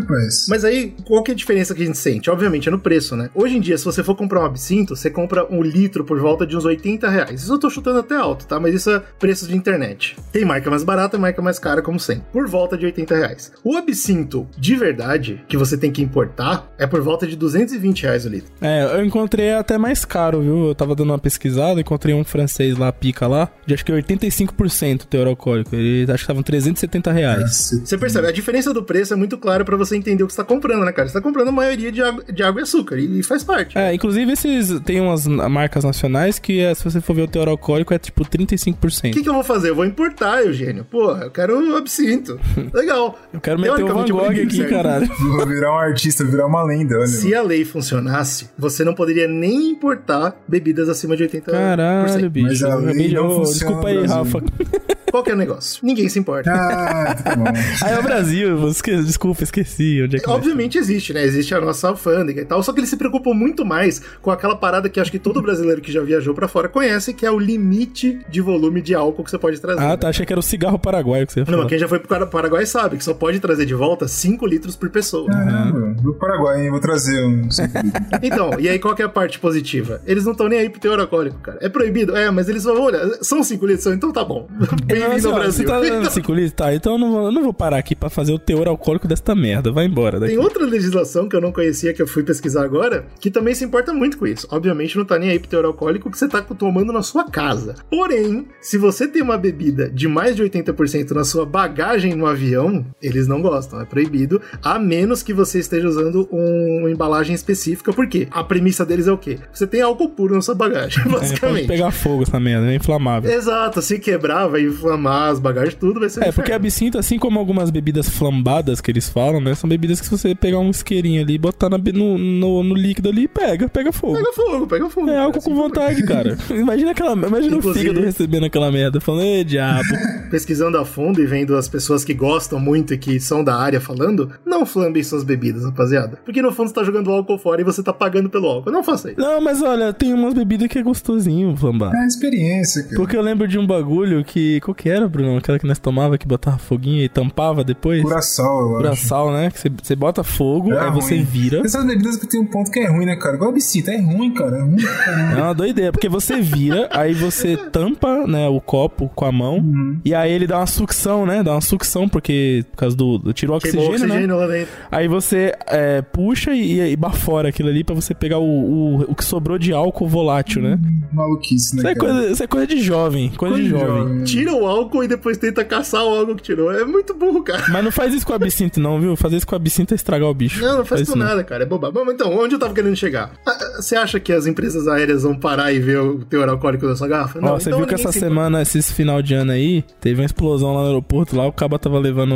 Mas 0.48 0.64
aí, 0.64 0.94
qual 1.04 1.22
que 1.22 1.32
é 1.32 1.34
a 1.34 1.36
diferença 1.36 1.74
que 1.74 1.82
a 1.82 1.84
gente 1.84 1.98
sente? 1.98 2.30
Obviamente 2.30 2.68
é 2.68 2.72
no 2.72 2.78
preço, 2.78 3.14
né? 3.14 3.28
Hoje 3.34 3.59
em 3.59 3.61
dia, 3.61 3.76
se 3.76 3.84
você 3.84 4.02
for 4.02 4.14
comprar 4.14 4.40
um 4.40 4.46
absinto, 4.46 4.96
você 4.96 5.11
compra 5.11 5.46
um 5.52 5.62
litro 5.62 6.02
por 6.02 6.18
volta 6.18 6.46
de 6.46 6.56
uns 6.56 6.64
80 6.64 7.11
reais. 7.11 7.42
Isso 7.42 7.52
eu 7.52 7.59
tô 7.59 7.68
chutando 7.68 7.98
até 7.98 8.16
alto, 8.16 8.46
tá? 8.46 8.59
Mas 8.59 8.74
isso 8.74 8.90
é 8.90 9.02
preços 9.18 9.48
de 9.48 9.56
internet. 9.56 10.16
Tem 10.32 10.46
marca 10.46 10.70
mais 10.70 10.82
barata 10.82 11.18
e 11.18 11.20
marca 11.20 11.42
mais 11.42 11.59
cara, 11.59 11.82
como 11.82 12.00
sempre. 12.00 12.24
Por 12.32 12.48
volta 12.48 12.76
de 12.78 12.86
80 12.86 13.14
reais. 13.14 13.52
O 13.62 13.76
absinto 13.76 14.48
de 14.56 14.74
verdade, 14.76 15.44
que 15.46 15.59
você 15.59 15.76
tem 15.76 15.92
que 15.92 16.02
importar, 16.02 16.72
é 16.78 16.86
por 16.86 17.02
volta 17.02 17.26
de 17.26 17.36
220 17.36 17.97
reais 18.03 18.24
o 18.24 18.28
litro. 18.28 18.51
É, 18.61 18.84
eu 18.84 19.05
encontrei 19.05 19.53
até 19.53 19.78
mais 19.78 20.05
caro, 20.05 20.40
viu? 20.40 20.68
Eu 20.68 20.74
tava 20.74 20.94
dando 20.94 21.11
uma 21.11 21.18
pesquisada, 21.18 21.80
encontrei 21.80 22.14
um 22.14 22.24
francês 22.24 22.76
lá, 22.76 22.90
pica 22.92 23.26
lá, 23.26 23.49
de 23.66 23.74
acho 23.74 23.84
que 23.84 23.92
85% 23.92 25.05
teor 25.05 25.26
alcoólico. 25.26 25.74
Ele 25.74 26.03
acho 26.05 26.12
que 26.12 26.14
estavam 26.22 26.42
370 26.42 27.12
reais. 27.12 27.82
Você 27.84 27.99
percebe, 27.99 28.26
a 28.26 28.32
diferença 28.32 28.72
do 28.72 28.82
preço 28.82 29.12
é 29.12 29.16
muito 29.16 29.36
clara 29.38 29.64
pra 29.64 29.76
você 29.76 29.96
entender 29.96 30.22
o 30.22 30.26
que 30.26 30.32
você 30.32 30.38
tá 30.38 30.44
comprando, 30.44 30.84
né, 30.84 30.92
cara? 30.92 31.09
Você 31.09 31.14
tá 31.14 31.20
comprando 31.20 31.49
a 31.49 31.53
maioria 31.53 31.90
de 31.92 32.03
água, 32.03 32.24
de 32.24 32.42
água 32.42 32.61
e 32.61 32.62
açúcar, 32.62 32.99
e, 32.99 33.20
e 33.20 33.22
faz 33.22 33.42
parte. 33.44 33.76
É, 33.76 33.92
inclusive 33.94 34.32
esses 34.32 34.80
tem 34.80 35.01
umas 35.01 35.26
marcas 35.26 35.84
nacionais 35.84 36.38
que, 36.38 36.61
é, 36.61 36.74
se 36.74 36.84
você 36.84 37.01
for 37.01 37.14
ver 37.14 37.22
o 37.22 37.28
teor 37.28 37.49
alcoólico, 37.49 37.92
é 37.94 37.99
tipo 37.99 38.22
O 38.22 38.26
35%. 38.26 39.12
que, 39.12 39.22
que 39.22 39.28
eu 39.28 39.34
vou 39.34 39.44
fazer? 39.44 39.70
Eu 39.70 39.74
vou 39.74 39.84
importar, 39.84 40.42
Eugênio. 40.44 40.84
Porra, 40.84 41.24
eu 41.24 41.30
quero 41.30 41.59
um 41.59 41.76
absinto. 41.76 42.38
Legal. 42.72 43.18
Eu 43.32 43.40
quero 43.40 43.59
meter 43.61 43.82
o 43.84 43.88
Van 43.88 44.05
Gogh 44.07 44.26
aqui, 44.30 44.64
caralho. 44.66 45.07
Vou 45.07 45.46
virar 45.46 45.72
um 45.72 45.78
artista, 45.78 46.24
virar 46.24 46.46
uma 46.46 46.62
lenda, 46.62 46.96
olha. 46.96 47.07
Se 47.07 47.34
a 47.34 47.42
lei 47.42 47.64
funcionasse, 47.89 48.51
você 48.59 48.84
não 48.84 48.95
poderia 48.95 49.26
nem 49.26 49.70
importar 49.70 50.36
bebidas 50.47 50.89
acima 50.89 51.16
de 51.16 51.24
80%. 51.24 51.45
Caralho, 51.47 52.30
bicho. 52.30 52.47
Mas 52.47 52.62
a 52.62 52.74
lei 52.76 53.12
não 53.12 53.30
funciona 53.36 53.53
Desculpa 53.53 53.89
aí, 53.89 53.99
Brasil. 53.99 54.16
Rafa. 54.16 54.43
Qual 55.18 55.24
que 55.24 55.30
é 55.32 55.34
o 55.34 55.36
negócio? 55.36 55.84
Ninguém 55.84 56.08
se 56.08 56.16
importa. 56.18 56.48
Ah, 56.52 57.12
tá 57.14 57.34
bom. 57.34 57.44
Aí 57.82 57.92
é 57.92 57.98
o 57.98 58.02
Brasil, 58.04 58.68
esque- 58.68 59.02
desculpa, 59.02 59.42
esqueci. 59.42 60.00
Onde 60.04 60.16
é 60.16 60.20
que 60.20 60.30
Obviamente 60.30 60.78
existe, 60.78 61.12
né? 61.12 61.24
Existe 61.24 61.52
a 61.56 61.60
nossa 61.60 61.88
alfândega 61.88 62.40
e 62.40 62.44
tal, 62.44 62.62
só 62.62 62.72
que 62.72 62.78
eles 62.78 62.88
se 62.90 62.96
preocupam 62.96 63.34
muito 63.34 63.64
mais 63.64 64.00
com 64.22 64.30
aquela 64.30 64.54
parada 64.54 64.88
que 64.88 65.00
acho 65.00 65.10
que 65.10 65.18
todo 65.18 65.42
brasileiro 65.42 65.80
que 65.80 65.90
já 65.90 66.00
viajou 66.02 66.34
pra 66.34 66.46
fora 66.46 66.68
conhece, 66.68 67.12
que 67.12 67.26
é 67.26 67.30
o 67.32 67.38
limite 67.38 68.20
de 68.30 68.40
volume 68.40 68.80
de 68.80 68.94
álcool 68.94 69.24
que 69.24 69.30
você 69.30 69.38
pode 69.38 69.60
trazer. 69.60 69.80
Ah, 69.82 69.96
tá. 69.96 70.08
Achei 70.08 70.24
que 70.24 70.32
era 70.32 70.38
o 70.38 70.42
cigarro 70.42 70.78
paraguaio 70.78 71.26
que 71.26 71.32
você 71.32 71.40
ia 71.40 71.46
Não, 71.46 71.52
falar. 71.58 71.68
quem 71.68 71.78
já 71.78 71.88
foi 71.88 71.98
pro 71.98 72.26
Paraguai 72.28 72.64
sabe 72.64 72.96
que 72.96 73.02
só 73.04 73.12
pode 73.12 73.40
trazer 73.40 73.66
de 73.66 73.74
volta 73.74 74.06
5 74.06 74.46
litros 74.46 74.76
por 74.76 74.88
pessoa. 74.90 75.28
Caramba, 75.28 75.94
vou 76.00 76.12
pro 76.14 76.28
Paraguai, 76.28 76.62
hein? 76.64 76.70
Vou 76.70 76.78
trazer 76.80 77.24
um. 77.24 77.48
Então, 78.22 78.50
e 78.58 78.68
aí 78.68 78.78
qual 78.78 78.94
que 78.94 79.02
é 79.02 79.04
a 79.04 79.08
parte 79.08 79.38
positiva? 79.38 80.00
Eles 80.06 80.24
não 80.24 80.32
estão 80.32 80.48
nem 80.48 80.58
aí 80.60 80.68
pro 80.68 80.80
teor 80.80 80.98
alcoólico, 81.00 81.38
cara. 81.40 81.58
É 81.60 81.68
proibido? 81.68 82.16
É, 82.16 82.30
mas 82.30 82.48
eles 82.48 82.62
falam, 82.64 82.82
olha, 82.82 83.18
são 83.22 83.42
5 83.42 83.66
litros, 83.66 83.86
então 83.86 84.12
tá 84.12 84.24
bom. 84.24 84.46
Não, 84.88 85.07
Bem-vindo 85.09 85.28
ao 85.28 85.34
Brasil. 85.34 85.66
Você 85.66 85.72
tá 85.72 85.80
dando 85.80 86.11
5 86.11 86.32
litros? 86.32 86.52
Tá, 86.52 86.74
então 86.74 86.92
eu 86.92 86.98
não, 86.98 87.11
vou, 87.11 87.24
eu 87.26 87.32
não 87.32 87.42
vou 87.42 87.52
parar 87.52 87.78
aqui 87.78 87.94
pra 87.94 88.09
fazer 88.11 88.32
o 88.32 88.38
teor 88.38 88.68
alcoólico 88.68 89.06
desta 89.09 89.34
merda. 89.34 89.70
Vai 89.72 89.84
embora 89.86 90.18
daqui. 90.18 90.32
Tem 90.34 90.42
outra 90.42 90.64
legislação 90.64 91.28
que 91.28 91.36
eu 91.36 91.40
não 91.40 91.52
conhecia, 91.52 91.92
que 91.92 92.00
eu 92.02 92.06
fui 92.06 92.22
pesquisar 92.22 92.64
agora, 92.64 93.06
que 93.20 93.30
também 93.30 93.54
se 93.54 93.64
importa 93.64 93.92
muito 93.92 94.18
com 94.18 94.26
isso. 94.26 94.46
Obviamente 94.50 94.96
não 94.96 95.04
tá 95.04 95.18
nem 95.18 95.30
aí 95.30 95.38
pro 95.38 95.48
teor 95.48 95.64
alcoólico 95.64 96.11
que 96.11 96.18
você 96.18 96.28
tá 96.28 96.40
tomando 96.42 96.92
na 96.92 97.02
sua 97.02 97.24
casa. 97.24 97.74
Porém, 97.90 98.46
se 98.61 98.76
você 98.78 99.06
tem 99.06 99.22
uma 99.22 99.36
bebida 99.38 99.88
de 99.90 100.09
mais 100.09 100.34
de 100.36 100.42
80% 100.42 101.11
na 101.12 101.24
sua 101.24 101.44
bagagem 101.46 102.14
no 102.14 102.26
avião, 102.26 102.84
eles 103.02 103.26
não 103.26 103.40
gostam, 103.42 103.80
é 103.80 103.84
proibido, 103.84 104.40
a 104.62 104.78
menos 104.78 105.22
que 105.22 105.32
você 105.32 105.59
esteja 105.59 105.88
usando 105.88 106.28
um- 106.32 106.78
uma 106.80 106.90
embalagem 106.90 107.34
específica. 107.34 107.92
Por 107.92 108.06
quê? 108.09 108.26
A 108.30 108.42
premissa 108.44 108.84
deles 108.84 109.06
é 109.06 109.12
o 109.12 109.18
quê? 109.18 109.38
Você 109.52 109.66
tem 109.66 109.80
álcool 109.80 110.09
puro 110.11 110.34
na 110.34 110.40
sua 110.42 110.54
bagagem, 110.54 111.00
É, 111.04 111.09
pode 111.09 111.20
basicamente. 111.20 111.66
pegar 111.66 111.90
fogo 111.90 112.22
essa 112.22 112.38
merda, 112.40 112.70
é 112.70 112.74
inflamável. 112.74 113.30
Exato, 113.30 113.80
se 113.82 113.98
quebrar, 113.98 114.46
vai 114.48 114.62
inflamar 114.62 114.88
as 114.93 115.39
bagagens, 115.39 115.74
tudo 115.74 116.01
vai 116.01 116.09
ser 116.09 116.20
É, 116.20 116.24
porque 116.26 116.41
inferno. 116.51 116.55
absinto, 116.57 116.99
assim 116.99 117.18
como 117.18 117.39
algumas 117.39 117.70
bebidas 117.70 118.09
flambadas 118.09 118.80
que 118.80 118.91
eles 118.91 119.09
falam, 119.09 119.41
né? 119.41 119.55
São 119.55 119.68
bebidas 119.68 120.01
que 120.01 120.07
se 120.07 120.11
você 120.11 120.34
pegar 120.34 120.59
um 120.59 120.70
isqueirinho 120.70 121.22
ali 121.22 121.34
e 121.34 121.39
botar 121.39 121.68
na 121.68 121.78
no, 121.78 122.18
no, 122.18 122.62
no 122.62 122.74
líquido 122.74 123.09
ali, 123.09 123.26
pega, 123.28 123.68
pega 123.68 123.93
fogo. 123.93 124.14
Pega 124.14 124.32
fogo, 124.32 124.66
pega 124.66 124.91
fogo. 124.91 125.09
É 125.09 125.12
cara, 125.12 125.24
álcool 125.24 125.39
assim 125.39 125.51
com 125.51 125.57
foi. 125.57 125.64
vontade, 125.64 126.03
cara. 126.05 126.36
Imagina 126.51 126.91
aquela. 126.91 127.12
Imagina 127.12 127.57
Inclusive- 127.57 127.68
o 127.89 127.89
fígado 127.93 128.05
recebendo 128.07 128.45
aquela 128.47 128.70
merda, 128.70 129.01
falando, 129.01 129.22
ei, 129.24 129.45
diabo. 129.45 129.89
pesquisando 130.30 130.76
a 130.78 130.84
fundo 130.84 131.20
e 131.22 131.26
vendo 131.26 131.57
as 131.57 131.68
pessoas 131.68 132.05
que 132.05 132.12
gostam 132.14 132.59
muito 132.61 132.93
e 132.95 132.99
que 132.99 133.18
são 133.20 133.43
da 133.43 133.57
área 133.57 133.80
falando, 133.80 134.30
não 134.45 134.66
flambem 134.66 135.03
suas 135.03 135.24
bebidas, 135.24 135.64
rapaziada. 135.64 136.18
Porque 136.24 136.43
no 136.43 136.53
fundo 136.53 136.68
você 136.68 136.74
tá 136.74 136.84
jogando 136.84 137.11
álcool 137.11 137.39
fora 137.39 137.61
e 137.61 137.64
você 137.64 137.82
tá 137.82 137.93
pagando 137.93 138.28
pelo 138.28 138.47
álcool. 138.47 138.70
Não 138.70 138.82
faça 138.84 139.11
isso. 139.11 139.20
Não, 139.20 139.41
mas 139.41 139.62
olha, 139.62 139.93
tem 139.93 140.12
umas 140.12 140.34
bebidas 140.34 140.68
que 140.68 140.78
é 140.78 140.82
gostosinho 140.82 141.57
flambar. 141.57 141.95
É 141.95 142.05
a 142.05 142.07
experiência, 142.07 142.82
cara. 142.84 142.97
Porque 142.97 143.16
eu 143.16 143.22
lembro 143.22 143.47
de 143.49 143.59
um 143.59 143.66
bagulho 143.66 144.24
que. 144.24 144.61
Qual 144.61 144.74
que 144.79 144.89
era, 144.89 145.09
Bruno? 145.09 145.37
Aquela 145.37 145.59
que 145.59 145.66
nós 145.66 145.79
tomava 145.79 146.16
que 146.16 146.26
botava 146.26 146.57
foguinho 146.59 147.03
e 147.03 147.09
tampava 147.09 147.64
depois? 147.64 148.03
Curaçal, 148.03 148.61
eu 148.61 148.66
acho. 148.68 148.76
Curaçal, 148.76 149.33
né? 149.33 149.51
Que 149.51 149.59
você- 149.61 149.70
você 149.83 149.97
bota 149.97 150.22
fogo, 150.22 150.72
É 150.72 150.81
aí 150.87 150.91
você 150.93 151.16
ruim. 151.16 151.24
vira. 151.24 151.61
Essas 151.64 151.85
bebidas 151.85 152.16
que 152.16 152.26
tem 152.26 152.41
um 152.41 152.47
ponto 152.47 152.70
que 152.70 152.79
é 152.81 152.89
ruim, 152.89 153.05
né, 153.05 153.16
cara? 153.16 153.35
Igual 153.37 153.51
absinto, 153.51 153.91
é 153.91 154.01
ruim, 154.01 154.33
cara. 154.33 154.57
É 154.59 154.62
ruim, 154.62 154.76
cara. 154.76 155.33
É 155.39 155.43
uma 155.43 155.55
doideira, 155.55 155.93
porque 155.93 156.09
você 156.09 156.41
vira, 156.41 156.89
aí 156.93 157.12
você 157.14 157.57
tampa, 157.57 158.26
né, 158.26 158.49
o 158.49 158.61
copo 158.61 159.11
com 159.14 159.24
a 159.24 159.33
mão, 159.33 159.62
e 160.05 160.14
aí 160.14 160.31
ele 160.33 160.47
dá 160.47 160.59
uma 160.59 160.66
sucção, 160.66 161.26
né? 161.26 161.43
Dá 161.43 161.53
uma 161.53 161.61
sucção, 161.61 162.09
porque 162.09 162.64
por 162.70 162.76
causa 162.79 162.97
do, 162.97 163.18
do 163.18 163.33
tiro 163.33 163.59
Queimou 163.59 163.87
oxigênio, 163.87 164.09
né? 164.09 164.24
oxigênio 164.26 164.49
dentro. 164.49 164.72
Aí 164.91 165.09
você 165.09 165.53
é, 165.66 166.03
puxa 166.03 166.53
e, 166.53 166.93
e 166.93 166.97
bafora 166.97 167.49
aquilo 167.49 167.68
ali 167.68 167.83
pra 167.83 167.95
você 167.95 168.14
pegar 168.14 168.39
o, 168.39 168.45
o, 168.45 169.01
o 169.09 169.14
que 169.14 169.24
sobrou 169.24 169.59
de 169.59 169.72
álcool 169.72 170.07
volátil, 170.09 170.62
né? 170.62 170.79
Maluquice, 171.12 171.74
né, 171.76 171.81
Isso 171.83 171.89
é, 171.89 171.95
coisa, 171.95 172.31
isso 172.31 172.43
é 172.43 172.47
coisa 172.47 172.66
de 172.66 172.81
jovem, 172.81 173.31
coisa 173.31 173.57
de 173.57 173.68
jovem. 173.68 174.24
Tira 174.24 174.53
o 174.53 174.66
álcool 174.68 175.04
e 175.04 175.08
depois 175.08 175.36
tenta 175.36 175.64
caçar 175.64 176.04
o 176.04 176.08
álcool 176.08 176.36
que 176.36 176.42
tirou. 176.42 176.72
É 176.72 176.84
muito 176.84 177.14
burro, 177.14 177.42
cara. 177.42 177.64
Mas 177.68 177.84
não 177.84 177.92
faz 177.92 178.14
isso 178.14 178.26
com 178.26 178.32
absinto, 178.32 178.80
não, 178.80 179.00
viu? 179.00 179.16
Fazer 179.16 179.36
isso 179.36 179.46
com 179.46 179.54
absinto 179.54 179.94
é 179.94 179.96
estragar 179.96 180.28
o 180.28 180.34
bicho. 180.34 180.60
Não, 180.60 180.78
não 180.78 180.84
faz 180.84 181.02
isso 181.02 181.12
por 181.12 181.18
nada, 181.18 181.42
cara. 181.44 181.64
É 181.64 181.66
bobagem. 181.66 181.94
Bom, 181.94 182.10
então, 182.10 182.32
onde 182.36 182.54
eu 182.54 182.58
tava 182.58 182.74
querendo 182.74 182.96
chegar? 182.96 183.32
Ah, 183.46 183.50
ah, 183.50 183.82
Você 183.82 183.96
acha 183.96 184.20
que 184.20 184.32
as 184.32 184.46
empresas 184.46 184.86
aéreas 184.88 185.22
vão 185.22 185.34
parar 185.38 185.72
e 185.72 185.78
ver 185.78 186.00
o 186.00 186.24
teor 186.24 186.48
alcoólico 186.48 186.86
da 186.86 186.96
sua 186.96 187.08
garrafa? 187.08 187.38
Ó, 187.42 187.58
você 187.58 187.68
então 187.68 187.78
viu 187.78 187.86
que 187.86 187.94
essa 187.94 188.12
se 188.12 188.20
semana, 188.20 188.62
esse 188.62 188.82
final 188.92 189.22
de 189.22 189.34
ano 189.34 189.52
aí, 189.52 189.84
Teve 190.00 190.20
uma 190.20 190.26
explosão 190.26 190.74
lá 190.74 190.82
no 190.82 190.86
aeroporto, 190.86 191.36
lá 191.36 191.46
o 191.46 191.52
caba 191.52 191.78
tava 191.78 191.98
levando 191.98 192.34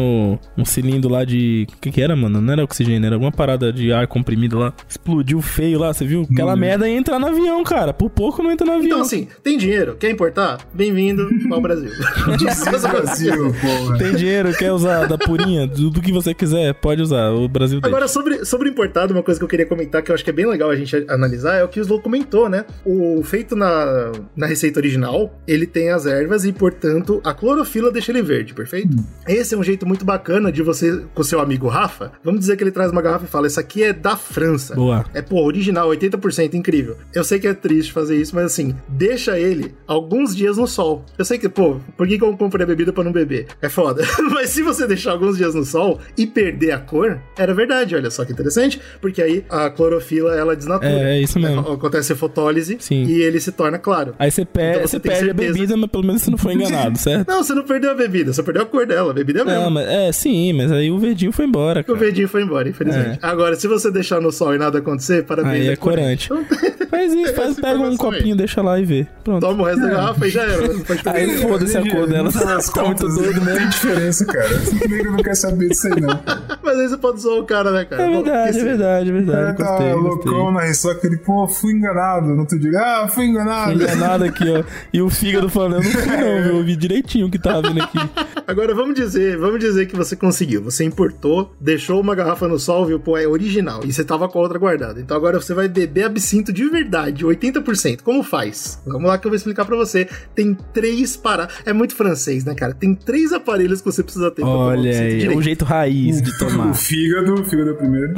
um 0.56 0.64
cilindro 0.64 1.10
lá 1.10 1.24
de. 1.24 1.66
O 1.72 1.80
que 1.80 1.90
que 1.90 2.02
era, 2.02 2.14
mano? 2.16 2.40
Não 2.40 2.52
era 2.52 2.64
oxigênio, 2.64 3.06
era 3.06 3.16
alguma 3.16 3.32
parada 3.32 3.72
de 3.72 3.92
ar 3.92 4.06
comprimido 4.06 4.58
lá. 4.58 4.72
Explodiu 4.88 5.40
feio 5.40 5.78
lá, 5.78 5.92
você 5.92 6.04
viu? 6.04 6.26
Aquela 6.30 6.56
merda 6.56 6.88
ia 6.88 6.96
entrar 6.96 7.18
no 7.18 7.26
avião, 7.26 7.62
cara. 7.62 7.92
Por 7.92 8.10
pouco 8.10 8.42
não 8.42 8.50
entra 8.50 8.66
no 8.66 8.72
avião. 8.72 8.86
Então, 8.86 9.00
assim, 9.00 9.28
tem 9.42 9.56
dinheiro? 9.56 9.96
Quer 9.98 10.10
importar? 10.10 10.58
Bem-vindo 10.74 11.28
ao 11.50 11.60
Brasil. 11.60 11.90
Brasil, 12.92 13.54
porra. 13.60 13.98
Tem 13.98 14.14
dinheiro, 14.14 14.52
quer 14.56 14.72
usar 14.72 15.06
da 15.06 15.18
purinha? 15.18 15.66
Do, 15.66 16.00
que 16.00 16.12
você 16.12 16.34
quiser, 16.34 16.74
pode 16.74 17.02
usar. 17.02 17.30
O 17.30 17.48
Brasil 17.48 17.80
tem. 17.80 17.88
Agora, 17.88 18.08
sobre, 18.08 18.44
sobre 18.44 18.68
importado, 18.68 19.12
uma 19.12 19.22
coisa 19.22 19.38
que 19.38 19.44
eu 19.44 19.48
queria 19.48 19.66
comentar 19.66 20.02
que 20.02 20.10
eu 20.10 20.14
acho 20.14 20.24
que 20.24 20.30
é 20.30 20.32
bem 20.32 20.46
legal 20.46 20.70
a 20.70 20.76
gente 20.76 21.04
analisar 21.08 21.56
é 21.56 21.64
o 21.64 21.68
que 21.68 21.80
o 21.80 21.82
Slow 21.82 22.00
comentou, 22.00 22.48
né? 22.48 22.64
O 22.84 23.22
feito 23.22 23.54
na, 23.54 24.12
na 24.36 24.46
receita 24.46 24.78
original, 24.80 25.38
ele 25.46 25.66
tem 25.66 25.90
as 25.90 26.06
ervas 26.06 26.44
e, 26.44 26.52
portanto, 26.52 27.20
a 27.24 27.34
clorofila 27.34 27.90
deixa 27.90 28.12
ele 28.12 28.22
verde, 28.22 28.54
perfeito? 28.54 28.96
Esse 29.26 29.54
é 29.54 29.58
um 29.58 29.62
jeito 29.62 29.86
muito 29.86 30.04
bacana 30.04 30.50
de 30.50 30.62
você, 30.62 31.02
com 31.14 31.22
seu 31.22 31.40
amigo 31.40 31.68
Rafa, 31.68 32.12
vamos 32.22 32.40
dizer 32.40 32.56
que 32.56 32.64
ele 32.64 32.70
traz 32.70 32.90
uma 32.90 33.02
garrafa 33.02 33.24
e 33.24 33.28
fala: 33.28 33.46
Isso 33.46 33.60
aqui 33.60 33.82
é 33.82 33.92
da 33.92 34.16
França. 34.16 34.74
Boa. 34.74 35.04
É, 35.14 35.22
pô, 35.22 35.42
original, 35.42 35.88
80%, 35.88 36.54
incrível. 36.54 36.96
Eu 37.14 37.24
sei 37.24 37.38
que 37.38 37.46
é 37.46 37.54
triste 37.54 37.92
fazer 37.92 38.16
isso, 38.16 38.34
mas 38.34 38.46
assim, 38.46 38.74
deixa 38.88 39.38
ele 39.38 39.74
alguns 39.86 40.34
dias 40.34 40.56
no 40.56 40.66
sol. 40.66 41.04
Eu 41.16 41.24
sei 41.24 41.38
que, 41.38 41.48
pô, 41.48 41.76
por 41.96 42.06
que, 42.12 42.18
que 42.18 42.24
eu 42.24 42.36
comprei 42.36 42.64
a 42.64 42.66
bebida 42.66 42.92
pra 42.92 43.02
não 43.04 43.12
beber? 43.12 43.46
É 43.60 43.68
foda. 43.68 44.02
mas 44.32 44.50
se 44.50 44.62
você 44.62 44.86
deixar 44.86 45.12
alguns 45.12 45.36
dias 45.36 45.54
no 45.54 45.64
sol 45.64 45.98
e 46.16 46.26
perder 46.26 46.72
a 46.72 46.78
cor, 46.78 47.18
era 47.36 47.54
verdade, 47.54 47.94
olha 47.94 48.10
só 48.10 48.24
que 48.24 48.32
interessante, 48.32 48.80
porque 49.00 49.22
aí 49.22 49.44
a 49.48 49.70
clorofila 49.70 50.34
ela 50.34 50.54
desnatura. 50.56 50.90
É, 50.90 51.18
é 51.18 51.20
isso 51.20 51.38
mesmo. 51.38 51.60
Acontece 51.60 52.12
a 52.12 52.16
fotólise 52.16 52.76
Sim. 52.80 53.04
e 53.04 53.22
ele 53.22 53.40
se 53.40 53.52
torna 53.52 53.78
claro. 53.78 54.14
Aí 54.18 54.30
você, 54.30 54.44
per 54.44 54.70
Então 54.76 54.82
você, 54.82 54.88
você 54.88 55.00
perde 55.00 55.26
certeza. 55.26 55.50
a 55.50 55.52
bebida, 55.52 55.76
mas 55.76 55.90
pelo 55.90 56.04
menos 56.04 56.22
você 56.22 56.30
não 56.30 56.38
foi 56.38 56.54
enganado, 56.54 56.98
certo? 56.98 57.28
Não, 57.28 57.42
você 57.42 57.54
não 57.54 57.64
perdeu 57.64 57.90
a 57.90 57.94
bebida, 57.94 58.32
você 58.32 58.42
perdeu 58.42 58.62
a 58.62 58.66
cor 58.66 58.86
dela. 58.86 59.10
A 59.10 59.14
bebida 59.14 59.40
é 59.40 59.42
a 59.42 59.44
mesma. 59.44 59.62
Não, 59.62 59.70
mas, 59.70 59.88
é, 59.88 60.12
sim, 60.12 60.52
mas 60.52 60.70
aí 60.72 60.90
o 60.90 60.98
verdinho 60.98 61.32
foi 61.32 61.46
embora, 61.46 61.80
O 61.80 61.84
cara. 61.84 61.98
verdinho 61.98 62.28
foi 62.28 62.42
embora, 62.42 62.68
infelizmente. 62.68 63.18
Agora, 63.22 63.54
se 63.56 63.66
você 63.66 63.90
deixar 63.90 64.20
no 64.20 64.30
sol 64.32 64.54
e 64.54 64.58
nada 64.58 64.78
acontecer, 64.78 65.24
parabéns. 65.24 65.54
Aí 65.54 65.68
é 65.68 65.76
corante. 65.76 66.26
Então, 66.26 66.44
Faz 66.92 67.14
isso, 67.14 67.32
faz, 67.32 67.54
pega 67.56 67.68
um 67.78 67.90
informação 67.90 68.10
aí. 68.10 68.16
copinho, 68.18 68.36
deixa 68.36 68.60
lá 68.60 68.78
e 68.78 68.84
vê. 68.84 69.06
Pronto. 69.24 69.40
toma 69.40 69.62
o 69.62 69.66
resto 69.66 69.80
da 69.80 69.88
garrafa 69.88 70.26
e 70.26 70.30
já 70.30 70.42
era. 70.42 70.62
Aí 71.06 71.38
foda-se 71.38 71.78
a 71.78 71.90
cor 71.90 72.01
dela. 72.06 72.30
Final 72.32 72.46
das 72.56 72.68
Tá 72.72 72.84
muito 72.84 73.00
contas, 73.02 73.14
doido 73.16 73.36
Não 73.40 73.44
tem 73.46 73.54
mesmo. 73.54 73.70
diferença, 73.70 74.24
cara. 74.24 74.52
Esse 74.54 74.88
nego 74.88 75.10
não 75.10 75.22
quer 75.22 75.34
saber 75.34 75.68
disso 75.68 75.86
aí, 75.88 76.00
não. 76.00 76.20
Mas 76.62 76.78
aí 76.78 76.88
você 76.88 76.96
pode 76.96 77.20
zoar 77.20 77.38
o 77.38 77.44
cara, 77.44 77.70
né, 77.70 77.84
cara? 77.84 78.02
É 78.02 78.10
verdade, 78.10 78.58
é 78.58 78.64
verdade, 78.64 79.08
é 79.08 79.12
O 79.12 79.14
verdade. 79.16 79.56
cara 79.56 79.68
tá 79.70 79.76
Gostei, 79.76 79.92
loucão 79.94 80.32
gostei. 80.32 80.52
na 80.52 80.60
ressaca, 80.60 81.06
ele, 81.06 81.16
pô, 81.18 81.48
fui 81.48 81.72
enganado. 81.72 82.26
No 82.28 82.40
outro 82.40 82.58
dia, 82.58 82.78
ah, 82.78 83.08
fui 83.08 83.26
enganado. 83.26 83.72
Enganado 83.72 84.24
aqui, 84.24 84.44
ó. 84.48 84.64
E 84.92 85.02
o 85.02 85.10
fígado 85.10 85.48
falando, 85.48 85.74
eu 85.74 85.82
não 85.82 85.90
fui 85.90 86.16
não, 86.16 86.42
viu? 86.42 86.56
Eu 86.58 86.64
vi 86.64 86.76
direitinho 86.76 87.26
o 87.26 87.30
que 87.30 87.38
tava 87.38 87.62
vindo 87.68 87.82
aqui. 87.82 87.98
Agora 88.46 88.74
vamos 88.74 88.94
dizer, 88.94 89.36
vamos 89.38 89.60
dizer 89.60 89.86
que 89.86 89.96
você 89.96 90.16
conseguiu. 90.16 90.62
Você 90.62 90.84
importou, 90.84 91.52
deixou 91.60 92.00
uma 92.00 92.14
garrafa 92.14 92.46
no 92.48 92.58
sol, 92.58 92.86
viu? 92.86 92.98
Pô, 93.00 93.16
é 93.16 93.26
original. 93.26 93.80
E 93.84 93.92
você 93.92 94.04
tava 94.04 94.28
com 94.28 94.38
a 94.38 94.42
outra 94.42 94.58
guardada. 94.58 95.00
Então 95.00 95.16
agora 95.16 95.40
você 95.40 95.54
vai 95.54 95.68
beber 95.68 96.04
absinto 96.04 96.52
de 96.52 96.68
verdade, 96.68 97.24
80%. 97.24 98.02
Como 98.02 98.22
faz? 98.22 98.80
Vamos 98.86 99.08
lá 99.08 99.18
que 99.18 99.26
eu 99.26 99.30
vou 99.30 99.36
explicar 99.36 99.64
pra 99.64 99.76
você. 99.76 100.08
Tem 100.34 100.56
três 100.72 101.16
paradas. 101.16 101.54
É 101.64 101.72
muito 101.72 101.91
francês, 101.92 102.44
né, 102.44 102.54
cara? 102.54 102.74
Tem 102.74 102.94
três 102.94 103.32
aparelhos 103.32 103.80
que 103.80 103.86
você 103.86 104.02
precisa 104.02 104.30
ter 104.30 104.42
pra 104.42 104.50
tomar 104.50 104.56
o 104.64 104.68
Olha 104.68 104.90
aí, 105.00 105.28
o 105.28 105.42
jeito 105.42 105.64
raiz 105.64 106.20
de 106.22 106.36
tomar. 106.38 106.70
O 106.72 106.74
fígado, 106.74 107.34
o 107.34 107.44
fígado 107.44 107.70
é 107.70 107.72
o 107.72 107.76
primeiro. 107.76 108.14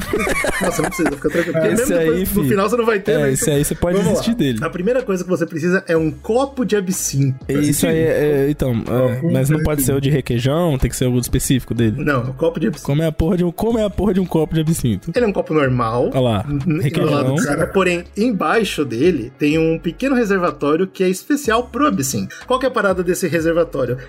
Nossa, 0.62 0.82
não 0.82 0.88
precisa, 0.88 1.10
fica 1.12 1.30
tranquilo. 1.30 1.52
Porque 1.52 1.68
Esse 1.68 1.76
mesmo 1.90 1.94
aí, 1.96 2.04
depois, 2.04 2.34
no 2.36 2.42
fi. 2.42 2.48
final 2.48 2.68
você 2.70 2.76
não 2.76 2.86
vai 2.86 3.00
ter, 3.00 3.12
É, 3.12 3.18
né? 3.18 3.32
esse 3.32 3.50
aí 3.50 3.64
você 3.64 3.74
pode 3.74 3.98
desistir 3.98 4.30
lá. 4.30 4.36
dele. 4.36 4.58
A 4.62 4.70
primeira 4.70 5.02
coisa 5.02 5.24
que 5.24 5.30
você 5.30 5.46
precisa 5.46 5.84
é 5.88 5.96
um 5.96 6.10
copo 6.10 6.64
de 6.64 6.76
absinto. 6.76 7.36
Isso 7.48 7.86
aí 7.86 7.96
é, 7.98 8.46
é, 8.46 8.50
então, 8.50 8.72
é, 8.72 9.32
mas 9.32 9.50
não 9.50 9.62
pode 9.62 9.82
ser 9.82 9.92
o 9.94 10.00
de 10.00 10.10
requeijão, 10.10 10.78
tem 10.78 10.90
que 10.90 10.96
ser 10.96 11.06
algo 11.06 11.18
específico 11.18 11.74
dele. 11.74 11.96
Não, 12.04 12.22
um 12.22 12.32
copo 12.32 12.60
de 12.60 12.68
absinto. 12.68 12.86
Como 12.86 13.02
é 13.02 13.06
a 13.06 13.12
porra 13.12 13.36
de 13.36 13.44
um, 13.44 13.50
como 13.50 13.78
é 13.78 13.84
a 13.84 13.90
porra 13.90 14.14
de 14.14 14.20
um 14.20 14.26
copo 14.26 14.54
de 14.54 14.60
absinto? 14.60 15.10
Ele 15.14 15.24
é 15.24 15.28
um 15.28 15.32
copo 15.32 15.52
normal. 15.54 16.10
Olha 16.12 16.20
lá, 16.20 16.46
requeijão. 16.80 17.36
cima, 17.38 17.66
porém, 17.66 18.04
embaixo 18.16 18.84
dele 18.84 19.32
tem 19.38 19.58
um 19.58 19.78
pequeno 19.78 20.14
reservatório 20.14 20.86
que 20.86 21.02
é 21.02 21.08
especial 21.08 21.64
pro 21.68 21.86
absinto. 21.86 22.34
Qual 22.46 22.58
que 22.58 22.66
é 22.66 22.68
a 22.68 22.72
parada 22.72 23.02
desse 23.02 23.26
reservatório? 23.26 23.63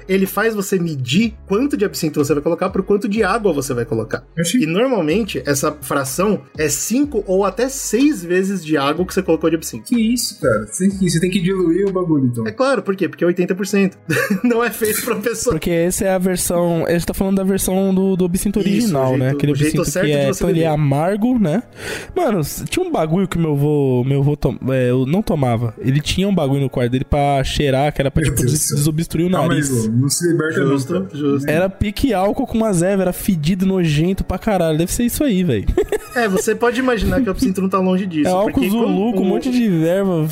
Ele 0.07 0.25
faz 0.25 0.53
você 0.55 0.77
medir 0.79 1.35
quanto 1.47 1.75
de 1.77 1.85
absinto 1.85 2.23
você 2.23 2.33
vai 2.33 2.43
colocar 2.43 2.69
por 2.69 2.83
quanto 2.83 3.07
de 3.07 3.23
água 3.23 3.53
você 3.53 3.73
vai 3.73 3.85
colocar. 3.85 4.23
Eu 4.35 4.41
achei- 4.41 4.61
E 4.63 4.65
normalmente 4.65 5.41
essa 5.45 5.71
fração 5.71 6.41
é 6.57 6.67
5 6.69 7.23
ou 7.27 7.45
até 7.45 7.69
6 7.69 8.23
vezes 8.23 8.63
de 8.63 8.77
água 8.77 9.05
que 9.05 9.13
você 9.13 9.21
colocou 9.21 9.49
de 9.49 9.55
absinto. 9.55 9.83
Que 9.85 9.99
isso, 10.13 10.39
cara? 10.41 10.65
Você 10.67 10.87
tem 10.89 10.97
que, 10.97 11.09
você 11.09 11.19
tem 11.19 11.29
que 11.31 11.39
diluir 11.41 11.87
o 11.87 11.91
bagulho, 11.93 12.25
então. 12.25 12.47
É 12.47 12.51
claro, 12.51 12.81
por 12.81 12.95
quê? 12.95 13.07
Porque 13.09 13.23
é 13.23 13.27
80%. 13.27 13.93
Não 14.43 14.63
é 14.63 14.69
feito 14.69 15.03
pra 15.03 15.15
pessoa. 15.15 15.53
Porque 15.55 15.69
essa 15.69 16.05
é 16.05 16.09
a 16.11 16.17
versão. 16.17 16.85
A 16.85 16.91
gente 16.91 17.05
tá 17.05 17.13
falando 17.13 17.37
da 17.37 17.43
versão 17.43 17.93
do, 17.93 18.15
do 18.15 18.25
absinto 18.25 18.59
Isso, 18.59 18.69
original, 18.69 19.05
o 19.05 19.07
jeito- 19.09 19.19
né? 19.23 19.29
Aquele 19.31 19.51
o 19.51 19.55
jeito 19.55 19.81
absinto 19.81 19.91
certo 19.91 20.05
que 20.05 20.11
é. 20.11 20.27
você 20.27 20.39
Então 20.39 20.49
ele 20.49 20.61
é 20.63 20.67
amargo, 20.67 21.37
né? 21.39 21.63
Mano, 22.15 22.41
tinha 22.69 22.85
um 22.85 22.91
bagulho 22.91 23.27
que 23.27 23.37
meu 23.37 23.51
avô. 23.53 24.03
Meu 24.05 24.19
avô 24.21 24.35
tom, 24.35 24.57
é, 24.69 24.91
não 25.07 25.21
tomava. 25.21 25.73
Ele 25.79 25.99
tinha 25.99 26.27
um 26.27 26.33
bagulho 26.35 26.61
no 26.61 26.69
quarto 26.69 26.91
dele 26.91 27.05
pra 27.05 27.43
cheirar, 27.43 27.93
que 27.93 28.01
era 28.01 28.09
pra, 28.11 28.23
tipo, 28.23 28.41
des- 28.41 28.69
desobstruir 28.73 29.27
o 29.27 29.29
nariz. 29.41 29.69
Lu, 29.69 29.91
não 29.91 30.09
se 30.09 30.27
liberta 30.27 30.61
Justo, 30.61 30.93
cara. 30.93 31.07
justo. 31.13 31.49
Era 31.49 31.69
pique 31.69 32.13
álcool 32.13 32.47
com 32.47 32.57
umas 32.57 32.81
ervas, 32.81 33.01
era 33.01 33.13
fedido, 33.13 33.65
nojento 33.65 34.23
pra 34.23 34.37
caralho. 34.37 34.77
Deve 34.77 34.91
ser 34.91 35.03
isso 35.03 35.23
aí, 35.23 35.43
velho. 35.43 35.65
É, 36.15 36.29
você 36.29 36.55
pode 36.55 36.79
imaginar 36.79 37.21
que 37.21 37.27
o 37.27 37.31
absinto 37.31 37.61
não 37.61 37.67
tá 37.67 37.77
longe 37.77 38.05
disso. 38.05 38.29
É 38.29 38.31
álcool 38.31 38.69
zulu 38.69 39.13
com 39.13 39.21
um 39.21 39.25
monte 39.25 39.51
de 39.51 39.85
erva 39.85 40.27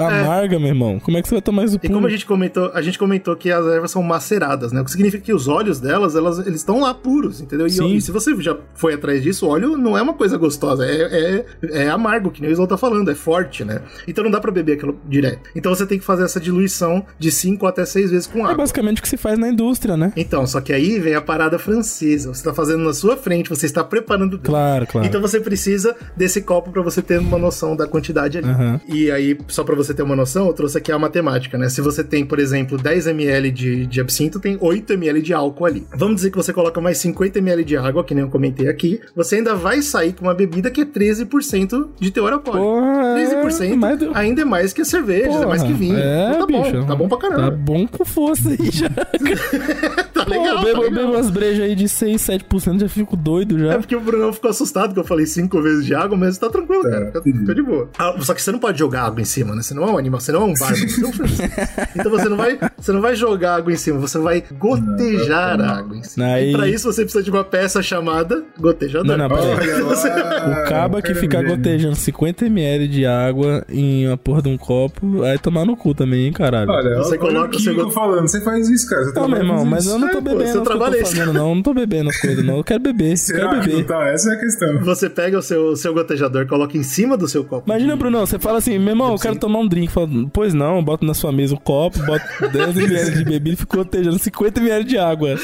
amarga, 0.00 0.58
meu 0.58 0.68
irmão. 0.68 0.98
Como 0.98 1.18
é 1.18 1.22
que 1.22 1.28
você 1.28 1.34
vai 1.34 1.42
tomar 1.42 1.64
isso 1.64 1.78
E 1.82 1.88
como 1.88 2.06
a 2.06 2.10
gente 2.10 2.24
comentou, 2.24 2.70
a 2.72 2.80
gente 2.80 2.98
comentou 2.98 3.36
que 3.36 3.50
as 3.50 3.66
ervas 3.66 3.90
são 3.90 4.02
maceradas, 4.02 4.72
né? 4.72 4.80
O 4.80 4.84
que 4.84 4.90
significa 4.90 5.22
que 5.22 5.34
os 5.34 5.46
óleos 5.46 5.78
delas, 5.78 6.16
elas, 6.16 6.38
eles 6.38 6.60
estão 6.60 6.80
lá 6.80 6.94
puros, 6.94 7.42
entendeu? 7.42 7.66
E, 7.66 7.70
Sim. 7.70 7.94
e 7.94 8.00
se 8.00 8.10
você 8.10 8.34
já 8.40 8.56
foi 8.74 8.94
atrás 8.94 9.22
disso, 9.22 9.46
óleo 9.46 9.76
não 9.76 9.96
é 9.96 10.00
uma 10.00 10.14
coisa 10.14 10.38
gostosa, 10.38 10.86
é, 10.86 11.02
é, 11.02 11.84
é 11.84 11.90
amargo, 11.90 12.30
que 12.30 12.40
nem 12.40 12.50
o 12.50 12.52
Isol 12.52 12.66
tá 12.66 12.78
falando, 12.78 13.10
é 13.10 13.14
forte, 13.14 13.62
né? 13.62 13.82
Então 14.08 14.24
não 14.24 14.30
dá 14.30 14.40
pra 14.40 14.50
beber 14.50 14.74
aquilo 14.74 14.98
direto. 15.06 15.50
Então 15.54 15.74
você 15.74 15.84
tem 15.84 15.98
que 15.98 16.04
fazer 16.04 16.24
essa 16.24 16.40
diluição 16.40 17.04
de 17.18 17.30
5 17.30 17.66
até 17.66 17.84
6 17.84 18.10
vezes 18.10 18.26
com 18.26 18.45
É 18.48 18.52
água. 18.52 18.62
basicamente 18.62 18.98
o 18.98 19.02
que 19.02 19.08
se 19.08 19.16
faz 19.16 19.38
na 19.38 19.48
indústria, 19.48 19.96
né? 19.96 20.12
Então, 20.16 20.46
só 20.46 20.60
que 20.60 20.72
aí 20.72 20.98
vem 20.98 21.14
a 21.14 21.20
parada 21.20 21.58
francesa. 21.58 22.32
Você 22.32 22.42
tá 22.44 22.52
fazendo 22.54 22.82
na 22.84 22.92
sua 22.94 23.16
frente, 23.16 23.48
você 23.50 23.66
está 23.66 23.82
preparando. 23.84 24.38
Claro, 24.38 24.86
claro. 24.86 25.06
Então 25.06 25.20
você 25.20 25.40
precisa 25.40 25.94
desse 26.16 26.40
copo 26.40 26.70
pra 26.70 26.82
você 26.82 27.00
ter 27.02 27.18
uma 27.18 27.38
noção 27.38 27.76
da 27.76 27.86
quantidade 27.86 28.38
ali. 28.38 28.48
Aham. 28.48 28.80
E 28.88 29.10
aí, 29.10 29.38
só 29.48 29.64
pra 29.64 29.74
você 29.74 29.92
ter 29.94 30.02
uma 30.02 30.16
noção, 30.16 30.46
eu 30.46 30.52
trouxe 30.52 30.78
aqui 30.78 30.90
a 30.92 30.98
matemática, 30.98 31.56
né? 31.58 31.68
Se 31.68 31.80
você 31.80 32.02
tem, 32.04 32.24
por 32.24 32.38
exemplo, 32.38 32.76
10 32.78 33.06
ml 33.08 33.50
de, 33.50 33.86
de 33.86 34.00
absinto, 34.00 34.38
tem 34.40 34.56
8 34.60 34.92
ml 34.92 35.20
de 35.22 35.32
álcool 35.34 35.64
ali. 35.66 35.86
Vamos 35.94 36.16
dizer 36.16 36.30
que 36.30 36.36
você 36.36 36.52
coloca 36.52 36.80
mais 36.80 36.98
50 36.98 37.38
ml 37.38 37.64
de 37.64 37.76
água, 37.76 38.04
que 38.04 38.14
nem 38.14 38.24
eu 38.24 38.30
comentei 38.30 38.68
aqui, 38.68 39.00
você 39.14 39.36
ainda 39.36 39.54
vai 39.54 39.82
sair 39.82 40.12
com 40.12 40.24
uma 40.24 40.34
bebida 40.34 40.70
que 40.70 40.80
é 40.80 40.84
13% 40.84 41.86
de 41.98 42.10
teor 42.10 42.32
alcoólico. 42.32 42.64
Porra, 42.64 43.18
é 43.18 43.26
13% 43.26 43.76
mais 43.76 43.98
do- 43.98 44.10
ainda 44.14 44.42
é 44.42 44.44
mais 44.44 44.72
que 44.72 44.82
a 44.82 44.84
cerveja, 44.84 45.30
é 45.42 45.46
mais 45.46 45.62
que 45.62 45.68
Porra, 45.68 45.78
vinho. 45.78 45.98
É, 45.98 46.28
Então 46.30 46.40
tá 46.40 46.46
bicho. 46.46 46.72
bom, 46.80 46.86
tá 46.86 46.94
bom 46.94 47.08
pra 47.08 47.18
Tá 47.18 47.28
caramba. 47.28 47.50
bom 47.56 47.86
com 47.86 48.04
força 48.04 48.35
aí 48.46 48.70
já. 48.72 48.88
Tá, 50.16 50.24
legal, 50.24 50.56
Pô, 50.58 50.64
bebo, 50.64 50.80
tá 50.80 50.80
legal. 50.86 50.90
bebo 51.06 51.12
umas 51.12 51.30
brejas 51.30 51.60
aí 51.64 51.74
de 51.74 51.86
6, 51.88 52.20
7%, 52.22 52.80
já 52.80 52.88
fico 52.88 53.14
doido 53.16 53.58
já. 53.58 53.74
É 53.74 53.78
porque 53.78 53.94
o 53.94 54.00
Brunão 54.00 54.32
ficou 54.32 54.50
assustado 54.50 54.94
que 54.94 54.98
eu 54.98 55.04
falei 55.04 55.26
cinco 55.26 55.60
vezes 55.60 55.84
de 55.84 55.94
água, 55.94 56.16
mas 56.16 56.38
tá 56.38 56.48
tranquilo, 56.48 56.82
Tá, 56.84 56.90
cara. 56.90 57.22
Fica 57.22 57.54
de 57.54 57.62
boa. 57.62 57.88
Ah, 57.98 58.14
só 58.20 58.32
que 58.34 58.40
você 58.42 58.50
não 58.50 58.58
pode 58.58 58.78
jogar 58.78 59.02
água 59.02 59.20
em 59.20 59.26
cima, 59.26 59.54
né? 59.54 59.60
Você 59.62 59.74
não 59.74 59.84
é 59.84 59.92
um 59.92 59.98
animal, 59.98 60.18
você 60.18 60.32
não 60.32 60.40
é 60.42 60.44
um 60.46 60.54
bárbaro. 60.54 60.88
você 60.88 61.04
é 61.04 61.06
um 61.06 61.10
então 62.00 62.10
você 62.10 62.28
não, 62.30 62.36
vai, 62.36 62.58
você 62.78 62.92
não 62.92 63.00
vai 63.02 63.14
jogar 63.14 63.56
água 63.56 63.72
em 63.72 63.76
cima, 63.76 63.98
você 63.98 64.18
vai 64.18 64.42
gotejar 64.58 65.60
a 65.60 65.76
água 65.78 65.96
em 65.96 66.02
cima. 66.02 66.26
Aí- 66.26 66.50
E 66.50 66.56
pra 66.56 66.66
isso 66.68 66.90
você 66.90 67.02
precisa 67.02 67.22
de 67.22 67.30
uma 67.30 67.44
peça 67.44 67.82
chamada 67.82 68.42
gotejador. 68.58 69.06
Não, 69.06 69.18
não, 69.18 69.28
peraí. 69.28 69.82
O 69.82 70.68
caba 70.68 71.02
que 71.02 71.08
quero 71.08 71.20
fica 71.20 71.42
gotejando 71.42 71.94
50ml 71.94 72.88
de 72.88 73.04
água 73.06 73.64
em 73.68 74.06
uma 74.08 74.16
porra 74.16 74.40
de 74.42 74.48
um 74.48 74.56
copo, 74.56 75.22
aí 75.24 75.38
tomar 75.38 75.64
no 75.66 75.76
cu 75.76 75.94
também, 75.94 76.26
hein, 76.26 76.32
caralho. 76.32 76.70
Olha, 76.70 76.96
Você 76.96 77.10
olha 77.10 77.18
coloca 77.18 77.54
o 77.54 77.56
o 77.56 77.60
seu 77.60 77.74
Kiko 77.74 77.86
go- 77.86 77.92
falando, 78.26 78.30
você 78.30 78.40
faz 78.40 78.68
isso, 78.68 78.88
cara. 78.88 79.04
Você 79.04 79.12
Não, 79.12 79.28
meu 79.28 79.36
trabalha 79.38 79.42
irmão, 79.52 79.64
mas 79.64 79.84
isso. 79.84 79.94
eu 79.94 79.98
não 79.98 80.08
tô 80.08 80.18
É, 80.18 80.20
bebendo 80.20 80.42
é 80.42 80.52
tô 80.62 80.86
esse. 80.94 81.02
fazendo, 81.16 81.32
não. 81.32 81.54
Não 81.54 81.62
tô 81.62 81.74
bebendo 81.74 82.10
as 82.10 82.20
coisas, 82.20 82.44
não. 82.44 82.56
Eu 82.58 82.64
quero 82.64 82.80
beber, 82.80 83.16
Será 83.16 83.48
quero 83.50 83.60
beber. 83.62 83.86
tá? 83.86 84.08
Essa 84.08 84.30
é 84.32 84.34
a 84.36 84.38
questão. 84.40 84.78
Você 84.80 85.08
pega 85.10 85.38
o 85.38 85.42
seu, 85.42 85.76
seu 85.76 85.94
gotejador, 85.94 86.46
coloca 86.46 86.76
em 86.76 86.82
cima 86.82 87.16
do 87.16 87.26
seu 87.28 87.44
copo. 87.44 87.68
Imagina, 87.70 87.96
Bruno, 87.96 88.20
você 88.20 88.38
fala 88.38 88.58
assim, 88.58 88.78
meu 88.78 88.90
irmão, 88.90 89.12
eu 89.12 89.18
quero 89.18 89.36
tomar 89.36 89.58
um 89.60 89.68
drink. 89.68 89.90
Fala, 89.92 90.08
pois 90.32 90.52
não, 90.54 90.82
bota 90.82 91.04
na 91.06 91.14
sua 91.14 91.32
mesa 91.32 91.54
um 91.54 91.58
copo, 91.58 91.98
bota 92.04 92.24
10ml 92.48 93.10
de 93.16 93.24
bebida 93.24 93.54
e 93.54 93.56
fica 93.56 93.76
gotejando 93.78 94.16
50ml 94.18 94.84
de 94.84 94.98
água. 94.98 95.36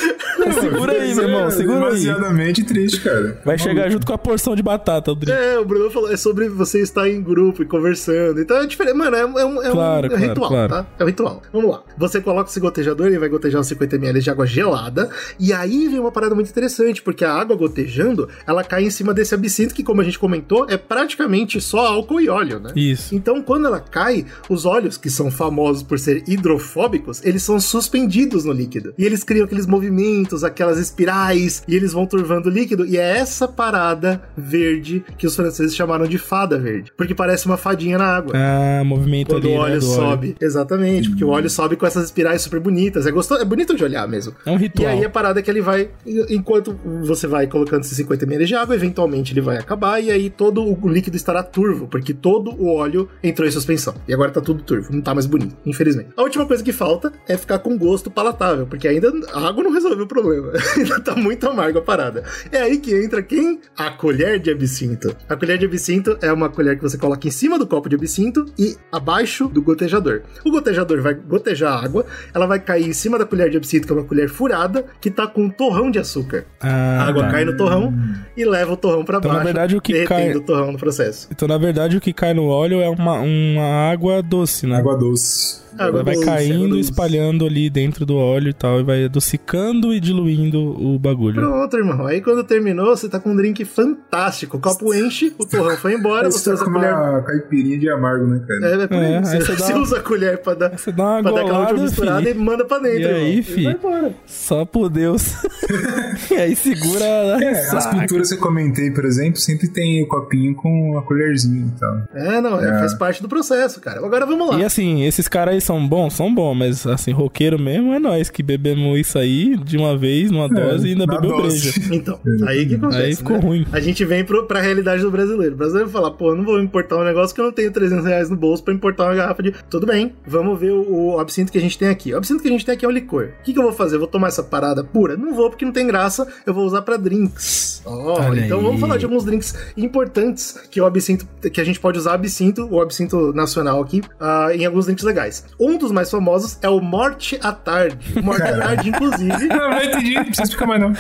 Segura 0.61 0.93
aí, 0.93 1.15
meu 1.15 1.25
irmão, 1.25 1.51
segura 1.51 1.77
aí. 1.89 2.05
Demasiadamente 2.05 2.65
triste, 2.65 3.01
cara. 3.01 3.41
Vai 3.45 3.59
chegar 3.59 3.89
junto 3.91 4.07
com 4.07 4.13
a 4.13 4.19
porção 4.19 4.55
de 4.57 4.63
batata, 4.63 5.13
o 5.13 5.15
drink. 5.15 5.33
É, 5.37 5.59
o 5.59 5.65
Bruno 5.65 5.91
falou, 5.91 6.13
é 6.13 6.17
sobre 6.17 6.49
você 6.49 6.81
estar 6.81 7.09
em 7.09 7.23
grupo 7.23 7.63
e 7.63 7.67
conversando. 7.67 8.41
Então 8.41 8.57
é 8.59 8.67
diferente. 8.67 8.97
Mano, 8.97 9.17
é, 9.17 9.25
um- 9.27 9.39
é 9.39 9.45
um, 9.47 9.63
é 9.63 9.69
um- 9.69 9.73
Claro, 9.73 10.07
é 10.07 10.09
um 10.09 10.11
claro, 10.11 10.29
ritual, 10.29 10.49
claro. 10.51 10.69
tá? 10.73 10.87
É 10.99 11.05
um 11.05 11.07
ritual. 11.07 11.43
Vamos 11.53 11.71
lá. 11.71 11.83
Você 11.97 12.21
coloca 12.21 12.51
esse 12.51 12.59
gotejador 12.61 12.72
e 12.81 13.19
vai 13.19 13.29
gotejar 13.29 13.61
uns 13.61 13.69
50ml 13.69 14.21
de 14.21 14.31
água 14.31 14.47
gelada. 14.47 15.11
E 15.39 15.53
aí 15.53 15.89
vem 15.89 15.99
uma 15.99 16.13
parada 16.13 16.35
muito 16.35 16.51
interessante, 16.51 17.03
porque 17.03 17.25
a 17.25 17.33
água 17.33 17.57
gotejando, 17.57 18.29
ela 18.47 18.65
cai 18.65 18.85
em 18.85 18.91
cima 18.91 19.13
desse 19.13 19.35
absinto, 19.35 19.75
que 19.75 19.83
como 19.83 20.01
a 20.01 20.05
gente 20.05 20.19
comentou, 20.19 20.67
é 20.69 20.77
praticamente 20.77 21.61
só 21.61 21.87
álcool 21.87 22.21
e 22.21 22.29
óleo, 22.29 22.61
né? 22.61 22.73
Isso. 22.75 23.15
Então, 23.15 23.43
quando 23.43 23.67
ela 23.67 23.81
cai, 23.81 24.25
os 24.49 24.65
óleos, 24.65 24.97
que 24.97 25.11
são 25.11 25.31
famosos 25.31 25.83
por 25.83 25.99
ser 25.99 26.25
hidrofóbicos, 26.27 27.25
eles 27.25 27.43
são 27.43 27.61
suspendidos 27.61 28.45
no 28.45 28.53
líquido. 28.53 28.95
E 28.97 29.05
eles 29.05 29.25
criam 29.25 29.45
aqueles 29.45 29.67
movimentos, 29.67 30.45
aquelas 30.45 30.79
espirais, 30.79 31.63
e 31.67 31.75
eles 31.75 31.93
vão 31.93 32.07
turvando 32.07 32.49
o 32.49 32.53
líquido. 32.53 32.87
E 32.87 32.97
é 32.97 33.19
essa 33.19 33.49
parada 33.49 34.23
verde 34.37 35.05
que 35.19 35.27
os 35.27 35.35
franceses 35.35 35.75
chamaram 35.75 36.07
de 36.07 36.19
fada 36.19 36.59
verde. 36.59 36.93
Porque 36.97 37.15
parece 37.15 37.47
uma 37.47 37.57
fadinha 37.57 37.99
na 37.99 38.07
água. 38.07 38.33
Ah, 38.35 38.85
movimento 38.85 39.29
Quando 39.29 39.47
ali, 39.47 39.55
o 39.55 39.59
óleo 39.59 39.75
né, 39.75 39.81
sobe. 39.81 40.37
Exatamente, 40.41 41.11
porque 41.11 41.25
o 41.25 41.29
óleo 41.29 41.51
sobe 41.51 41.77
com 41.77 41.87
essas 41.87 42.05
espirais 42.05 42.43
super 42.43 42.61
bonitas. 42.63 43.07
É, 43.07 43.11
gostoso, 43.11 43.41
é 43.41 43.45
bonito 43.45 43.75
de 43.75 43.85
olhar 43.85 44.07
mesmo. 44.09 44.35
É 44.47 44.51
um 44.51 44.57
ritual. 44.57 44.89
E 44.89 44.93
aí 44.93 45.05
a 45.05 45.11
parada 45.11 45.41
é 45.41 45.43
que 45.43 45.51
ele 45.51 45.61
vai, 45.61 45.91
enquanto 46.29 46.79
você 47.03 47.27
vai 47.27 47.47
colocando 47.47 47.83
esses 47.83 47.97
50 47.97 48.25
ml 48.25 48.45
de 48.47 48.55
água, 48.55 48.75
eventualmente 48.75 49.33
ele 49.33 49.41
vai 49.41 49.59
acabar 49.59 50.01
e 50.01 50.11
aí 50.11 50.31
todo 50.31 50.63
o 50.63 50.89
líquido 50.89 51.17
estará 51.17 51.43
turvo, 51.43 51.87
porque 51.87 52.15
todo 52.15 52.53
o 52.53 52.75
óleo 52.75 53.09
entrou 53.23 53.47
em 53.47 53.51
suspensão. 53.51 53.95
E 54.07 54.15
agora 54.15 54.31
tá 54.31 54.41
tudo 54.41 54.63
turvo, 54.63 54.93
não 54.93 55.01
tá 55.01 55.15
mais 55.15 55.27
bonito, 55.27 55.57
infelizmente. 55.67 56.11
A 56.17 56.23
última 56.23 56.47
coisa 56.47 56.63
que 56.63 56.73
falta 56.73 57.13
é 57.29 57.37
ficar 57.37 57.59
com 57.59 57.77
gosto 57.77 58.11
palatável, 58.11 58.67
porque 58.67 58.89
ainda 58.89 59.13
a 59.33 59.49
água 59.49 59.63
não 59.63 59.73
resolveu 59.73 60.05
o 60.05 60.09
problema. 60.09 60.53
ainda 60.77 61.01
tá 61.01 61.15
muito 61.15 61.49
amargo 61.49 61.79
a 61.79 61.83
parada. 61.83 62.25
É 62.51 62.59
aí 62.59 62.79
que 62.79 62.95
entra 62.95 63.23
quem? 63.23 63.61
A 63.77 63.91
colher 63.91 64.39
de 64.39 64.51
absinto. 64.51 65.15
A 65.29 65.37
colher 65.37 65.59
de 65.59 65.67
absinto 65.67 66.17
é 66.21 66.33
uma 66.33 66.49
colher 66.49 66.77
que 66.77 66.83
você 66.83 66.99
coloca 66.99 67.27
em 67.27 67.31
cima 67.31 67.59
do 67.59 67.67
copo 67.67 67.89
de 67.89 67.97
absinto 67.97 68.47
e 68.59 68.77
abaixo 68.91 69.49
do 69.49 69.63
gotejador. 69.63 70.23
O 70.45 70.51
gotejador 70.51 71.01
vai 71.01 71.15
gotejar 71.15 71.85
água, 71.85 72.05
ela 72.35 72.47
vai 72.47 72.52
cair 72.59 72.87
em 72.89 72.93
cima 72.93 73.19
da 73.19 73.25
colher 73.25 73.51
de 73.51 73.57
absinto, 73.57 73.87
que 73.87 73.93
é 73.93 73.97
uma 73.97 74.05
colher 74.05 74.29
furada, 74.29 74.85
que 75.01 75.11
tá 75.11 75.27
com 75.27 75.45
um 75.45 75.51
torrão 75.51 75.91
de 75.91 75.99
açúcar. 75.99 76.45
Ah, 76.61 77.03
A 77.03 77.09
água 77.09 77.25
tá. 77.25 77.31
cai 77.31 77.45
no 77.45 77.57
torrão 77.57 77.93
e 78.37 78.45
leva 78.45 78.73
o 78.73 78.77
torrão 78.77 79.05
pra 79.05 79.19
Então, 79.19 79.31
na 79.31 79.39
baixo, 79.39 79.47
verdade, 79.53 79.77
o 79.77 79.81
que 79.81 79.93
derretendo 79.93 80.19
cai- 80.33 80.37
o 80.37 80.41
torrão 80.43 80.73
no 80.73 80.79
processo. 80.79 81.29
Então, 81.31 81.47
na 81.49 81.59
verdade, 81.59 81.97
o 81.97 82.01
que 82.01 82.13
cai 82.13 82.35
no 82.35 82.47
óleo 82.47 82.81
é 82.81 82.89
uma, 82.89 83.21
uma 83.21 83.91
água 83.91 84.23
doce, 84.23 84.67
né? 84.67 84.77
Água 84.77 84.97
doce. 84.97 85.63
Água 85.75 85.87
Ela 86.01 86.03
vai 86.05 86.15
doce, 86.17 86.27
caindo, 86.27 86.69
doce. 86.77 86.81
espalhando 86.81 87.47
ali 87.47 87.71
dentro 87.71 88.05
do 88.05 88.15
óleo 88.15 88.51
e 88.51 88.53
tal, 88.53 88.81
e 88.81 88.83
vai 88.83 89.05
adocicando 89.07 89.95
e 89.95 90.01
diluindo 90.01 90.59
o 90.61 90.99
bagulho. 90.99 91.37
Pronto, 91.41 91.77
irmão. 91.79 92.07
Aí 92.07 92.21
quando 92.21 92.45
terminou, 92.45 92.95
você 92.95 93.09
tá 93.09 93.19
com 93.19 93.31
um 93.31 93.37
drink 93.37 93.65
fantástico. 93.65 94.59
O 94.59 94.61
copo 94.61 94.93
enche, 94.93 95.33
o 95.39 95.47
torrão 95.47 95.75
foi 95.79 95.95
embora, 95.95 96.31
você 96.31 96.51
usa 96.53 96.63
tá 96.65 96.71
a 96.71 96.73
colher. 96.75 96.93
uma 96.95 97.23
caipirinha 97.23 97.79
de 97.79 97.89
amargo, 97.89 98.27
né, 98.27 98.43
cara? 98.47 98.67
É, 98.67 98.83
é 98.83 98.87
por. 98.87 98.97
É, 98.97 99.17
aí 99.17 99.25
você, 99.25 99.41
você 99.41 99.53
dá 99.57 99.65
você 99.67 99.73
usa 99.75 99.97
a 99.97 100.01
colher 100.01 100.39
pra 100.43 100.53
dar, 100.55 100.79
Você 100.79 100.93
dá 100.93 101.05
uma 101.05 101.23
pra 101.23 101.33
dar 101.33 101.41
aquela 101.41 101.61
última 101.61 101.83
misturada 101.85 102.29
e 102.31 102.35
manda 102.43 102.65
pra 102.65 102.79
dentro. 102.79 103.01
E 103.01 103.07
aí, 103.07 103.39
irmão. 103.39 103.43
fi? 103.43 103.65
vai 103.65 103.73
embora. 103.75 104.15
Só 104.27 104.65
por 104.65 104.89
Deus. 104.89 105.35
e 106.31 106.35
aí 106.35 106.57
segura 106.57 107.05
a 107.05 107.43
É, 107.43 107.77
as 107.77 107.87
pinturas 107.87 108.29
que 108.29 108.35
eu 108.35 108.41
comentei, 108.41 108.91
por 108.91 109.05
exemplo, 109.05 109.41
sempre 109.41 109.69
tem 109.69 110.03
o 110.03 110.07
copinho 110.07 110.55
com 110.55 110.99
a 110.99 111.03
colherzinha 111.03 111.67
e 111.67 111.79
tal. 111.79 112.03
É, 112.15 112.41
não, 112.41 112.61
é, 112.61 112.79
faz 112.81 112.95
parte 112.95 113.23
do 113.23 113.29
processo, 113.29 113.81
cara. 113.81 114.05
Agora 114.05 114.27
vamos 114.27 114.51
lá. 114.51 114.59
E 114.59 114.65
assim, 114.65 115.05
esses 115.05 115.29
caras 115.29 115.55
aí 115.55 115.61
são 115.61 115.87
bons? 115.87 116.15
São 116.15 116.35
bons, 116.35 116.55
mas 116.55 116.87
assim, 116.87 117.13
roqueiro 117.13 117.59
mesmo 117.59 117.93
é 117.93 117.99
nós 117.99 118.31
que 118.31 118.43
bebemos 118.43 118.99
isso 118.99 119.19
aí 119.19 119.57
de 119.57 119.77
uma 119.77 119.97
vez, 119.97 120.31
numa 120.31 120.49
dose, 120.49 120.89
e 120.89 120.93
ainda 120.93 121.07
bebeu 121.07 121.43
breja. 121.43 121.73
Então, 121.93 122.19
aí 122.47 122.67
que 122.67 122.75
acontece. 122.75 123.03
Aí 123.03 123.15
ficou 123.15 123.37
né? 123.37 123.43
ruim. 123.43 123.67
A 123.73 123.81
gente 123.81 124.05
vem 124.05 124.25
pro, 124.25 124.47
pra 124.47 124.61
realidade 124.61 125.03
do 125.03 125.11
brasileiro. 125.11 125.55
O 125.55 125.59
brasileiro 125.59 125.91
fala, 125.91 126.11
pô, 126.11 126.31
eu 126.31 126.37
não 126.37 126.45
vou 126.45 126.61
importar 126.61 126.97
um 126.97 127.05
negócio 127.05 127.35
que 127.35 127.41
eu 127.41 127.45
não 127.45 127.53
tenho 127.53 127.71
300 127.71 128.05
reais 128.05 128.31
no 128.31 128.37
bolso 128.37 128.63
pra 128.63 128.73
importar 128.73 129.05
uma 129.05 129.15
garrafa 129.15 129.43
de. 129.43 129.53
Tudo 129.69 129.87
bem, 129.87 130.15
vamos 130.27 130.59
ver 130.59 130.73
o, 130.73 131.15
o 131.15 131.21
absinto 131.21 131.53
que 131.53 131.59
a 131.59 131.61
gente 131.61 131.79
tem 131.79 131.89
aqui. 131.89 132.15
O 132.15 132.19
absinto 132.23 132.41
que 132.41 132.49
a 132.49 132.53
gente 132.53 132.65
tem 132.65 132.75
aqui 132.75 132.85
é 132.85 132.89
um 132.89 132.93
licor. 132.93 133.31
O 133.41 133.43
que, 133.43 133.53
que 133.53 133.59
eu 133.59 133.65
vou 133.65 133.73
fazer? 133.73 133.97
Eu 133.97 134.01
vou 134.01 134.09
tomar 134.09 134.29
essa 134.29 134.43
parada 134.45 134.85
pura? 134.85 135.17
Não 135.17 135.35
vou, 135.35 135.51
porque 135.51 135.65
não 135.65 135.73
tem 135.73 135.87
graça. 135.87 136.27
Eu 136.47 136.55
vou 136.55 136.65
usar 136.65 136.83
pra 136.83 136.97
drinks. 136.97 137.83
Ó, 137.85 138.21
Olha 138.21 138.47
então 138.47 138.59
aí. 138.59 138.65
vamos 138.65 138.81
falar 138.81 138.97
de 138.97 139.05
alguns 139.05 139.25
drinks 139.25 139.55
importantes 139.77 140.57
que 140.71 140.81
o 140.81 140.87
absinto, 140.87 141.27
que 141.53 141.61
a 141.61 141.65
gente 141.65 141.81
pode 141.81 141.99
usar 141.99 142.15
absinto, 142.15 142.69
o 142.71 142.81
absinto 142.81 143.33
nacional 143.33 143.83
aqui, 143.83 144.01
ah, 144.21 144.49
em 144.55 144.65
alguns 144.65 144.87
drinks 144.87 145.05
legais. 145.05 145.45
Um 145.59 145.77
dos 145.77 145.91
mais 145.91 146.09
famosos 146.11 146.59
é 146.63 146.69
o 146.69 146.81
Morte 146.81 147.39
à 147.43 147.51
Tarde. 147.53 148.23
Morte 148.23 148.43
à 148.43 148.57
Tarde, 148.57 148.89
inclusive. 148.89 149.49
Não, 149.49 149.71
não 149.71 149.83
entendi, 149.83 150.15
não 150.15 150.25
precisa 150.25 150.43
explicar 150.45 150.67
mais 150.67 150.81
não. 150.81 150.93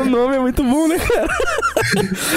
O 0.00 0.04
nome 0.04 0.36
é 0.36 0.38
muito 0.38 0.62
bom, 0.62 0.86
né, 0.86 0.96
cara? 0.98 1.28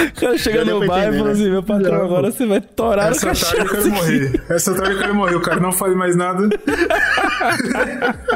O 0.08 0.12
cara 0.20 0.38
chega 0.38 0.64
no 0.64 0.84
bar 0.86 1.08
e 1.08 1.16
fala 1.16 1.24
né? 1.24 1.32
assim: 1.32 1.50
meu 1.50 1.62
patrão, 1.62 1.98
Já, 1.98 2.04
agora 2.04 2.30
você 2.32 2.46
vai 2.46 2.60
torar 2.60 3.12
Essa 3.12 3.32
tarde 3.32 3.58
eu 3.58 3.68
quero 3.68 3.90
morrer. 3.90 4.42
Essa 4.48 4.74
tarde 4.74 4.92
eu 4.92 4.98
quero 4.98 5.14
morrer. 5.14 5.36
O 5.36 5.40
cara 5.40 5.60
não 5.60 5.72
fale 5.72 5.94
mais 5.94 6.16
nada. 6.16 6.48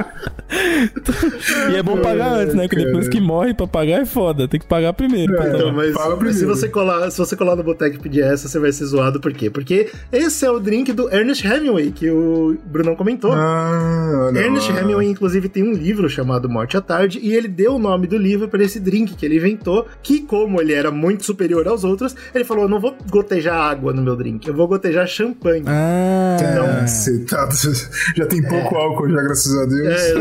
E 1.70 1.76
é 1.76 1.82
bom 1.82 1.97
pagar 2.01 2.32
antes, 2.34 2.55
né? 2.55 2.68
Porque 2.68 2.84
depois 2.84 3.09
que 3.09 3.20
morre 3.20 3.53
pra 3.55 3.66
pagar 3.66 4.01
é 4.03 4.07
foda. 4.07 4.47
Tem 4.47 4.61
que 4.61 4.66
pagar 4.66 4.92
primeiro. 4.92 5.34
É. 5.42 5.49
Então, 5.49 5.72
mas 5.72 5.92
Fala 5.92 6.16
mas 6.16 6.34
se 6.34 6.40
primeiro. 6.40 6.49
você 6.61 6.68
colar, 6.68 7.11
se 7.11 7.18
você 7.18 7.36
colar 7.36 7.57
no 7.57 7.62
boteco 7.62 7.97
e 7.97 7.99
pedir 7.99 8.22
essa, 8.22 8.49
você 8.49 8.59
vai 8.59 8.72
ser 8.72 8.84
zoado 8.86 9.20
por 9.20 9.32
quê? 9.32 9.51
Porque 9.51 9.90
esse 10.12 10.44
é 10.44 10.51
o 10.51 10.59
drink 10.61 10.92
do 10.92 11.12
Ernest 11.12 11.47
Hemingway 11.47 11.90
que 11.90 12.11
o 12.11 12.57
Brunão 12.66 12.94
comentou. 12.94 13.32
Ah, 13.32 14.30
Ernest 14.34 14.72
lá. 14.72 14.80
Hemingway, 14.80 15.09
inclusive, 15.09 15.49
tem 15.49 15.62
um 15.62 15.72
livro 15.72 16.09
chamado 16.09 16.49
Morte 16.49 16.76
à 16.76 16.80
Tarde, 16.80 17.18
e 17.22 17.34
ele 17.34 17.49
deu 17.49 17.74
o 17.74 17.78
nome 17.78 18.07
do 18.07 18.16
livro 18.16 18.49
para 18.49 18.62
esse 18.62 18.78
drink 18.80 19.14
que 19.14 19.26
ele 19.26 19.36
inventou, 19.36 19.86
que 20.03 20.20
como 20.20 20.61
ele 20.61 20.72
era 20.72 20.90
muito 20.90 21.24
superior 21.24 21.66
aos 21.66 21.84
outros, 21.84 22.14
ele 22.34 22.44
falou, 22.44 22.64
eu 22.64 22.68
não 22.68 22.80
vou 22.80 22.97
gotejar 23.11 23.57
água 23.57 23.92
no 23.92 24.03
meu 24.03 24.16
drink, 24.16 24.47
eu 24.47 24.55
vou 24.55 24.68
gotejar 24.68 25.07
champanhe. 25.07 25.64
Ah, 25.66 26.36
Ah, 26.38 26.86
você 26.86 27.18
tá... 27.20 27.49
Já 28.16 28.26
tem 28.26 28.42
pouco 28.42 28.74
álcool 28.76 29.09
já, 29.09 29.22
graças 29.22 29.57
a 29.57 29.64
Deus. 29.66 29.86
É. 29.87 30.14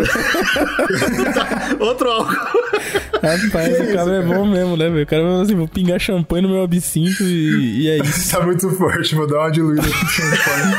Outro 1.84 2.10
álcool. 2.10 2.34
rapaz, 3.22 3.80
o 3.80 3.94
cara 3.94 4.16
é 4.18 4.22
bom 4.22 4.46
mesmo, 4.46 4.78
né, 4.78 4.90
velho? 4.90 5.04
O 5.04 5.08
cara 5.08 5.24
vai 5.24 5.42
assim: 5.42 5.56
vou 5.56 5.68
pingar 5.68 6.00
champanhe 6.00 6.44
no 6.44 6.50
meu 6.50 6.62
absinto 6.64 7.24
e, 7.24 7.82
e 7.82 7.90
é 7.90 7.98
isso. 8.04 8.32
Tá 8.32 8.46
muito 8.46 8.70
forte, 8.72 9.16
vou 9.16 9.28
dar 9.28 9.40
uma 9.40 9.50
diluída 9.50 9.82
com 9.82 10.08
champanhe. 10.08 10.76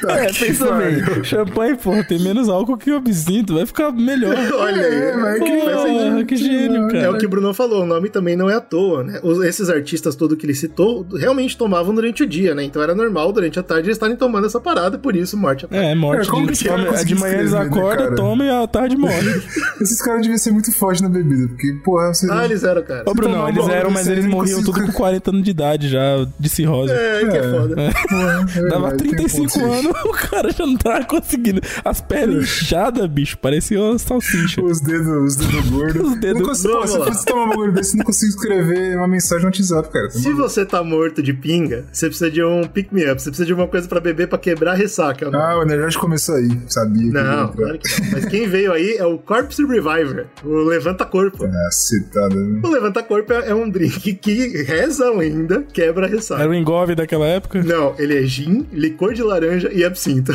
Tá 0.00 0.18
É, 0.24 0.26
que 0.26 0.46
pensa 0.46 0.72
bem, 0.72 1.24
champanhe, 1.24 1.76
porra, 1.76 2.04
tem 2.04 2.18
menos 2.18 2.48
álcool 2.48 2.76
que 2.76 2.90
o 2.90 2.96
absinto, 2.96 3.54
vai 3.54 3.66
ficar 3.66 3.92
melhor. 3.92 4.34
Olha 4.58 4.82
aí. 4.82 4.94
É, 4.94 5.16
mas 5.16 5.38
que 5.42 5.50
Porra, 5.50 6.24
que 6.24 6.36
gênio, 6.36 6.86
cara. 6.88 6.98
É 7.04 7.10
o 7.10 7.18
que 7.18 7.26
o 7.26 7.28
Bruno 7.28 7.52
falou, 7.54 7.82
o 7.82 7.86
nome 7.86 8.08
também 8.08 8.36
não 8.36 8.48
é 8.50 8.54
à 8.54 8.60
toa, 8.60 9.04
né? 9.04 9.20
Os- 9.22 9.44
esses 9.44 9.68
artistas 9.70 10.16
todos 10.16 10.36
que 10.38 10.46
ele 10.46 10.54
citou 10.54 11.06
realmente 11.16 11.56
tomavam 11.56 11.94
durante 11.94 12.22
o 12.22 12.26
dia, 12.26 12.54
né? 12.54 12.64
Então 12.64 12.82
era 12.82 12.94
normal 12.94 13.32
durante 13.32 13.58
a 13.58 13.62
tarde 13.62 13.86
eles 13.88 13.96
estarem 13.96 14.16
tomando 14.16 14.46
essa 14.46 14.60
parada, 14.60 14.98
por 14.98 15.14
isso 15.14 15.36
morte 15.36 15.64
à 15.66 15.68
tarde. 15.68 15.84
É, 15.86 15.94
morte. 15.94 16.26
É, 16.28 16.30
como 16.30 16.50
de, 16.50 16.58
que 16.58 16.68
ela 16.68 17.04
de 17.04 17.14
manhã 17.14 17.38
eles 17.38 17.52
né, 17.52 17.58
acordam, 17.60 18.04
cara? 18.04 18.14
tomam 18.16 18.46
e 18.46 18.50
à 18.50 18.66
tarde 18.66 18.96
morrem. 18.96 19.18
Esses 19.80 20.00
caras 20.02 20.22
deviam 20.22 20.38
ser 20.38 20.50
muito 20.52 20.72
fortes 20.72 21.02
na 21.02 21.08
bebida, 21.08 21.48
porque, 21.48 21.72
porra, 21.84 22.12
você... 22.14 22.26
Ah, 22.30 22.44
eles 22.44 22.64
eram, 22.64 22.82
cara. 22.82 23.02
Ô, 23.06 23.14
Bruno, 23.14 23.34
tomar 23.34 23.48
eles 23.50 23.68
eram, 23.68 23.90
mas 23.90 24.06
eles 24.08 24.24
não 24.24 24.30
morriam 24.32 24.58
consigo- 24.58 24.78
tudo 24.78 24.86
com 24.86 24.92
40 24.92 25.30
anos 25.30 25.42
de 25.42 25.50
idade 25.50 25.88
já, 25.88 26.26
de 26.38 26.48
cirrose. 26.48 26.92
É, 26.92 27.16
aí 27.18 27.28
que 27.28 27.36
é 27.36 27.42
foda. 27.42 27.74
Porra, 28.08 28.46
é 28.56 28.68
Dava 28.68 28.88
verdade, 28.88 28.96
tem 29.02 29.10
35 29.16 29.43
ponto 29.48 29.64
aí. 29.64 29.78
anos, 29.86 29.96
o 30.04 30.10
cara 30.12 30.50
já 30.52 30.66
não 30.66 30.76
tava 30.76 31.04
conseguindo. 31.04 31.60
As 31.84 32.00
pernas 32.00 32.44
inchadas, 32.44 33.06
bicho, 33.08 33.38
parecia 33.38 33.80
uma 33.80 33.98
salsicha. 33.98 34.62
Os 34.62 34.80
dedos, 34.80 35.06
os 35.06 35.36
dedos 35.36 35.68
gordos. 35.70 36.02
Os 36.08 36.16
dedos- 36.20 36.40
Não 36.40 36.48
consigo, 36.48 36.86
se 36.86 36.98
fosse 36.98 37.24
tomar 37.24 37.44
um 37.44 37.48
bagulho 37.50 37.72
desse, 37.72 37.96
não 37.96 38.04
consigo 38.04 38.30
escrever 38.30 38.96
uma 38.96 39.08
mensagem 39.08 39.42
no 39.44 39.48
WhatsApp, 39.48 39.88
cara. 39.90 40.08
Tá 40.08 40.18
Se 40.18 40.32
você 40.32 40.64
tá 40.64 40.82
morto 40.82 41.22
de 41.22 41.32
pinga, 41.32 41.84
você 41.92 42.06
precisa 42.06 42.30
de 42.30 42.42
um 42.42 42.64
pick-me-up, 42.64 43.20
você 43.20 43.30
precisa 43.30 43.46
de 43.46 43.52
uma 43.54 43.66
coisa 43.68 43.88
pra 43.88 44.00
beber 44.00 44.28
pra 44.28 44.38
quebrar 44.38 44.72
a 44.72 44.74
ressaca. 44.74 45.30
né? 45.30 45.38
Ah, 45.40 45.58
o 45.58 45.62
energético 45.62 46.02
começou 46.02 46.34
aí, 46.36 46.48
sabia. 46.68 47.02
que 47.02 47.10
Não, 47.10 47.48
claro 47.48 47.78
que 47.78 48.00
não. 48.02 48.10
Mas 48.12 48.24
quem 48.26 48.48
veio 48.48 48.72
aí 48.72 48.96
é 48.96 49.04
o 49.06 49.18
Corpse 49.18 49.62
Reviver, 49.64 50.26
o 50.44 50.54
Levanta-Corpo. 50.64 51.44
Ah, 51.44 51.70
citada, 51.70 52.34
né? 52.34 52.60
O 52.64 52.68
Levanta-Corpo 52.68 53.32
é 53.32 53.44
é 53.48 53.54
um 53.54 53.68
drink 53.68 54.14
que 54.14 54.62
reza 54.64 55.10
ainda, 55.10 55.62
quebra 55.72 56.06
a 56.06 56.08
ressaca. 56.08 56.42
Era 56.42 56.50
o 56.50 56.54
engove 56.54 56.94
daquela 56.94 57.26
época. 57.26 57.62
Não, 57.62 57.94
ele 57.98 58.16
é 58.18 58.22
gin, 58.22 58.66
licor 58.72 59.12
de 59.12 59.22
laranja 59.34 59.70
e 59.72 59.84
absinto. 59.84 60.32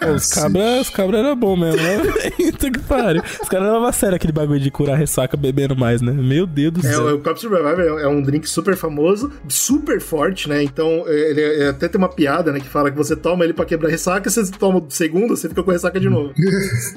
Pô, 0.00 0.10
os 0.12 0.28
cabra, 0.32 0.80
os 0.80 0.90
cabra 0.90 1.18
era 1.18 1.34
bom 1.34 1.56
mesmo, 1.56 1.80
né? 1.82 1.98
Puta 2.36 2.70
que 2.70 2.78
pariu. 2.80 3.22
Os 3.42 3.48
caras 3.48 3.66
levavam 3.66 3.88
a 3.88 3.92
sério 3.92 4.16
aquele 4.16 4.32
bagulho 4.32 4.60
de 4.60 4.70
curar 4.70 4.98
ressaca 4.98 5.36
bebendo 5.36 5.74
mais, 5.76 6.02
né? 6.02 6.12
Meu 6.12 6.46
Deus 6.46 6.72
do 6.74 6.80
É, 6.86 6.92
céu. 6.92 7.14
o 7.14 7.18
Corpse 7.20 7.48
Reviver 7.48 7.80
é 7.98 8.04
é 8.04 8.08
um 8.08 8.20
drink 8.20 8.48
super 8.48 8.76
famoso, 8.76 9.30
super 9.48 10.00
forte, 10.00 10.48
né? 10.48 10.62
Então, 10.62 11.04
é, 11.06 11.30
ele 11.30 11.40
é- 11.40 11.68
até 11.68 11.88
tem 11.88 11.98
uma 11.98 12.08
piada, 12.08 12.52
né? 12.52 12.60
Que 12.60 12.68
fala 12.68 12.90
que 12.90 12.96
você 12.96 13.16
toma 13.16 13.44
ele 13.44 13.52
pra 13.54 13.64
quebrar 13.64 13.88
ressaca, 13.88 14.28
você 14.28 14.44
toma 14.58 14.78
o 14.78 14.86
segundo, 14.90 15.36
você 15.36 15.48
fica 15.48 15.62
com 15.62 15.70
ressaca 15.70 15.98
de 15.98 16.08
novo. 16.08 16.32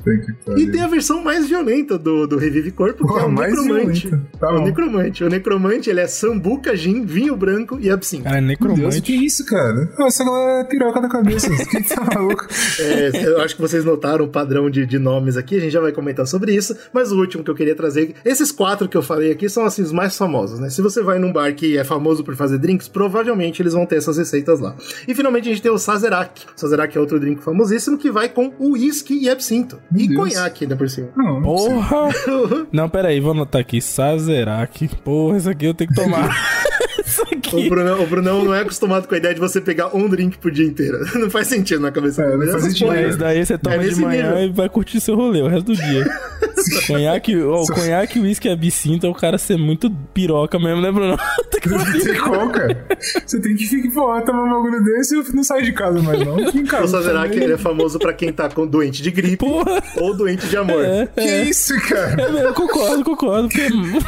Que 0.04 0.62
E 0.62 0.72
tem 0.72 0.82
a 0.82 0.88
versão 0.88 1.24
mais 1.24 1.48
violenta 1.48 1.98
do, 1.98 2.28
do 2.28 2.38
Revive 2.38 2.72
Corpo, 2.72 3.04
que 3.04 3.08
Porra, 3.08 3.22
é 3.24 3.26
o 3.26 3.32
mais 3.32 3.52
necromante. 3.54 4.12
Tá 4.40 4.48
É 4.50 4.54
o 4.54 4.62
necromante. 4.64 5.24
O 5.24 5.30
necromante, 5.30 5.90
ele 5.90 6.00
é 6.02 6.08
sambuca, 6.08 6.76
gin, 6.76 7.06
vinho 7.06 7.36
branco 7.36 7.78
e 7.80 7.90
absinto. 7.90 8.24
Cara, 8.24 8.38
é 8.38 8.42
Meu 8.42 8.48
Deus, 8.58 8.58
que 8.58 8.76
necromante. 8.78 9.26
isso, 9.26 9.46
cara? 9.46 9.90
Nossa, 9.98 10.24
ela 10.24 10.60
é 10.60 10.64
piroca 10.66 11.02
da 11.02 11.08
cabeça. 11.10 11.27
Quem 11.70 11.84
tá 11.84 12.04
maluco? 12.14 12.48
É, 12.80 13.26
eu 13.26 13.42
acho 13.42 13.56
que 13.56 13.62
vocês 13.62 13.84
notaram 13.84 14.26
o 14.26 14.28
padrão 14.28 14.70
de, 14.70 14.86
de 14.86 15.00
nomes 15.00 15.38
aqui, 15.38 15.58
a 15.58 15.60
gente 15.60 15.72
já 15.72 15.82
vai 15.82 15.92
comentar 15.92 16.26
sobre 16.28 16.54
isso, 16.54 16.76
mas 16.94 17.12
o 17.12 17.20
último 17.20 17.44
que 17.44 17.52
eu 17.52 17.56
queria 17.56 17.76
trazer, 17.76 18.16
esses 18.24 18.52
quatro 18.52 18.88
que 18.88 18.98
eu 18.98 19.02
falei 19.02 19.32
aqui 19.32 19.50
são 19.50 19.66
assim 19.66 19.82
os 19.82 19.92
mais 19.92 20.18
famosos, 20.18 20.60
né? 20.60 20.70
Se 20.70 20.82
você 20.82 21.02
vai 21.02 21.20
num 21.20 21.32
bar 21.32 21.54
que 21.54 21.78
é 21.78 21.84
famoso 21.84 22.24
por 22.24 22.36
fazer 22.36 22.58
drinks, 22.58 22.88
provavelmente 22.88 23.62
eles 23.62 23.74
vão 23.74 23.86
ter 23.86 23.98
essas 23.98 24.18
receitas 24.18 24.60
lá. 24.60 24.76
E 25.08 25.14
finalmente 25.14 25.50
a 25.50 25.52
gente 25.52 25.62
tem 25.62 25.72
o 25.72 25.78
Sazerac. 25.78 26.46
O 26.56 26.60
Sazerac 26.60 26.96
é 26.98 27.00
outro 27.00 27.20
drink 27.20 27.44
famosíssimo 27.44 27.98
que 27.98 28.12
vai 28.12 28.30
com 28.30 28.54
uísque 28.60 29.18
e 29.18 29.30
absinto. 29.30 29.80
E 29.96 30.08
Deus. 30.08 30.20
conhaque 30.20 30.66
ainda 30.66 30.76
por 30.76 30.90
cima. 30.90 31.10
Não. 31.16 31.42
Porra! 31.42 32.10
Não, 32.72 32.90
pera 32.90 33.10
aí, 33.10 33.20
vou 33.20 33.32
anotar 33.32 33.62
aqui. 33.62 33.82
Sazerac. 33.82 34.88
Porra, 35.04 35.38
isso 35.38 35.50
aqui 35.50 35.66
eu 35.66 35.74
tenho 35.74 35.90
que 35.90 35.96
tomar. 35.96 36.30
isso 37.24 37.56
O 37.56 37.58
aqui. 37.60 37.70
Brunão, 37.70 38.04
o 38.04 38.08
Brunão 38.08 38.44
não 38.44 38.54
é 38.54 38.62
acostumado 38.62 39.08
com 39.08 39.16
a 39.16 39.18
ideia 39.18 39.34
de 39.34 39.40
você 39.40 39.60
pegar 39.62 39.96
um 39.96 40.08
drink 40.10 40.38
por 40.38 40.52
dia 40.52 40.66
inteiro. 40.66 40.98
Não 41.18 41.30
faz 41.30 41.48
sentido 41.48 41.82
na 41.82 41.92
cabeça 41.92 42.22
É, 42.22 42.26
dele. 42.32 42.46
não 42.46 42.52
faz 42.54 42.64
sentido. 42.64 42.88
Mas 42.88 43.16
daí 43.16 43.46
você 43.46 43.58
toma 43.58 43.76
É 43.76 43.80
de 43.80 43.96
manhã 43.96 44.30
nível. 44.36 44.50
e 44.50 44.52
vai 44.52 44.70
curtir 44.70 45.00
seu 45.00 45.16
rolê 45.16 45.42
o 45.42 45.48
resto 45.48 45.66
do 45.68 45.76
dia. 45.76 46.06
conhaque, 46.88 47.36
ó, 47.42 47.66
conhaque, 47.66 48.20
uísque 48.20 48.48
e 48.48 48.52
absinto 48.52 49.06
é 49.06 49.10
o 49.10 49.14
cara 49.14 49.38
ser 49.38 49.58
muito 49.58 49.90
piroca 50.14 50.58
mesmo, 50.60 50.82
né, 50.82 50.92
Bruno? 50.92 51.18
Tem 51.52 51.62
que 51.62 51.70
Não 51.70 51.84
tem 51.86 52.16
como, 52.20 52.52
cara. 52.52 52.88
Você 53.26 53.40
tem 53.40 53.56
que 53.56 53.66
ficar, 53.66 53.92
pô, 53.94 54.22
tomar 54.22 54.44
um 54.44 54.50
bagulho 54.64 54.84
desse 54.84 55.16
e 55.16 55.20
eu 55.20 55.24
não 55.34 55.44
saio 55.44 55.64
de 55.66 55.72
casa 55.74 56.02
mais, 56.02 56.20
não. 56.26 56.38
Fica 56.38 56.58
em 56.60 56.66
casa. 56.66 56.84
O 56.86 56.88
Sazerac 56.88 57.30
também. 57.30 57.44
ele 57.46 57.54
é 57.54 57.58
famoso 57.58 57.98
pra 58.00 58.14
quem 58.14 58.32
tá 58.32 58.50
com 58.50 58.66
doente 58.68 59.02
de 59.02 59.10
gripe 59.12 59.38
Porra! 59.38 59.82
ou 59.98 60.16
doente 60.16 60.48
de 60.48 60.58
amor. 60.58 60.84
É, 60.84 61.08
Que 61.08 61.22
é. 61.22 61.44
isso, 61.44 61.74
cara? 61.88 62.22
É 62.22 62.32
mesmo, 62.32 62.54
concordo, 62.54 63.04
concordo. 63.04 63.50
Porque 63.50 63.68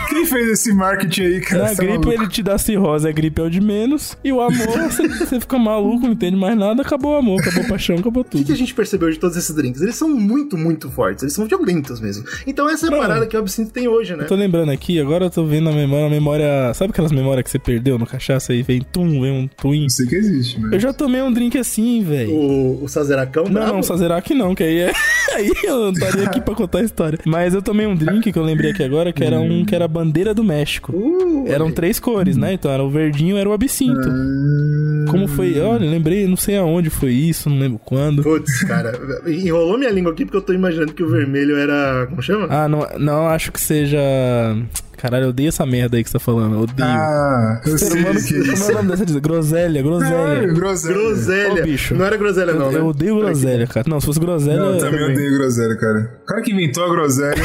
Quem 0.10 0.26
fez 0.26 0.50
esse 0.50 0.74
marketing 0.74 1.22
aí, 1.24 1.42
cara? 1.42 1.64
na 1.64 1.70
tá 1.70 1.76
gripe 1.76 1.98
maluco? 2.06 2.12
ele 2.14 2.28
te 2.28 2.44
dá 2.44 2.58
cirrose, 2.58 3.08
a 3.08 3.12
gripe 3.12 3.42
é 3.42 3.46
o 3.46 3.50
de 3.50 3.62
menos. 3.62 4.18
E 4.24 4.32
o 4.32 4.42
amor, 4.42 4.68
você, 4.90 5.08
você 5.08 5.40
fica 5.40 5.58
maluco, 5.58 6.06
não 6.06 6.14
entende 6.14 6.36
mais 6.36 6.58
nada, 6.58 6.82
acabou 6.82 7.14
o 7.14 7.18
amor, 7.18 7.40
acabou 7.42 7.64
a 7.64 7.68
paixão, 7.68 7.96
acabou 7.98 8.22
O 8.22 8.26
que, 8.26 8.38
que 8.40 8.44
tudo. 8.44 8.54
a 8.54 8.58
gente 8.58 8.74
percebeu 8.74 9.10
de 9.10 9.18
todos 9.18 9.36
esses 9.38 9.56
drinks? 9.56 9.82
Eles 9.82 9.96
são 9.96 10.10
muito, 10.10 10.58
muito 10.58 10.90
fortes. 10.92 11.24
Eles 11.24 11.34
são 11.34 11.46
violentos 11.46 12.00
mesmo. 12.00 12.26
Então 12.50 12.70
essa 12.70 12.86
é 12.86 12.90
a 12.90 12.92
Mano, 12.92 13.04
parada 13.04 13.28
que 13.28 13.36
o 13.36 13.40
absinto 13.40 13.72
tem 13.72 13.88
hoje, 13.88 14.16
né? 14.16 14.24
Eu 14.24 14.28
tô 14.28 14.36
lembrando 14.36 14.72
aqui, 14.72 15.00
agora 15.00 15.26
eu 15.26 15.30
tô 15.30 15.46
vendo 15.46 15.70
a 15.70 15.72
memória, 15.72 16.08
a 16.08 16.10
memória. 16.10 16.74
Sabe 16.74 16.92
aquelas 16.92 17.12
memórias 17.12 17.44
que 17.44 17.52
você 17.52 17.60
perdeu 17.60 17.98
no 18.00 18.06
cachaça 18.08 18.54
e 18.54 18.64
vem 18.64 18.82
tum, 18.82 19.22
vem 19.22 19.32
um 19.32 19.48
twin? 19.48 19.84
Não 19.84 19.90
sei 19.90 20.08
que 20.08 20.16
existe, 20.16 20.60
mas. 20.60 20.74
Eu 20.74 20.80
já 20.80 20.92
tomei 20.94 21.22
um 21.22 21.32
drink 21.32 21.58
assim, 21.58 22.02
velho. 22.04 22.34
O, 22.34 22.84
o 22.84 22.88
Sazeracão 22.90 23.44
Não, 23.46 23.52
brabo? 23.52 23.74
não, 23.74 23.84
Sazerac 23.84 24.34
não, 24.34 24.56
que 24.56 24.64
aí 24.64 24.80
é. 24.80 24.92
Aí 25.36 25.52
eu 25.64 25.80
não 25.84 25.92
estaria 25.92 26.24
aqui 26.24 26.42
pra 26.42 26.56
contar 26.56 26.80
a 26.80 26.82
história. 26.82 27.20
Mas 27.24 27.54
eu 27.54 27.62
tomei 27.62 27.86
um 27.86 27.96
drink 27.96 28.32
que 28.32 28.38
eu 28.40 28.44
lembrei 28.44 28.72
aqui 28.72 28.84
agora, 28.84 29.14
que 29.14 29.24
era 29.24 29.40
um 29.40 29.64
que 29.64 29.76
era 29.76 29.86
a 29.86 29.88
bandeira 29.88 30.34
do 30.34 30.44
México. 30.44 30.92
Uh, 30.92 31.46
Eram 31.48 31.72
três 31.72 32.00
cores, 32.00 32.36
né? 32.36 32.54
Então 32.54 32.72
era 32.72 32.84
o 32.84 32.90
verdinho 32.90 33.38
era 33.38 33.48
o 33.48 33.54
absinto. 33.54 34.10
Como 35.10 35.28
foi? 35.28 35.60
Olha, 35.60 35.90
lembrei, 35.90 36.28
não 36.28 36.38
sei 36.38 36.58
aonde 36.58 36.90
foi 36.90 37.12
isso, 37.12 37.50
não 37.50 37.60
lembro 37.60 37.80
quando. 37.84 38.24
Putz, 38.24 38.64
cara, 38.64 38.94
enrolou 39.28 39.78
minha 39.78 39.92
língua 39.92 40.12
aqui 40.12 40.26
porque 40.26 40.38
eu 40.38 40.42
tô 40.42 40.54
imaginando 40.54 40.94
que 40.94 41.04
o 41.04 41.10
vermelho 41.10 41.58
era. 41.58 42.08
Como 42.08 42.22
chama? 42.22 42.48
Ah, 42.50 42.68
não, 42.68 42.88
não 42.98 43.28
acho 43.28 43.52
que 43.52 43.60
seja. 43.60 44.00
Caralho, 45.02 45.26
eu 45.26 45.30
odeio 45.30 45.50
essa 45.50 45.66
merda 45.66 45.96
aí 45.98 46.04
que 46.04 46.10
você 46.10 46.18
tá 46.18 46.20
falando. 46.20 46.56
Eu 46.56 46.62
odeio. 46.62 46.88
Ah, 46.90 47.62
eu 47.66 47.78
Ser 47.78 47.86
sei 47.92 48.02
humano, 48.02 48.20
que 48.22 48.36
é 48.36 48.38
como 48.40 48.44
é 48.46 48.50
o 48.50 48.54
isso. 48.54 48.72
nome 48.74 48.90
dessa 48.90 49.06
diz? 49.06 49.16
Groselha, 49.18 49.80
Ah, 49.80 49.84
groselha. 49.84 50.48
groselha. 50.54 50.94
Groselha. 50.98 51.62
Ô, 51.62 51.64
bicho. 51.66 51.96
Não 51.96 52.06
era 52.06 52.18
groselha, 52.18 52.54
não, 52.54 52.66
Eu, 52.66 52.72
né? 52.72 52.80
eu 52.80 52.86
odeio 52.88 53.18
groselha, 53.20 53.66
cara. 53.68 53.86
Não, 53.90 54.00
se 54.00 54.06
fosse 54.06 54.20
groselha. 54.20 54.58
Não, 54.60 54.74
eu 54.74 54.78
também 54.80 55.00
também. 55.00 55.16
odeio 55.16 55.34
groselha, 55.38 55.76
cara. 55.78 56.20
O 56.24 56.26
cara 56.26 56.42
que 56.42 56.52
inventou 56.52 56.84
a 56.84 56.90
groselha, 56.90 57.36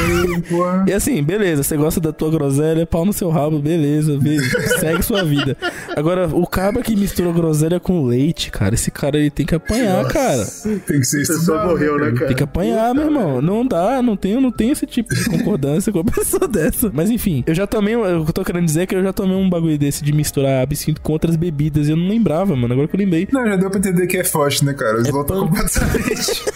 porra. 0.49 0.85
E 0.87 0.93
assim, 0.93 1.23
beleza, 1.23 1.63
você 1.63 1.77
gosta 1.77 1.99
da 2.01 2.11
tua 2.11 2.29
groselha, 2.29 2.85
pau 2.85 3.05
no 3.05 3.13
seu 3.13 3.29
rabo, 3.29 3.59
beleza, 3.59 4.17
be- 4.19 4.39
segue 4.79 5.01
sua 5.01 5.23
vida. 5.23 5.55
Agora, 5.95 6.27
o 6.27 6.45
cabra 6.45 6.81
que 6.83 6.95
mistura 6.95 7.31
groselha 7.31 7.79
com 7.79 8.05
leite, 8.05 8.51
cara, 8.51 8.75
esse 8.75 8.91
cara 8.91 9.17
ele 9.17 9.29
tem 9.29 9.45
que 9.45 9.55
apanhar, 9.55 10.05
cara. 10.07 10.45
Tem 10.85 10.99
que 10.99 11.05
ser 11.05 11.19
pessoa 11.19 11.39
estudado. 11.39 11.67
morreu, 11.69 11.97
né, 11.99 12.11
cara? 12.11 12.27
Tem 12.27 12.35
que 12.35 12.43
apanhar, 12.43 12.93
meu 12.93 13.05
irmão. 13.05 13.41
Não 13.41 13.65
dá, 13.65 14.01
não 14.01 14.17
tenho, 14.17 14.41
não 14.41 14.51
tenho 14.51 14.73
esse 14.73 14.85
tipo 14.85 15.13
de 15.15 15.23
concordância 15.29 15.91
com 15.91 15.99
uma 16.01 16.11
pessoa 16.11 16.47
dessa. 16.49 16.91
Mas 16.93 17.09
enfim, 17.09 17.43
eu 17.45 17.53
já 17.55 17.67
tomei, 17.67 17.95
o 17.95 18.23
que 18.23 18.29
eu 18.29 18.33
tô 18.33 18.43
querendo 18.43 18.65
dizer 18.65 18.81
é 18.81 18.85
que 18.85 18.95
eu 18.95 19.03
já 19.03 19.13
tomei 19.13 19.35
um 19.35 19.49
bagulho 19.49 19.77
desse 19.77 20.03
de 20.03 20.11
misturar 20.13 20.63
absinto 20.63 21.01
com 21.01 21.13
outras 21.13 21.35
bebidas 21.35 21.87
e 21.87 21.91
eu 21.91 21.97
não 21.97 22.07
lembrava, 22.07 22.55
mano. 22.55 22.73
Agora 22.73 22.87
que 22.87 22.95
eu 22.95 22.99
lembrei. 22.99 23.27
Não, 23.31 23.45
já 23.45 23.55
deu 23.55 23.69
pra 23.69 23.79
entender 23.79 24.07
que 24.07 24.17
é 24.17 24.23
forte, 24.23 24.63
né, 24.65 24.73
cara? 24.73 25.01
Os 25.01 25.07
É 25.07 25.11
lotam 25.11 25.47
pan- 25.47 25.55
completamente. 25.55 26.43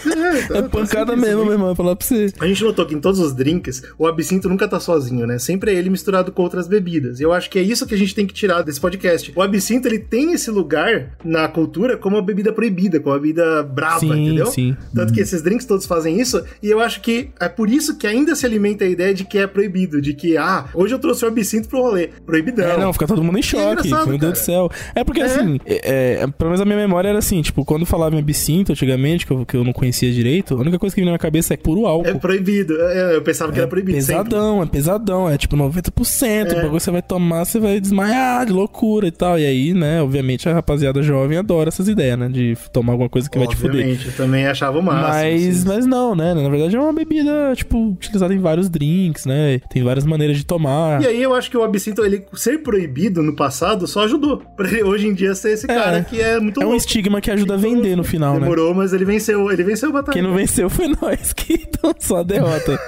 É 0.54 0.62
pancada 0.62 1.16
mesmo, 1.16 1.42
meu 1.44 1.52
irmão, 1.54 1.68
vou 1.68 1.76
falar 1.76 1.96
pra 1.96 2.06
você. 2.06 2.32
A 2.40 2.46
gente 2.46 2.62
notou 2.62 2.86
que 2.86 2.94
em 2.94 3.00
todos 3.00 3.18
os 3.18 3.32
drinks, 3.34 3.82
o 3.98 4.06
absinto 4.06 4.48
nunca 4.48 4.68
tá 4.68 4.78
sozinho, 4.78 5.26
né? 5.26 5.38
Sempre 5.38 5.72
é 5.72 5.74
ele 5.74 5.90
misturado 5.90 6.30
com 6.30 6.42
outras 6.42 6.68
bebidas. 6.68 7.18
E 7.20 7.22
eu 7.22 7.32
acho 7.32 7.48
que 7.50 7.58
é 7.58 7.62
isso 7.62 7.86
que 7.86 7.94
a 7.94 7.98
gente 7.98 8.14
tem 8.14 8.26
que 8.26 8.32
tirar 8.34 8.62
desse 8.62 8.80
podcast. 8.80 9.32
O 9.34 9.42
absinto, 9.42 9.88
ele 9.88 9.98
tem 9.98 10.32
esse 10.32 10.50
lugar 10.50 11.10
na 11.24 11.48
cultura 11.48 11.96
como 11.96 12.16
uma 12.16 12.22
bebida 12.22 12.52
proibida, 12.52 13.00
como 13.00 13.14
uma 13.14 13.20
bebida 13.20 13.62
brava, 13.62 14.00
Sim, 14.00 14.12
entendeu? 14.26 14.46
sim. 14.46 14.76
Tanto 14.94 15.12
que 15.12 15.20
esses 15.20 15.42
drinks 15.42 15.66
todos 15.66 15.86
fazem 15.86 16.20
isso, 16.20 16.42
e 16.62 16.68
eu 16.68 16.80
acho 16.80 17.00
que 17.00 17.30
é 17.40 17.48
por 17.48 17.68
isso 17.68 17.96
que 17.96 18.06
ainda 18.06 18.34
se 18.36 18.46
alimenta 18.46 18.84
a 18.84 18.88
ideia 18.88 19.12
de 19.14 19.24
que 19.24 19.38
é 19.38 19.46
proibido, 19.46 20.00
de 20.00 20.14
que, 20.14 20.36
ah, 20.36 20.66
hoje 20.82 20.94
eu 20.94 20.98
trouxe 20.98 21.24
o 21.24 21.28
absinto 21.28 21.68
pro 21.68 21.80
rolê. 21.80 22.08
Proibidão. 22.24 22.70
É, 22.70 22.76
não, 22.78 22.92
fica 22.92 23.06
todo 23.06 23.22
mundo 23.22 23.38
em 23.38 23.42
choque. 23.42 23.88
engraçado, 23.88 24.08
meu 24.08 24.18
Deus 24.18 24.20
cara. 24.20 24.32
do 24.32 24.38
céu. 24.38 24.70
É 24.94 25.04
porque 25.04 25.20
assim, 25.20 25.58
é, 25.66 26.20
é, 26.22 26.26
pelo 26.26 26.50
menos 26.50 26.60
a 26.60 26.64
minha 26.64 26.78
memória 26.78 27.08
era 27.08 27.18
assim, 27.18 27.40
tipo, 27.42 27.64
quando 27.64 27.84
falava 27.84 28.14
em 28.14 28.18
absinto 28.18 28.72
antigamente, 28.72 29.26
que 29.26 29.32
eu, 29.32 29.46
que 29.46 29.56
eu 29.56 29.64
não 29.64 29.72
conhecia 29.72 30.10
direito, 30.12 30.54
a 30.54 30.58
única 30.60 30.78
coisa 30.78 30.94
que 30.94 31.00
vinha 31.00 31.06
na 31.06 31.12
minha 31.12 31.18
cabeça 31.18 31.54
é 31.54 31.56
puro 31.56 31.86
álcool. 31.86 32.08
É 32.08 32.14
proibido. 32.14 32.80
É, 32.80 33.16
Eu 33.16 33.22
pensava 33.22 33.52
que 33.52 33.58
era 33.58 33.68
proibido. 33.68 34.00
sempre. 34.00 34.24
Pesadão, 34.24 34.62
é 34.62 34.66
pesadão, 34.66 35.28
é 35.28 35.36
tipo 35.36 35.56
90%. 35.56 36.52
O 36.52 36.54
bagulho 36.54 36.70
você 36.80 36.90
vai 36.90 37.02
tomar, 37.02 37.44
você 37.44 37.58
vai 37.58 37.80
desmaiar 37.80 38.46
de 38.46 38.52
loucura 38.52 39.06
e 39.06 39.10
tal. 39.10 39.38
E 39.38 39.44
aí, 39.44 39.74
né, 39.74 40.02
obviamente 40.02 40.48
a 40.48 40.54
rapaziada 40.54 41.02
jovem 41.02 41.38
adora 41.38 41.68
essas 41.68 41.88
ideias, 41.88 42.18
né? 42.18 42.28
De 42.28 42.56
tomar 42.72 42.92
alguma 42.92 43.08
coisa 43.08 43.28
que 43.28 43.38
vai 43.38 43.46
te 43.46 43.56
fuder. 43.56 43.80
Obviamente, 43.80 44.06
eu 44.06 44.12
também 44.12 44.46
achava 44.46 44.78
o 44.78 44.82
máximo. 44.82 45.08
Mas, 45.08 45.56
sim. 45.56 45.68
mas 45.68 45.86
não, 45.86 46.14
né? 46.14 46.34
Na 46.34 46.48
verdade 46.48 46.76
é 46.76 46.80
uma 46.80 46.92
bebida, 46.92 47.52
tipo, 47.54 47.90
utilizada 47.90 48.32
em 48.32 48.38
vários 48.38 48.68
drinks, 48.68 49.26
né? 49.26 49.60
Tem 49.70 49.82
várias 49.82 50.04
maneiras 50.04 50.36
de 50.36 50.44
tomar. 50.44 50.69
E 51.02 51.06
aí 51.06 51.22
eu 51.22 51.34
acho 51.34 51.50
que 51.50 51.56
o 51.56 51.62
absinto, 51.62 52.04
ele 52.04 52.24
ser 52.34 52.58
proibido 52.62 53.22
no 53.22 53.34
passado, 53.34 53.86
só 53.86 54.04
ajudou. 54.04 54.42
Pra 54.56 54.68
ele 54.68 54.82
hoje 54.82 55.06
em 55.06 55.14
dia 55.14 55.34
ser 55.34 55.52
esse 55.52 55.66
cara 55.66 56.02
que 56.04 56.20
é 56.20 56.38
muito 56.38 56.60
É 56.60 56.64
um 56.64 56.68
louco. 56.68 56.76
estigma 56.78 57.20
que 57.20 57.30
ajuda 57.30 57.54
a 57.54 57.56
vender 57.56 57.96
no 57.96 58.04
final, 58.04 58.34
né? 58.34 58.40
Demorou, 58.40 58.74
mas 58.74 58.92
ele 58.92 59.04
venceu. 59.04 59.50
Ele 59.50 59.62
venceu 59.62 59.88
a 59.88 59.92
batalha. 59.92 60.12
Quem 60.14 60.22
não 60.22 60.34
venceu 60.34 60.68
foi 60.68 60.88
nós, 61.00 61.32
que 61.32 61.54
então 61.54 61.94
só 61.98 62.18
a 62.18 62.22
derrota. 62.22 62.78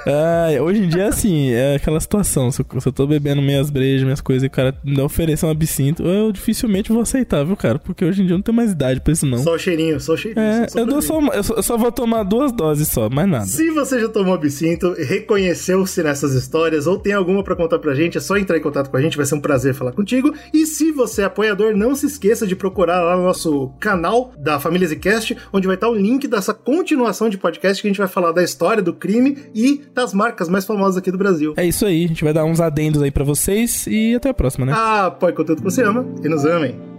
Ai, 0.46 0.60
hoje 0.60 0.82
em 0.84 0.88
dia, 0.88 1.08
assim, 1.08 1.50
é 1.50 1.76
aquela 1.76 2.00
situação. 2.00 2.50
Se 2.50 2.60
eu, 2.60 2.80
se 2.80 2.88
eu 2.88 2.92
tô 2.92 3.06
bebendo 3.06 3.40
minhas 3.42 3.70
brejas, 3.70 4.02
minhas 4.02 4.20
coisas, 4.20 4.42
e 4.42 4.46
o 4.46 4.50
cara 4.50 4.74
me 4.84 5.00
oferecer 5.00 5.46
um 5.46 5.50
absinto, 5.50 6.02
eu 6.04 6.30
dificilmente 6.32 6.92
vou 6.92 7.02
aceitar, 7.02 7.44
viu, 7.44 7.56
cara? 7.56 7.78
Porque 7.78 8.04
hoje 8.04 8.22
em 8.22 8.26
dia 8.26 8.34
eu 8.34 8.38
não 8.38 8.42
tenho 8.42 8.56
mais 8.56 8.72
idade 8.72 9.00
pra 9.00 9.12
isso, 9.12 9.26
não. 9.26 9.38
Só 9.38 9.54
o 9.54 9.58
cheirinho, 9.58 9.98
só 10.00 10.12
o 10.12 10.16
cheirinho. 10.16 10.44
É, 10.44 10.68
só 10.68 10.78
eu, 10.80 10.86
dou 10.86 11.00
só, 11.02 11.20
eu, 11.20 11.42
só, 11.42 11.54
eu 11.54 11.62
só 11.62 11.76
vou 11.78 11.90
tomar 11.92 12.22
duas 12.22 12.52
doses 12.52 12.88
só, 12.88 13.08
mais 13.08 13.28
nada. 13.28 13.46
Se 13.46 13.70
você 13.70 14.00
já 14.00 14.08
tomou 14.08 14.34
absinto, 14.34 14.94
reconheceu-se 14.98 16.02
nessas 16.02 16.34
histórias 16.34 16.86
ou 16.86 16.98
tem 16.98 17.12
alguma 17.12 17.42
pra 17.42 17.56
contar 17.56 17.71
contar 17.72 17.78
pra 17.78 17.94
gente, 17.94 18.18
é 18.18 18.20
só 18.20 18.36
entrar 18.36 18.56
em 18.56 18.60
contato 18.60 18.90
com 18.90 18.96
a 18.96 19.00
gente, 19.00 19.16
vai 19.16 19.24
ser 19.24 19.34
um 19.34 19.40
prazer 19.40 19.74
falar 19.74 19.92
contigo. 19.92 20.34
E 20.52 20.66
se 20.66 20.92
você 20.92 21.22
é 21.22 21.24
apoiador, 21.24 21.76
não 21.76 21.94
se 21.94 22.06
esqueça 22.06 22.46
de 22.46 22.54
procurar 22.54 23.00
lá 23.00 23.16
no 23.16 23.22
nosso 23.22 23.70
canal 23.80 24.32
da 24.38 24.60
Família 24.60 24.88
Zcast, 24.88 25.36
onde 25.52 25.66
vai 25.66 25.76
estar 25.76 25.88
o 25.88 25.94
link 25.94 26.26
dessa 26.26 26.52
continuação 26.52 27.28
de 27.28 27.38
podcast 27.38 27.80
que 27.80 27.88
a 27.88 27.90
gente 27.90 27.98
vai 27.98 28.08
falar 28.08 28.32
da 28.32 28.42
história 28.42 28.82
do 28.82 28.92
crime 28.92 29.38
e 29.54 29.82
das 29.94 30.12
marcas 30.12 30.48
mais 30.48 30.64
famosas 30.64 30.96
aqui 30.96 31.10
do 31.10 31.18
Brasil. 31.18 31.54
É 31.56 31.64
isso 31.64 31.86
aí, 31.86 32.04
a 32.04 32.08
gente 32.08 32.24
vai 32.24 32.32
dar 32.32 32.44
uns 32.44 32.60
adendos 32.60 33.02
aí 33.02 33.10
para 33.10 33.24
vocês 33.24 33.86
e 33.86 34.14
até 34.14 34.28
a 34.28 34.34
próxima, 34.34 34.66
né? 34.66 34.72
Ah, 34.74 35.06
apoie 35.06 35.32
conteúdo 35.32 35.58
que 35.58 35.64
você 35.64 35.82
ama 35.82 36.04
e 36.22 36.28
nos 36.28 36.44
amem. 36.44 36.92